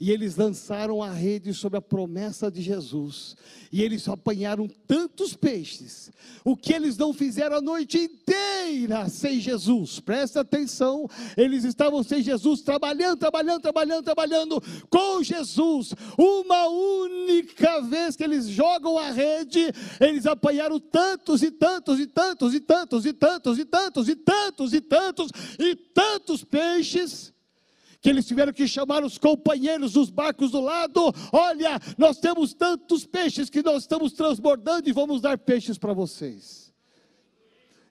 e 0.01 0.11
eles 0.11 0.37
lançaram 0.37 1.03
a 1.03 1.11
rede 1.11 1.53
sobre 1.55 1.79
a 1.79 1.83
promessa 1.83 2.51
de 2.51 2.63
Jesus. 2.63 3.37
E 3.73 3.83
eles 3.83 4.09
apanharam 4.09 4.69
tantos 4.87 5.35
peixes. 5.35 6.11
O 6.45 6.57
que 6.57 6.73
eles 6.73 6.97
não 6.97 7.13
fizeram 7.13 7.57
a 7.57 7.61
noite 7.61 7.99
inteira 7.99 9.09
sem 9.09 9.41
Jesus. 9.41 10.01
Presta 10.01 10.41
atenção, 10.41 11.09
eles 11.37 11.65
estavam 11.65 12.03
sem 12.03 12.23
Jesus, 12.23 12.63
trabalhando, 12.63 13.19
trabalhando, 13.19 13.63
trabalhando, 13.63 14.05
trabalhando 14.05 14.63
com 14.89 15.23
Jesus. 15.23 15.93
Uma 16.19 16.69
única 16.69 17.81
vez 17.83 18.17
que 18.17 18.25
eles 18.25 18.47
jogam 18.47 18.99
a 18.99 19.11
rede, 19.11 19.73
eles 20.01 20.27
apanharam 20.27 20.79
tantos 20.79 21.43
e 21.43 21.51
tantos 21.51 21.99
e 22.01 22.07
tantos 22.07 22.55
e 22.55 22.61
tantos 22.61 23.05
e 23.05 23.11
tantos 23.11 23.59
e 23.59 23.65
tantos 23.65 24.09
e 24.09 24.15
tantos 24.15 24.73
e 24.75 24.81
tantos 24.81 25.31
e 25.59 25.77
tantos 25.77 26.45
peixes 26.45 27.34
que 28.05 28.11
eles 28.11 28.27
tiveram 28.27 28.53
que 28.53 28.69
chamar 28.69 29.03
os 29.03 29.17
companheiros 29.17 29.95
dos 29.95 30.11
barcos 30.11 30.51
do 30.51 30.61
lado. 30.61 31.01
Olha, 31.33 31.81
nós 31.97 32.19
temos 32.19 32.53
tantos 32.53 33.07
peixes 33.07 33.49
que 33.49 33.63
nós 33.63 33.85
estamos 33.85 34.13
transbordando 34.13 34.87
e 34.87 34.93
vamos 34.93 35.23
dar 35.23 35.39
peixes 35.39 35.79
para 35.79 35.95
vocês. 35.95 36.71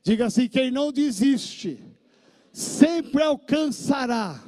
Diga 0.03 0.27
assim: 0.27 0.47
quem 0.47 0.69
não 0.69 0.91
desiste, 0.91 1.83
sempre 2.51 3.23
alcançará 3.23 4.39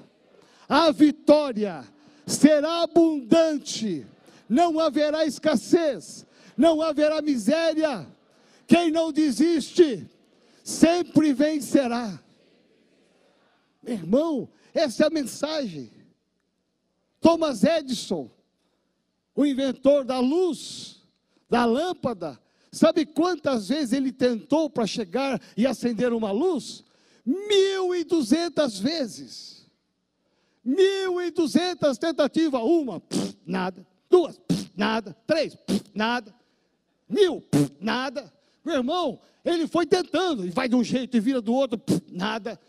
a 0.70 0.91
vitória, 0.91 1.84
será 2.28 2.84
abundante, 2.84 4.05
não 4.47 4.80
haverá 4.80 5.26
escassez, 5.26 6.28
não 6.55 6.80
haverá 6.80 7.24
miséria. 7.24 8.05
Quem 8.68 8.91
não 8.91 9.11
desiste, 9.11 10.07
sempre 10.63 11.34
vencerá. 11.34 12.20
Meu 13.82 13.93
irmão, 13.93 14.49
essa 14.76 15.05
é 15.05 15.07
a 15.07 15.09
mensagem. 15.09 15.89
Thomas 17.21 17.63
Edison, 17.63 18.30
o 19.34 19.45
inventor 19.45 20.03
da 20.03 20.19
luz, 20.19 21.01
da 21.49 21.65
lâmpada, 21.65 22.39
sabe 22.71 23.05
quantas 23.05 23.69
vezes 23.69 23.93
ele 23.93 24.11
tentou 24.11 24.69
para 24.69 24.86
chegar 24.86 25.41
e 25.55 25.65
acender 25.65 26.13
uma 26.13 26.32
luz? 26.32 26.84
Mil 27.26 27.95
e 27.95 28.03
duzentas 28.03 28.78
vezes. 28.78 29.65
Mil 30.63 31.21
e 31.21 31.32
duzentas 31.32 31.97
tentativas. 31.97 32.61
Uma, 32.61 32.99
pff, 32.99 33.36
nada. 33.45 33.88
Duas, 34.09 34.38
pff, 34.38 34.71
nada. 34.76 35.15
Três, 35.26 35.55
pff, 35.55 35.84
nada. 35.93 36.36
Mil, 37.07 37.43
nada. 37.80 38.32
Meu 38.63 38.76
irmão, 38.76 39.19
ele 39.43 39.67
foi 39.67 39.86
tentando, 39.86 40.45
e 40.45 40.49
vai 40.49 40.67
de 40.67 40.76
um 40.76 40.84
jeito 40.84 41.15
e 41.15 41.19
vira 41.19 41.39
do 41.39 41.53
outro, 41.53 41.82
nada. 42.11 42.59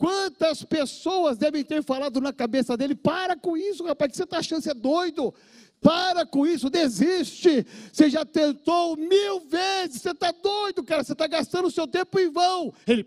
Quantas 0.00 0.64
pessoas 0.64 1.36
devem 1.36 1.62
ter 1.62 1.82
falado 1.82 2.22
na 2.22 2.32
cabeça 2.32 2.74
dele: 2.74 2.94
para 2.94 3.36
com 3.36 3.54
isso, 3.54 3.84
rapaz, 3.84 4.10
que 4.10 4.16
você 4.16 4.24
está 4.24 4.38
achando, 4.38 4.62
você 4.62 4.70
é 4.70 4.74
doido. 4.74 5.34
Para 5.78 6.24
com 6.24 6.46
isso, 6.46 6.70
desiste. 6.70 7.66
Você 7.92 8.08
já 8.08 8.24
tentou 8.24 8.96
mil 8.96 9.40
vezes, 9.40 10.00
você 10.00 10.12
está 10.12 10.32
doido, 10.32 10.82
cara, 10.82 11.04
você 11.04 11.12
está 11.12 11.26
gastando 11.26 11.68
o 11.68 11.70
seu 11.70 11.86
tempo 11.86 12.18
em 12.18 12.30
vão. 12.30 12.72
Ele, 12.86 13.06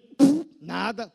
nada. 0.62 1.12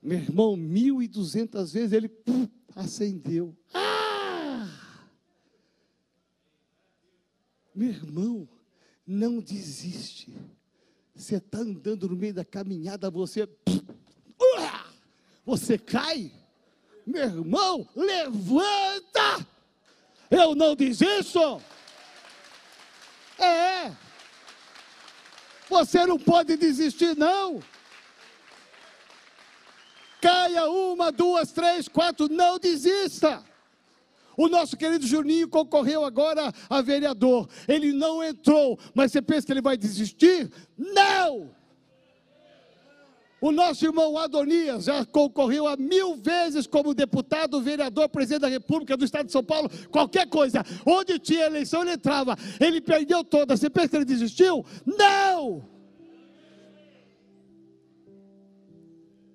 Meu 0.00 0.16
irmão, 0.16 0.56
mil 0.56 1.02
e 1.02 1.08
duzentas 1.08 1.74
vezes 1.74 1.92
ele 1.92 2.10
acendeu. 2.74 3.54
Ah! 3.74 4.66
Meu 7.74 7.90
irmão, 7.90 8.48
não 9.06 9.40
desiste. 9.40 10.34
Você 11.14 11.36
está 11.36 11.58
andando 11.58 12.08
no 12.08 12.16
meio 12.16 12.34
da 12.34 12.44
caminhada, 12.44 13.10
você. 13.10 13.48
Você 15.44 15.76
cai. 15.76 16.32
Meu 17.06 17.24
irmão, 17.24 17.88
levanta! 17.94 19.46
Eu 20.30 20.54
não 20.54 20.74
desisto. 20.74 21.60
É. 23.38 23.92
Você 25.68 26.06
não 26.06 26.18
pode 26.18 26.56
desistir, 26.56 27.16
não. 27.16 27.62
Caia 30.20 30.70
uma, 30.70 31.10
duas, 31.10 31.50
três, 31.50 31.88
quatro, 31.88 32.28
não 32.28 32.58
desista. 32.58 33.44
O 34.36 34.48
nosso 34.48 34.76
querido 34.76 35.06
Juninho 35.06 35.48
concorreu 35.48 36.04
agora 36.04 36.52
a 36.68 36.80
vereador. 36.80 37.48
Ele 37.68 37.92
não 37.92 38.22
entrou, 38.22 38.78
mas 38.94 39.12
você 39.12 39.20
pensa 39.20 39.46
que 39.46 39.52
ele 39.52 39.62
vai 39.62 39.76
desistir? 39.76 40.50
Não! 40.76 41.50
O 43.42 43.50
nosso 43.50 43.84
irmão 43.84 44.16
Adonias 44.16 44.84
já 44.84 45.04
concorreu 45.04 45.66
a 45.66 45.76
mil 45.76 46.14
vezes 46.14 46.64
como 46.64 46.94
deputado, 46.94 47.60
vereador, 47.60 48.08
presidente 48.08 48.42
da 48.42 48.48
República 48.48 48.96
do 48.96 49.04
Estado 49.04 49.26
de 49.26 49.32
São 49.32 49.42
Paulo, 49.42 49.68
qualquer 49.90 50.28
coisa. 50.28 50.64
Onde 50.86 51.18
tinha 51.18 51.46
eleição, 51.46 51.82
ele 51.82 51.94
entrava. 51.94 52.36
Ele 52.60 52.80
perdeu 52.80 53.24
todas. 53.24 53.58
Você 53.58 53.68
pensa 53.68 53.88
que 53.88 53.96
ele 53.96 54.04
desistiu? 54.04 54.64
Não! 54.86 55.68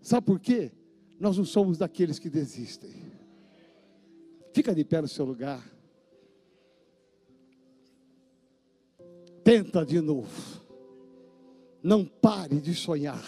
Sabe 0.02 0.26
por 0.26 0.40
quê? 0.40 0.72
Nós 1.20 1.38
não 1.38 1.44
somos 1.44 1.78
daqueles 1.78 2.18
que 2.18 2.30
desistem. 2.30 3.07
Fica 4.54 4.74
de 4.74 4.84
pé 4.84 5.02
no 5.02 5.08
seu 5.08 5.26
lugar. 5.26 5.64
Tenta 9.44 9.86
de 9.86 10.02
novo. 10.02 10.62
Não 11.82 12.04
pare 12.04 12.60
de 12.60 12.76
sonhar. 12.76 13.24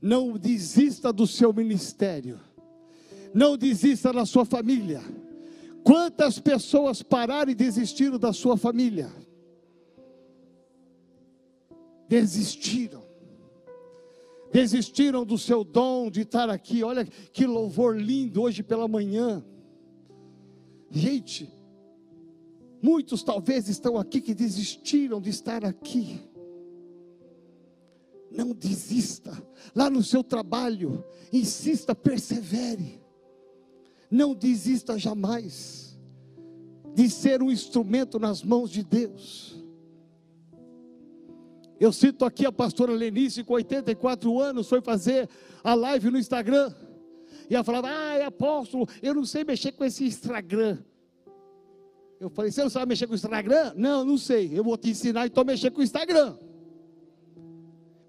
Não 0.00 0.36
desista 0.38 1.12
do 1.12 1.26
seu 1.26 1.52
ministério. 1.52 2.40
Não 3.34 3.56
desista 3.56 4.12
da 4.12 4.24
sua 4.24 4.44
família. 4.44 5.02
Quantas 5.84 6.38
pessoas 6.38 7.02
pararam 7.02 7.50
e 7.50 7.54
desistiram 7.54 8.18
da 8.18 8.32
sua 8.32 8.56
família? 8.56 9.10
Desistiram. 12.08 13.02
Desistiram 14.52 15.24
do 15.24 15.36
seu 15.36 15.64
dom 15.64 16.10
de 16.10 16.22
estar 16.22 16.48
aqui. 16.48 16.82
Olha 16.82 17.04
que 17.04 17.46
louvor 17.46 18.00
lindo 18.00 18.42
hoje 18.42 18.62
pela 18.62 18.86
manhã. 18.86 19.44
Gente, 20.92 21.50
muitos 22.82 23.22
talvez 23.22 23.66
estão 23.66 23.96
aqui 23.96 24.20
que 24.20 24.34
desistiram 24.34 25.22
de 25.22 25.30
estar 25.30 25.64
aqui. 25.64 26.20
Não 28.30 28.52
desista. 28.52 29.32
Lá 29.74 29.88
no 29.88 30.02
seu 30.02 30.22
trabalho, 30.22 31.02
insista, 31.32 31.94
persevere. 31.94 33.00
Não 34.10 34.34
desista 34.34 34.98
jamais 34.98 35.98
de 36.94 37.08
ser 37.08 37.42
um 37.42 37.50
instrumento 37.50 38.18
nas 38.18 38.42
mãos 38.42 38.70
de 38.70 38.84
Deus. 38.84 39.56
Eu 41.80 41.90
cito 41.90 42.26
aqui 42.26 42.44
a 42.44 42.52
pastora 42.52 42.92
Lenice, 42.92 43.42
com 43.42 43.54
84 43.54 44.38
anos, 44.38 44.68
foi 44.68 44.82
fazer 44.82 45.26
a 45.64 45.74
live 45.74 46.10
no 46.10 46.18
Instagram. 46.18 46.72
E 47.48 47.54
ela 47.54 47.64
falava, 47.64 47.88
ah, 47.88 48.26
apóstolo, 48.26 48.86
eu 49.02 49.14
não 49.14 49.24
sei 49.24 49.44
mexer 49.44 49.72
com 49.72 49.84
esse 49.84 50.04
Instagram. 50.04 50.78
Eu 52.20 52.30
falei, 52.30 52.52
você 52.52 52.62
não 52.62 52.70
sabe 52.70 52.86
mexer 52.86 53.06
com 53.06 53.12
o 53.12 53.16
Instagram? 53.16 53.72
Não, 53.76 54.04
não 54.04 54.16
sei. 54.16 54.56
Eu 54.56 54.62
vou 54.62 54.76
te 54.76 54.90
ensinar 54.90 55.26
então 55.26 55.42
a 55.42 55.44
mexer 55.44 55.70
com 55.70 55.80
o 55.80 55.82
Instagram. 55.82 56.36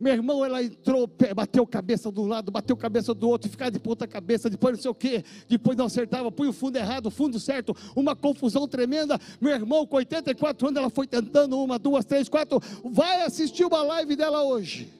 Meu 0.03 0.13
irmão, 0.13 0.43
ela 0.43 0.61
entrou, 0.61 1.09
bateu 1.33 1.65
cabeça 1.65 2.11
de 2.11 2.19
um 2.19 2.27
lado, 2.27 2.51
bateu 2.51 2.75
cabeça 2.75 3.13
do 3.13 3.29
outro, 3.29 3.49
ficava 3.49 3.71
de 3.71 3.79
ponta 3.79 4.05
cabeça, 4.05 4.49
depois 4.49 4.75
não 4.75 4.81
sei 4.81 4.91
o 4.91 4.93
quê, 4.93 5.23
depois 5.47 5.77
não 5.77 5.85
acertava, 5.85 6.29
põe 6.29 6.49
o 6.49 6.51
fundo 6.51 6.75
errado, 6.75 7.05
o 7.05 7.09
fundo 7.09 7.39
certo, 7.39 7.73
uma 7.95 8.13
confusão 8.13 8.67
tremenda. 8.67 9.17
Meu 9.39 9.53
irmão, 9.53 9.87
com 9.87 9.95
84 9.95 10.67
anos, 10.67 10.77
ela 10.77 10.89
foi 10.89 11.07
tentando 11.07 11.57
uma, 11.57 11.79
duas, 11.79 12.03
três, 12.03 12.27
quatro. 12.27 12.59
Vai 12.83 13.21
assistir 13.21 13.63
uma 13.63 13.81
live 13.81 14.15
dela 14.15 14.43
hoje. 14.43 14.91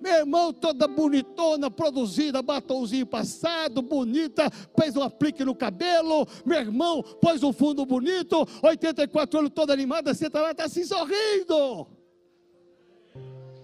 Meu 0.00 0.14
irmão, 0.14 0.52
toda 0.52 0.88
bonitona, 0.88 1.70
produzida, 1.70 2.40
batomzinho 2.40 3.04
passado, 3.04 3.82
bonita, 3.82 4.50
fez 4.78 4.96
um 4.96 5.02
aplique 5.02 5.44
no 5.44 5.54
cabelo. 5.54 6.26
Meu 6.44 6.58
irmão, 6.58 7.02
pôs 7.02 7.42
um 7.42 7.52
fundo 7.52 7.84
bonito, 7.84 8.46
84 8.62 9.38
anos, 9.38 9.52
toda 9.54 9.72
animada, 9.72 10.14
senta 10.14 10.40
lá, 10.40 10.52
está 10.52 10.64
assim 10.64 10.84
sorrindo. 10.84 11.86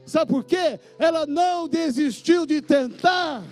Sabe 0.05 0.31
por 0.31 0.45
quê? 0.45 0.79
Ela 0.99 1.27
não 1.27 1.67
desistiu 1.67 2.47
de 2.47 2.61
tentar. 2.61 3.43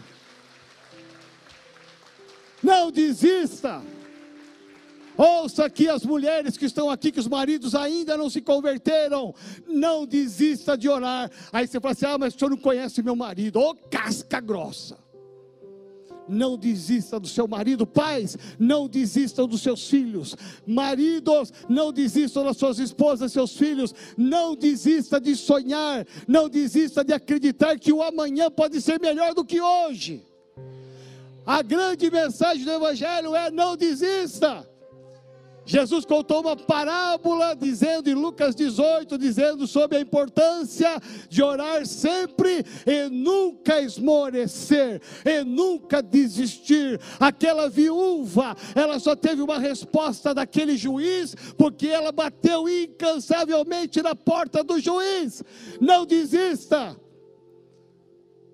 Não 2.62 2.90
desista. 2.90 3.82
Ouça 5.16 5.64
aqui 5.64 5.88
as 5.88 6.04
mulheres 6.04 6.56
que 6.56 6.64
estão 6.64 6.90
aqui, 6.90 7.12
que 7.12 7.20
os 7.20 7.28
maridos 7.28 7.74
ainda 7.74 8.16
não 8.16 8.28
se 8.28 8.40
converteram. 8.40 9.34
Não 9.66 10.06
desista 10.06 10.76
de 10.76 10.88
orar. 10.88 11.30
Aí 11.52 11.66
você 11.66 11.80
fala 11.80 11.92
assim: 11.92 12.06
ah, 12.06 12.18
mas 12.18 12.34
o 12.34 12.38
senhor 12.38 12.50
não 12.50 12.56
conhece 12.56 13.02
meu 13.02 13.16
marido. 13.16 13.60
Ô 13.60 13.70
oh, 13.70 13.74
casca 13.74 14.40
grossa 14.40 15.04
não 16.28 16.56
desista 16.56 17.20
do 17.20 17.28
seu 17.28 17.46
marido, 17.46 17.86
pais, 17.86 18.36
não 18.58 18.88
desistam 18.88 19.46
dos 19.46 19.60
seus 19.60 19.88
filhos, 19.88 20.36
maridos, 20.66 21.52
não 21.68 21.92
desistam 21.92 22.44
das 22.44 22.56
suas 22.56 22.78
esposas, 22.78 23.32
seus 23.32 23.56
filhos, 23.56 23.94
não 24.16 24.56
desista 24.56 25.20
de 25.20 25.36
sonhar, 25.36 26.06
não 26.26 26.48
desista 26.48 27.04
de 27.04 27.12
acreditar 27.12 27.78
que 27.78 27.92
o 27.92 28.02
amanhã 28.02 28.50
pode 28.50 28.80
ser 28.80 29.00
melhor 29.00 29.34
do 29.34 29.44
que 29.44 29.60
hoje. 29.60 30.24
A 31.46 31.60
grande 31.60 32.10
mensagem 32.10 32.64
do 32.64 32.72
Evangelho 32.72 33.34
é: 33.34 33.50
não 33.50 33.76
desista. 33.76 34.66
Jesus 35.66 36.04
contou 36.04 36.40
uma 36.40 36.56
parábola 36.56 37.54
dizendo 37.54 38.10
em 38.10 38.14
Lucas 38.14 38.54
18, 38.54 39.16
dizendo 39.16 39.66
sobre 39.66 39.96
a 39.96 40.00
importância 40.00 41.00
de 41.28 41.42
orar 41.42 41.86
sempre 41.86 42.64
e 42.86 43.08
nunca 43.08 43.80
esmorecer, 43.80 45.00
e 45.24 45.42
nunca 45.42 46.02
desistir. 46.02 47.00
Aquela 47.18 47.68
viúva, 47.68 48.54
ela 48.74 48.98
só 48.98 49.16
teve 49.16 49.40
uma 49.40 49.58
resposta 49.58 50.34
daquele 50.34 50.76
juiz, 50.76 51.34
porque 51.56 51.86
ela 51.88 52.12
bateu 52.12 52.68
incansavelmente 52.68 54.02
na 54.02 54.14
porta 54.14 54.62
do 54.62 54.78
juiz. 54.78 55.42
Não 55.80 56.04
desista. 56.04 56.96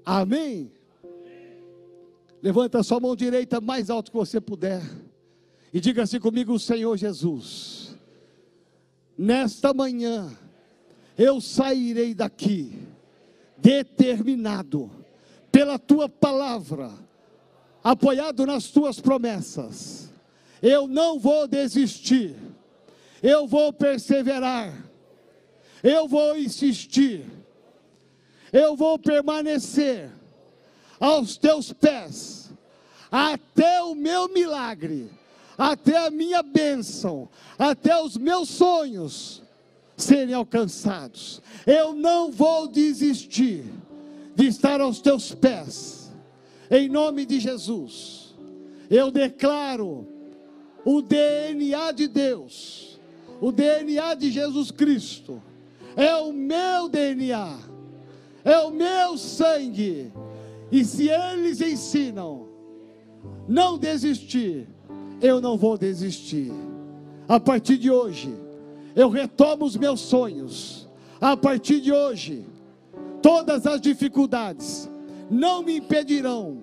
Amém. 0.04 0.72
Levanta 2.42 2.78
a 2.78 2.82
sua 2.82 3.00
mão 3.00 3.14
direita 3.14 3.60
mais 3.60 3.90
alto 3.90 4.10
que 4.10 4.16
você 4.16 4.40
puder. 4.40 4.80
E 5.72 5.80
diga 5.80 6.02
assim 6.02 6.18
comigo, 6.18 6.58
Senhor 6.58 6.96
Jesus, 6.96 7.94
nesta 9.16 9.72
manhã 9.72 10.36
eu 11.16 11.40
sairei 11.40 12.12
daqui 12.12 12.76
determinado 13.56 14.90
pela 15.52 15.78
tua 15.78 16.08
palavra, 16.08 16.90
apoiado 17.84 18.46
nas 18.46 18.64
tuas 18.68 18.98
promessas. 18.98 20.10
Eu 20.60 20.88
não 20.88 21.18
vou 21.18 21.46
desistir, 21.46 22.34
eu 23.22 23.46
vou 23.46 23.72
perseverar, 23.72 24.74
eu 25.84 26.08
vou 26.08 26.36
insistir, 26.36 27.24
eu 28.52 28.74
vou 28.74 28.98
permanecer 28.98 30.10
aos 30.98 31.36
teus 31.36 31.72
pés 31.72 32.50
até 33.10 33.82
o 33.82 33.94
meu 33.94 34.28
milagre 34.28 35.19
até 35.60 36.06
a 36.06 36.10
minha 36.10 36.42
bênção, 36.42 37.28
até 37.58 38.02
os 38.02 38.16
meus 38.16 38.48
sonhos 38.48 39.42
serem 39.94 40.32
alcançados. 40.32 41.42
Eu 41.66 41.92
não 41.92 42.32
vou 42.32 42.66
desistir 42.66 43.64
de 44.34 44.46
estar 44.46 44.80
aos 44.80 45.02
teus 45.02 45.34
pés, 45.34 46.10
em 46.70 46.88
nome 46.88 47.26
de 47.26 47.38
Jesus. 47.38 48.34
Eu 48.88 49.10
declaro 49.10 50.08
o 50.82 51.02
DNA 51.02 51.92
de 51.92 52.08
Deus, 52.08 52.98
o 53.38 53.52
DNA 53.52 54.14
de 54.14 54.30
Jesus 54.30 54.70
Cristo, 54.70 55.42
é 55.94 56.16
o 56.16 56.32
meu 56.32 56.88
DNA, 56.88 57.58
é 58.46 58.58
o 58.60 58.70
meu 58.70 59.18
sangue. 59.18 60.10
E 60.72 60.86
se 60.86 61.10
eles 61.10 61.60
ensinam, 61.60 62.48
não 63.46 63.76
desistir, 63.76 64.66
eu 65.20 65.40
não 65.40 65.56
vou 65.56 65.76
desistir. 65.76 66.52
A 67.28 67.38
partir 67.38 67.76
de 67.78 67.90
hoje, 67.90 68.34
eu 68.94 69.08
retomo 69.08 69.64
os 69.64 69.76
meus 69.76 70.00
sonhos. 70.00 70.88
A 71.20 71.36
partir 71.36 71.80
de 71.80 71.92
hoje, 71.92 72.44
todas 73.22 73.66
as 73.66 73.80
dificuldades 73.80 74.90
não 75.30 75.62
me 75.62 75.76
impedirão 75.76 76.62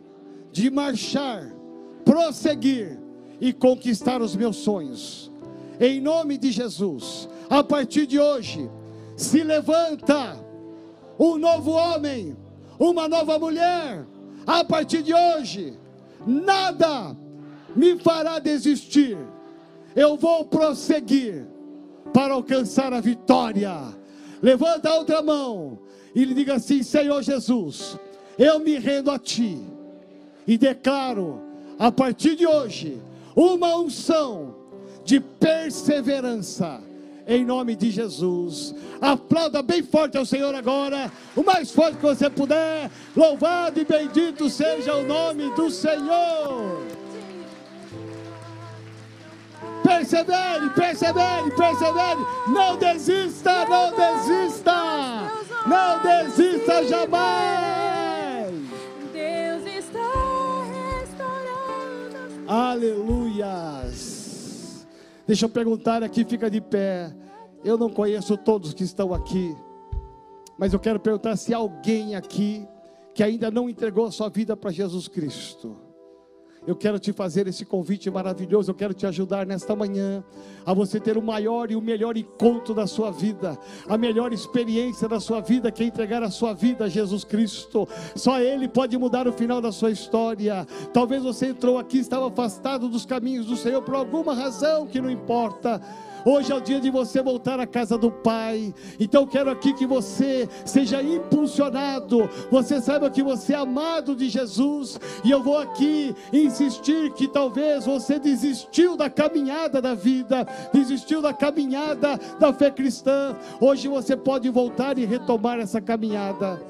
de 0.52 0.70
marchar, 0.70 1.54
prosseguir 2.04 3.00
e 3.40 3.54
conquistar 3.54 4.22
os 4.22 4.36
meus 4.36 4.58
sonhos. 4.58 5.32
Em 5.80 6.02
nome 6.02 6.38
de 6.38 6.52
Jesus, 6.52 7.30
a 7.50 7.64
partir 7.64 8.08
de 8.08 8.20
hoje, 8.20 8.70
se 9.16 9.44
levanta 9.44 10.38
um 11.20 11.38
novo 11.38 11.72
homem, 11.72 12.36
uma 12.80 13.08
nova 13.08 13.38
mulher. 13.38 14.06
A 14.46 14.64
partir 14.64 15.04
de 15.04 15.14
hoje, 15.14 15.74
nada 16.26 17.16
me 17.78 18.00
fará 18.00 18.40
desistir. 18.40 19.16
Eu 19.96 20.18
vou 20.18 20.44
prosseguir 20.46 21.46
para 22.12 22.34
alcançar 22.34 22.92
a 22.92 23.00
vitória. 23.00 23.72
Levanta 24.42 24.90
a 24.90 24.96
outra 24.96 25.22
mão 25.22 25.80
e 26.14 26.26
lhe 26.26 26.34
diga 26.34 26.56
assim: 26.56 26.82
Senhor 26.82 27.22
Jesus, 27.22 27.98
eu 28.38 28.60
me 28.60 28.78
rendo 28.80 29.12
a 29.12 29.20
ti 29.20 29.60
e 30.48 30.58
declaro 30.58 31.42
a 31.78 31.92
partir 31.92 32.36
de 32.36 32.48
hoje 32.48 33.00
uma 33.36 33.78
unção 33.78 34.56
de 35.06 35.20
perseverança 35.20 36.82
em 37.28 37.46
nome 37.46 37.76
de 37.76 37.92
Jesus. 37.92 38.74
Aplauda 39.02 39.62
bem 39.62 39.84
forte 39.84 40.18
ao 40.18 40.26
Senhor 40.26 40.56
agora, 40.56 41.12
o 41.36 41.44
mais 41.44 41.70
forte 41.70 41.98
que 41.98 42.06
você 42.06 42.30
puder. 42.30 42.90
Louvado 43.16 43.80
e 43.80 43.86
bendito 43.86 44.50
seja 44.50 44.96
o 44.96 45.06
nome 45.06 45.54
do 45.54 45.70
Senhor. 45.70 46.87
Persevere, 49.88 50.70
persevere, 50.72 51.50
persevere. 51.56 52.20
Não 52.50 52.76
desista, 52.76 53.66
não 53.66 53.90
desista. 53.96 54.74
Não 55.66 56.02
desista 56.04 56.84
jamais. 56.86 58.54
Deus 59.14 59.66
está 59.66 60.12
restaurando. 61.00 62.50
Aleluias. 62.50 63.98
Deixa 65.26 65.46
eu 65.46 65.50
perguntar 65.50 66.04
aqui, 66.04 66.26
fica 66.26 66.52
de 66.52 66.60
pé. 66.60 67.16
Eu 67.64 67.78
não 67.78 67.90
conheço 67.90 68.36
todos 68.36 68.74
que 68.74 68.84
estão 68.84 69.14
aqui, 69.14 69.56
mas 70.58 70.74
eu 70.74 70.80
quero 70.80 71.00
perguntar 71.00 71.38
se 71.38 71.54
alguém 71.54 72.14
aqui 72.14 72.68
que 73.16 73.24
ainda 73.24 73.50
não 73.50 73.70
entregou 73.70 74.06
a 74.06 74.12
sua 74.12 74.28
vida 74.28 74.58
para 74.58 74.70
Jesus 74.70 75.08
Cristo. 75.08 75.87
Eu 76.68 76.76
quero 76.76 77.00
te 77.00 77.14
fazer 77.14 77.48
esse 77.48 77.64
convite 77.64 78.12
maravilhoso. 78.12 78.70
Eu 78.70 78.76
quero 78.76 78.94
te 78.94 79.08
ajudar 79.08 79.46
nesta 79.46 79.74
manhã 79.74 80.22
a 80.66 80.74
você 80.74 81.00
ter 81.00 81.18
o 81.18 81.22
maior 81.22 81.72
e 81.72 81.78
o 81.78 81.82
melhor 81.82 82.18
encontro 82.18 82.74
da 82.74 82.86
sua 82.86 83.10
vida, 83.10 83.58
a 83.88 83.98
melhor 83.98 84.34
experiência 84.34 85.08
da 85.08 85.18
sua 85.18 85.40
vida, 85.40 85.72
que 85.72 85.82
é 85.82 85.86
entregar 85.86 86.22
a 86.22 86.30
sua 86.30 86.54
vida 86.54 86.84
a 86.84 86.90
Jesus 86.90 87.24
Cristo. 87.24 87.88
Só 88.16 88.42
Ele 88.42 88.68
pode 88.68 88.98
mudar 88.98 89.30
o 89.30 89.32
final 89.32 89.62
da 89.62 89.72
sua 89.72 89.92
história. 89.92 90.68
Talvez 90.92 91.24
você 91.24 91.48
entrou 91.48 91.80
aqui, 91.80 92.00
estava 92.00 92.28
afastado 92.28 92.90
dos 92.90 93.06
caminhos 93.06 93.46
do 93.46 93.56
Senhor 93.56 93.82
por 93.82 93.96
alguma 93.96 94.36
razão 94.36 94.86
que 94.86 95.00
não 95.00 95.10
importa. 95.10 95.82
Hoje 96.30 96.52
é 96.52 96.56
o 96.56 96.60
dia 96.60 96.82
de 96.82 96.90
você 96.90 97.22
voltar 97.22 97.58
à 97.58 97.66
casa 97.66 97.98
do 97.98 98.12
Pai. 98.12 98.76
Então 99.00 99.26
quero 99.26 99.50
aqui 99.50 99.72
que 99.74 99.88
você 99.88 100.46
seja 100.66 101.02
impulsionado. 101.02 102.30
Você 102.52 102.82
saiba 102.82 103.10
que 103.10 103.24
você 103.24 103.54
é 103.54 103.56
amado 103.56 104.14
de 104.14 104.28
Jesus. 104.28 105.00
E 105.24 105.32
eu 105.32 105.42
vou 105.42 105.58
aqui 105.58 106.14
insistir 106.34 107.14
que 107.14 107.30
talvez 107.30 107.86
você 107.86 108.20
desistiu 108.20 108.98
da 108.98 109.10
caminhada 109.10 109.82
da 109.82 109.94
vida, 109.94 110.46
desistiu 110.74 111.22
da 111.22 111.34
caminhada 111.34 112.20
da 112.38 112.52
fé 112.52 112.72
cristã. 112.72 113.34
Hoje 113.62 113.88
você 113.88 114.18
pode 114.18 114.50
voltar 114.50 114.98
e 114.98 115.06
retomar 115.06 115.60
essa 115.60 115.80
caminhada. 115.80 116.62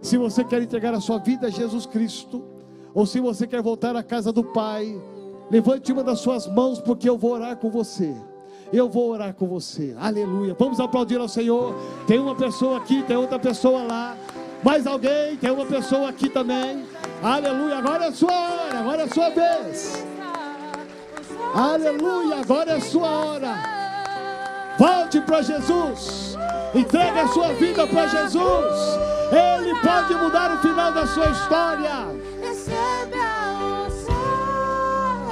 Se 0.00 0.16
você 0.16 0.44
quer 0.44 0.62
entregar 0.62 0.94
a 0.94 1.00
sua 1.00 1.18
vida 1.18 1.48
a 1.48 1.50
Jesus 1.50 1.86
Cristo, 1.86 2.44
ou 2.94 3.04
se 3.04 3.18
você 3.18 3.48
quer 3.48 3.62
voltar 3.62 3.96
à 3.96 4.02
casa 4.04 4.30
do 4.30 4.44
Pai, 4.44 4.96
levante 5.50 5.90
uma 5.90 6.04
das 6.04 6.20
suas 6.20 6.46
mãos, 6.46 6.80
porque 6.80 7.08
eu 7.08 7.18
vou 7.18 7.32
orar 7.32 7.56
com 7.56 7.68
você. 7.68 8.14
Eu 8.72 8.88
vou 8.88 9.10
orar 9.10 9.34
com 9.34 9.46
você. 9.46 9.94
Aleluia. 9.98 10.54
Vamos 10.58 10.78
aplaudir 10.78 11.18
ao 11.18 11.28
Senhor. 11.28 11.74
Tem 12.06 12.18
uma 12.18 12.34
pessoa 12.36 12.78
aqui, 12.78 13.02
tem 13.02 13.16
outra 13.16 13.38
pessoa 13.38 13.82
lá. 13.82 14.16
Mais 14.62 14.86
alguém? 14.86 15.36
Tem 15.36 15.50
uma 15.50 15.66
pessoa 15.66 16.08
aqui 16.08 16.28
também. 16.28 16.84
Aleluia. 17.22 17.78
Agora 17.78 18.04
é 18.04 18.08
a 18.08 18.12
sua 18.12 18.32
hora, 18.32 18.78
agora 18.78 19.02
é 19.02 19.04
a 19.04 19.08
sua 19.08 19.30
vez. 19.30 20.04
Aleluia. 21.54 22.36
Agora 22.36 22.70
é 22.70 22.76
a 22.76 22.80
sua 22.80 23.08
hora. 23.08 23.54
Volte 24.78 25.20
para 25.20 25.42
Jesus. 25.42 26.36
Entregue 26.74 27.18
a 27.18 27.28
sua 27.28 27.52
vida 27.54 27.86
para 27.86 28.06
Jesus. 28.06 29.00
Ele 29.32 29.74
pode 29.80 30.14
mudar 30.14 30.54
o 30.54 30.58
final 30.58 30.92
da 30.92 31.06
sua 31.06 31.28
história. 31.28 31.90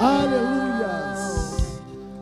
Aleluia. 0.00 0.67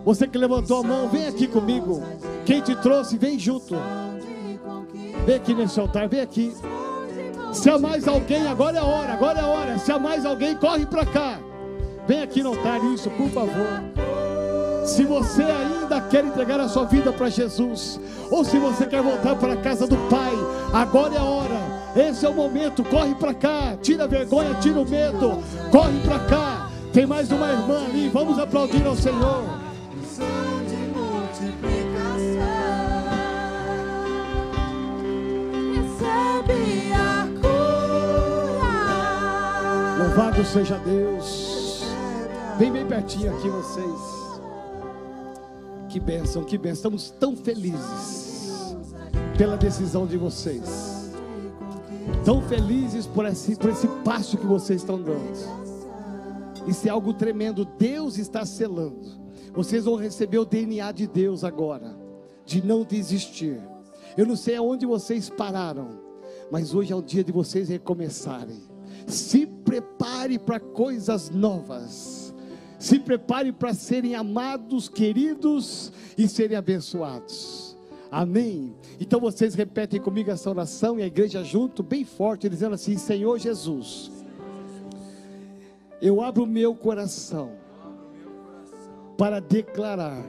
Você 0.07 0.28
que 0.28 0.38
levantou 0.38 0.78
a 0.78 0.82
mão, 0.84 1.09
vem 1.09 1.26
aqui 1.26 1.48
comigo. 1.48 2.00
Quem 2.44 2.61
te 2.61 2.76
trouxe, 2.76 3.18
vem 3.18 3.36
junto. 3.36 3.74
Vem 5.26 5.34
aqui 5.34 5.52
nesse 5.52 5.80
altar, 5.80 6.09
vem 6.09 6.20
aqui. 6.20 6.54
Se 7.52 7.68
há 7.68 7.76
mais 7.76 8.07
alguém, 8.07 8.46
agora 8.46 8.76
é 8.76 8.80
a 8.80 8.84
hora, 8.84 9.12
agora 9.12 9.40
é 9.40 9.42
a 9.42 9.46
hora. 9.48 9.78
Se 9.78 9.90
há 9.90 9.98
mais 9.98 10.24
alguém, 10.24 10.54
corre 10.54 10.86
para 10.86 11.04
cá. 11.04 11.40
Vem 12.07 12.22
aqui 12.22 12.40
no 12.40 12.50
altar, 12.50 12.84
isso, 12.84 13.11
por 13.11 13.28
favor. 13.30 13.82
Se 14.84 15.04
você 15.04 15.42
ainda 15.42 16.00
quer 16.02 16.24
entregar 16.24 16.61
a 16.61 16.68
sua 16.68 16.84
vida 16.84 17.12
para 17.12 17.28
Jesus, 17.28 17.98
ou 18.30 18.44
se 18.44 18.61
você 18.61 18.86
quer 18.86 19.02
voltar 19.02 19.34
para 19.34 19.54
a 19.54 19.57
casa 19.57 19.88
do 19.88 19.96
Pai, 20.09 20.32
agora 20.72 21.16
é 21.16 21.18
a 21.18 21.24
hora. 21.24 21.61
Esse 21.96 22.24
é 22.24 22.28
o 22.28 22.34
momento. 22.34 22.84
Corre 22.84 23.16
para 23.16 23.34
cá, 23.34 23.76
tira 23.82 24.04
a 24.04 24.07
vergonha, 24.07 24.54
tira 24.61 24.80
o 24.80 24.88
medo. 24.88 25.42
Corre 25.72 25.98
para 26.04 26.20
cá. 26.20 26.70
Tem 26.92 27.04
mais 27.07 27.32
uma 27.32 27.50
irmã 27.50 27.86
ali. 27.86 28.09
Vamos 28.09 28.38
aplaudir 28.38 28.86
ao 28.86 28.94
Senhor. 28.94 29.65
Louvado 40.16 40.42
seja 40.46 40.78
Deus. 40.78 41.82
Vem 42.58 42.72
bem 42.72 42.86
pertinho 42.86 43.36
aqui 43.36 43.50
vocês. 43.50 44.00
Que 45.90 46.00
bênção, 46.00 46.42
que 46.42 46.56
bênção. 46.56 46.94
Estamos 46.94 47.10
tão 47.10 47.36
felizes 47.36 48.74
pela 49.36 49.58
decisão 49.58 50.06
de 50.06 50.16
vocês. 50.16 51.12
Tão 52.24 52.40
felizes 52.40 53.06
por 53.06 53.26
esse, 53.26 53.56
por 53.56 53.68
esse 53.68 53.86
passo 54.06 54.38
que 54.38 54.46
vocês 54.46 54.80
estão 54.80 54.98
dando. 54.98 55.36
Isso 56.66 56.88
é 56.88 56.90
algo 56.90 57.12
tremendo. 57.12 57.66
Deus 57.78 58.16
está 58.16 58.46
selando. 58.46 59.20
Vocês 59.52 59.84
vão 59.84 59.96
receber 59.96 60.38
o 60.38 60.46
DNA 60.46 60.92
de 60.92 61.06
Deus 61.06 61.44
agora. 61.44 61.94
De 62.46 62.64
não 62.64 62.84
desistir. 62.84 63.60
Eu 64.16 64.24
não 64.24 64.34
sei 64.34 64.56
aonde 64.56 64.86
vocês 64.86 65.28
pararam. 65.28 66.00
Mas 66.50 66.74
hoje 66.74 66.90
é 66.90 66.96
o 66.96 67.02
dia 67.02 67.22
de 67.22 67.32
vocês 67.32 67.68
recomeçarem. 67.68 68.75
Se 69.07 69.46
prepare 69.46 70.38
para 70.38 70.59
coisas 70.59 71.30
novas. 71.30 72.34
Se 72.78 72.98
prepare 72.98 73.52
para 73.52 73.72
serem 73.72 74.14
amados, 74.14 74.88
queridos 74.88 75.92
e 76.18 76.28
serem 76.28 76.57
abençoados. 76.57 77.76
Amém. 78.11 78.74
Então 79.00 79.20
vocês 79.20 79.54
repetem 79.54 80.00
comigo 80.00 80.30
essa 80.30 80.48
oração 80.50 80.98
e 80.98 81.02
a 81.02 81.07
igreja 81.07 81.42
junto, 81.42 81.82
bem 81.82 82.04
forte, 82.04 82.48
dizendo 82.48 82.74
assim: 82.74 82.96
Senhor 82.96 83.38
Jesus, 83.38 84.11
eu 86.00 86.20
abro 86.20 86.44
o 86.44 86.46
meu 86.46 86.74
coração 86.74 87.52
para 89.16 89.40
declarar 89.40 90.24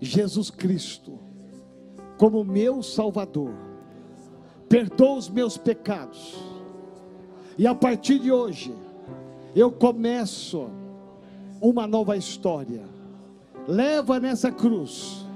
Jesus 0.00 0.50
Cristo 0.50 1.18
como 2.18 2.44
meu 2.44 2.82
Salvador. 2.82 3.65
Perdoa 4.68 5.16
os 5.16 5.28
meus 5.28 5.56
pecados. 5.56 6.36
E 7.58 7.66
a 7.66 7.74
partir 7.74 8.18
de 8.18 8.30
hoje, 8.30 8.74
eu 9.54 9.70
começo 9.70 10.68
uma 11.60 11.86
nova 11.86 12.16
história. 12.16 12.82
Leva 13.66 14.20
nessa 14.20 14.50
cruz 14.50 15.26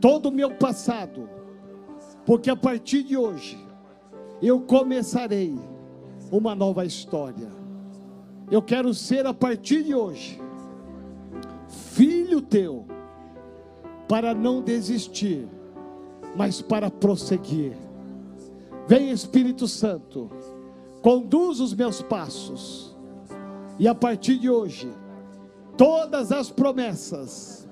todo 0.00 0.28
o 0.28 0.32
meu 0.32 0.52
passado, 0.52 1.28
porque 2.24 2.50
a 2.50 2.56
partir 2.56 3.02
de 3.02 3.16
hoje 3.16 3.58
eu 4.42 4.60
começarei 4.60 5.58
uma 6.30 6.54
nova 6.54 6.84
história. 6.84 7.50
Eu 8.50 8.62
quero 8.62 8.92
ser 8.92 9.26
a 9.26 9.34
partir 9.34 9.82
de 9.82 9.94
hoje 9.94 10.40
filho 11.96 12.42
teu, 12.42 12.84
para 14.06 14.34
não 14.34 14.60
desistir, 14.60 15.48
mas 16.36 16.60
para 16.60 16.90
prosseguir. 16.90 17.72
Vem 18.86 19.10
Espírito 19.10 19.66
Santo, 19.66 20.30
conduz 21.02 21.60
os 21.60 21.74
meus 21.74 22.00
passos, 22.02 22.96
e 23.78 23.88
a 23.88 23.94
partir 23.94 24.38
de 24.38 24.48
hoje, 24.48 24.88
todas 25.76 26.30
as 26.30 26.50
promessas, 26.50 27.68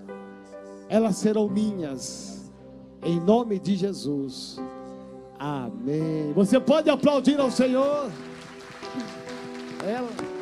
elas 0.89 1.17
serão 1.17 1.49
minhas, 1.49 2.53
em 3.03 3.21
nome 3.21 3.59
de 3.59 3.77
Jesus. 3.77 4.61
Amém. 5.39 6.33
Você 6.35 6.59
pode 6.59 6.91
aplaudir 6.91 7.39
ao 7.41 7.51
Senhor? 7.51 8.11
Ela. 9.87 10.34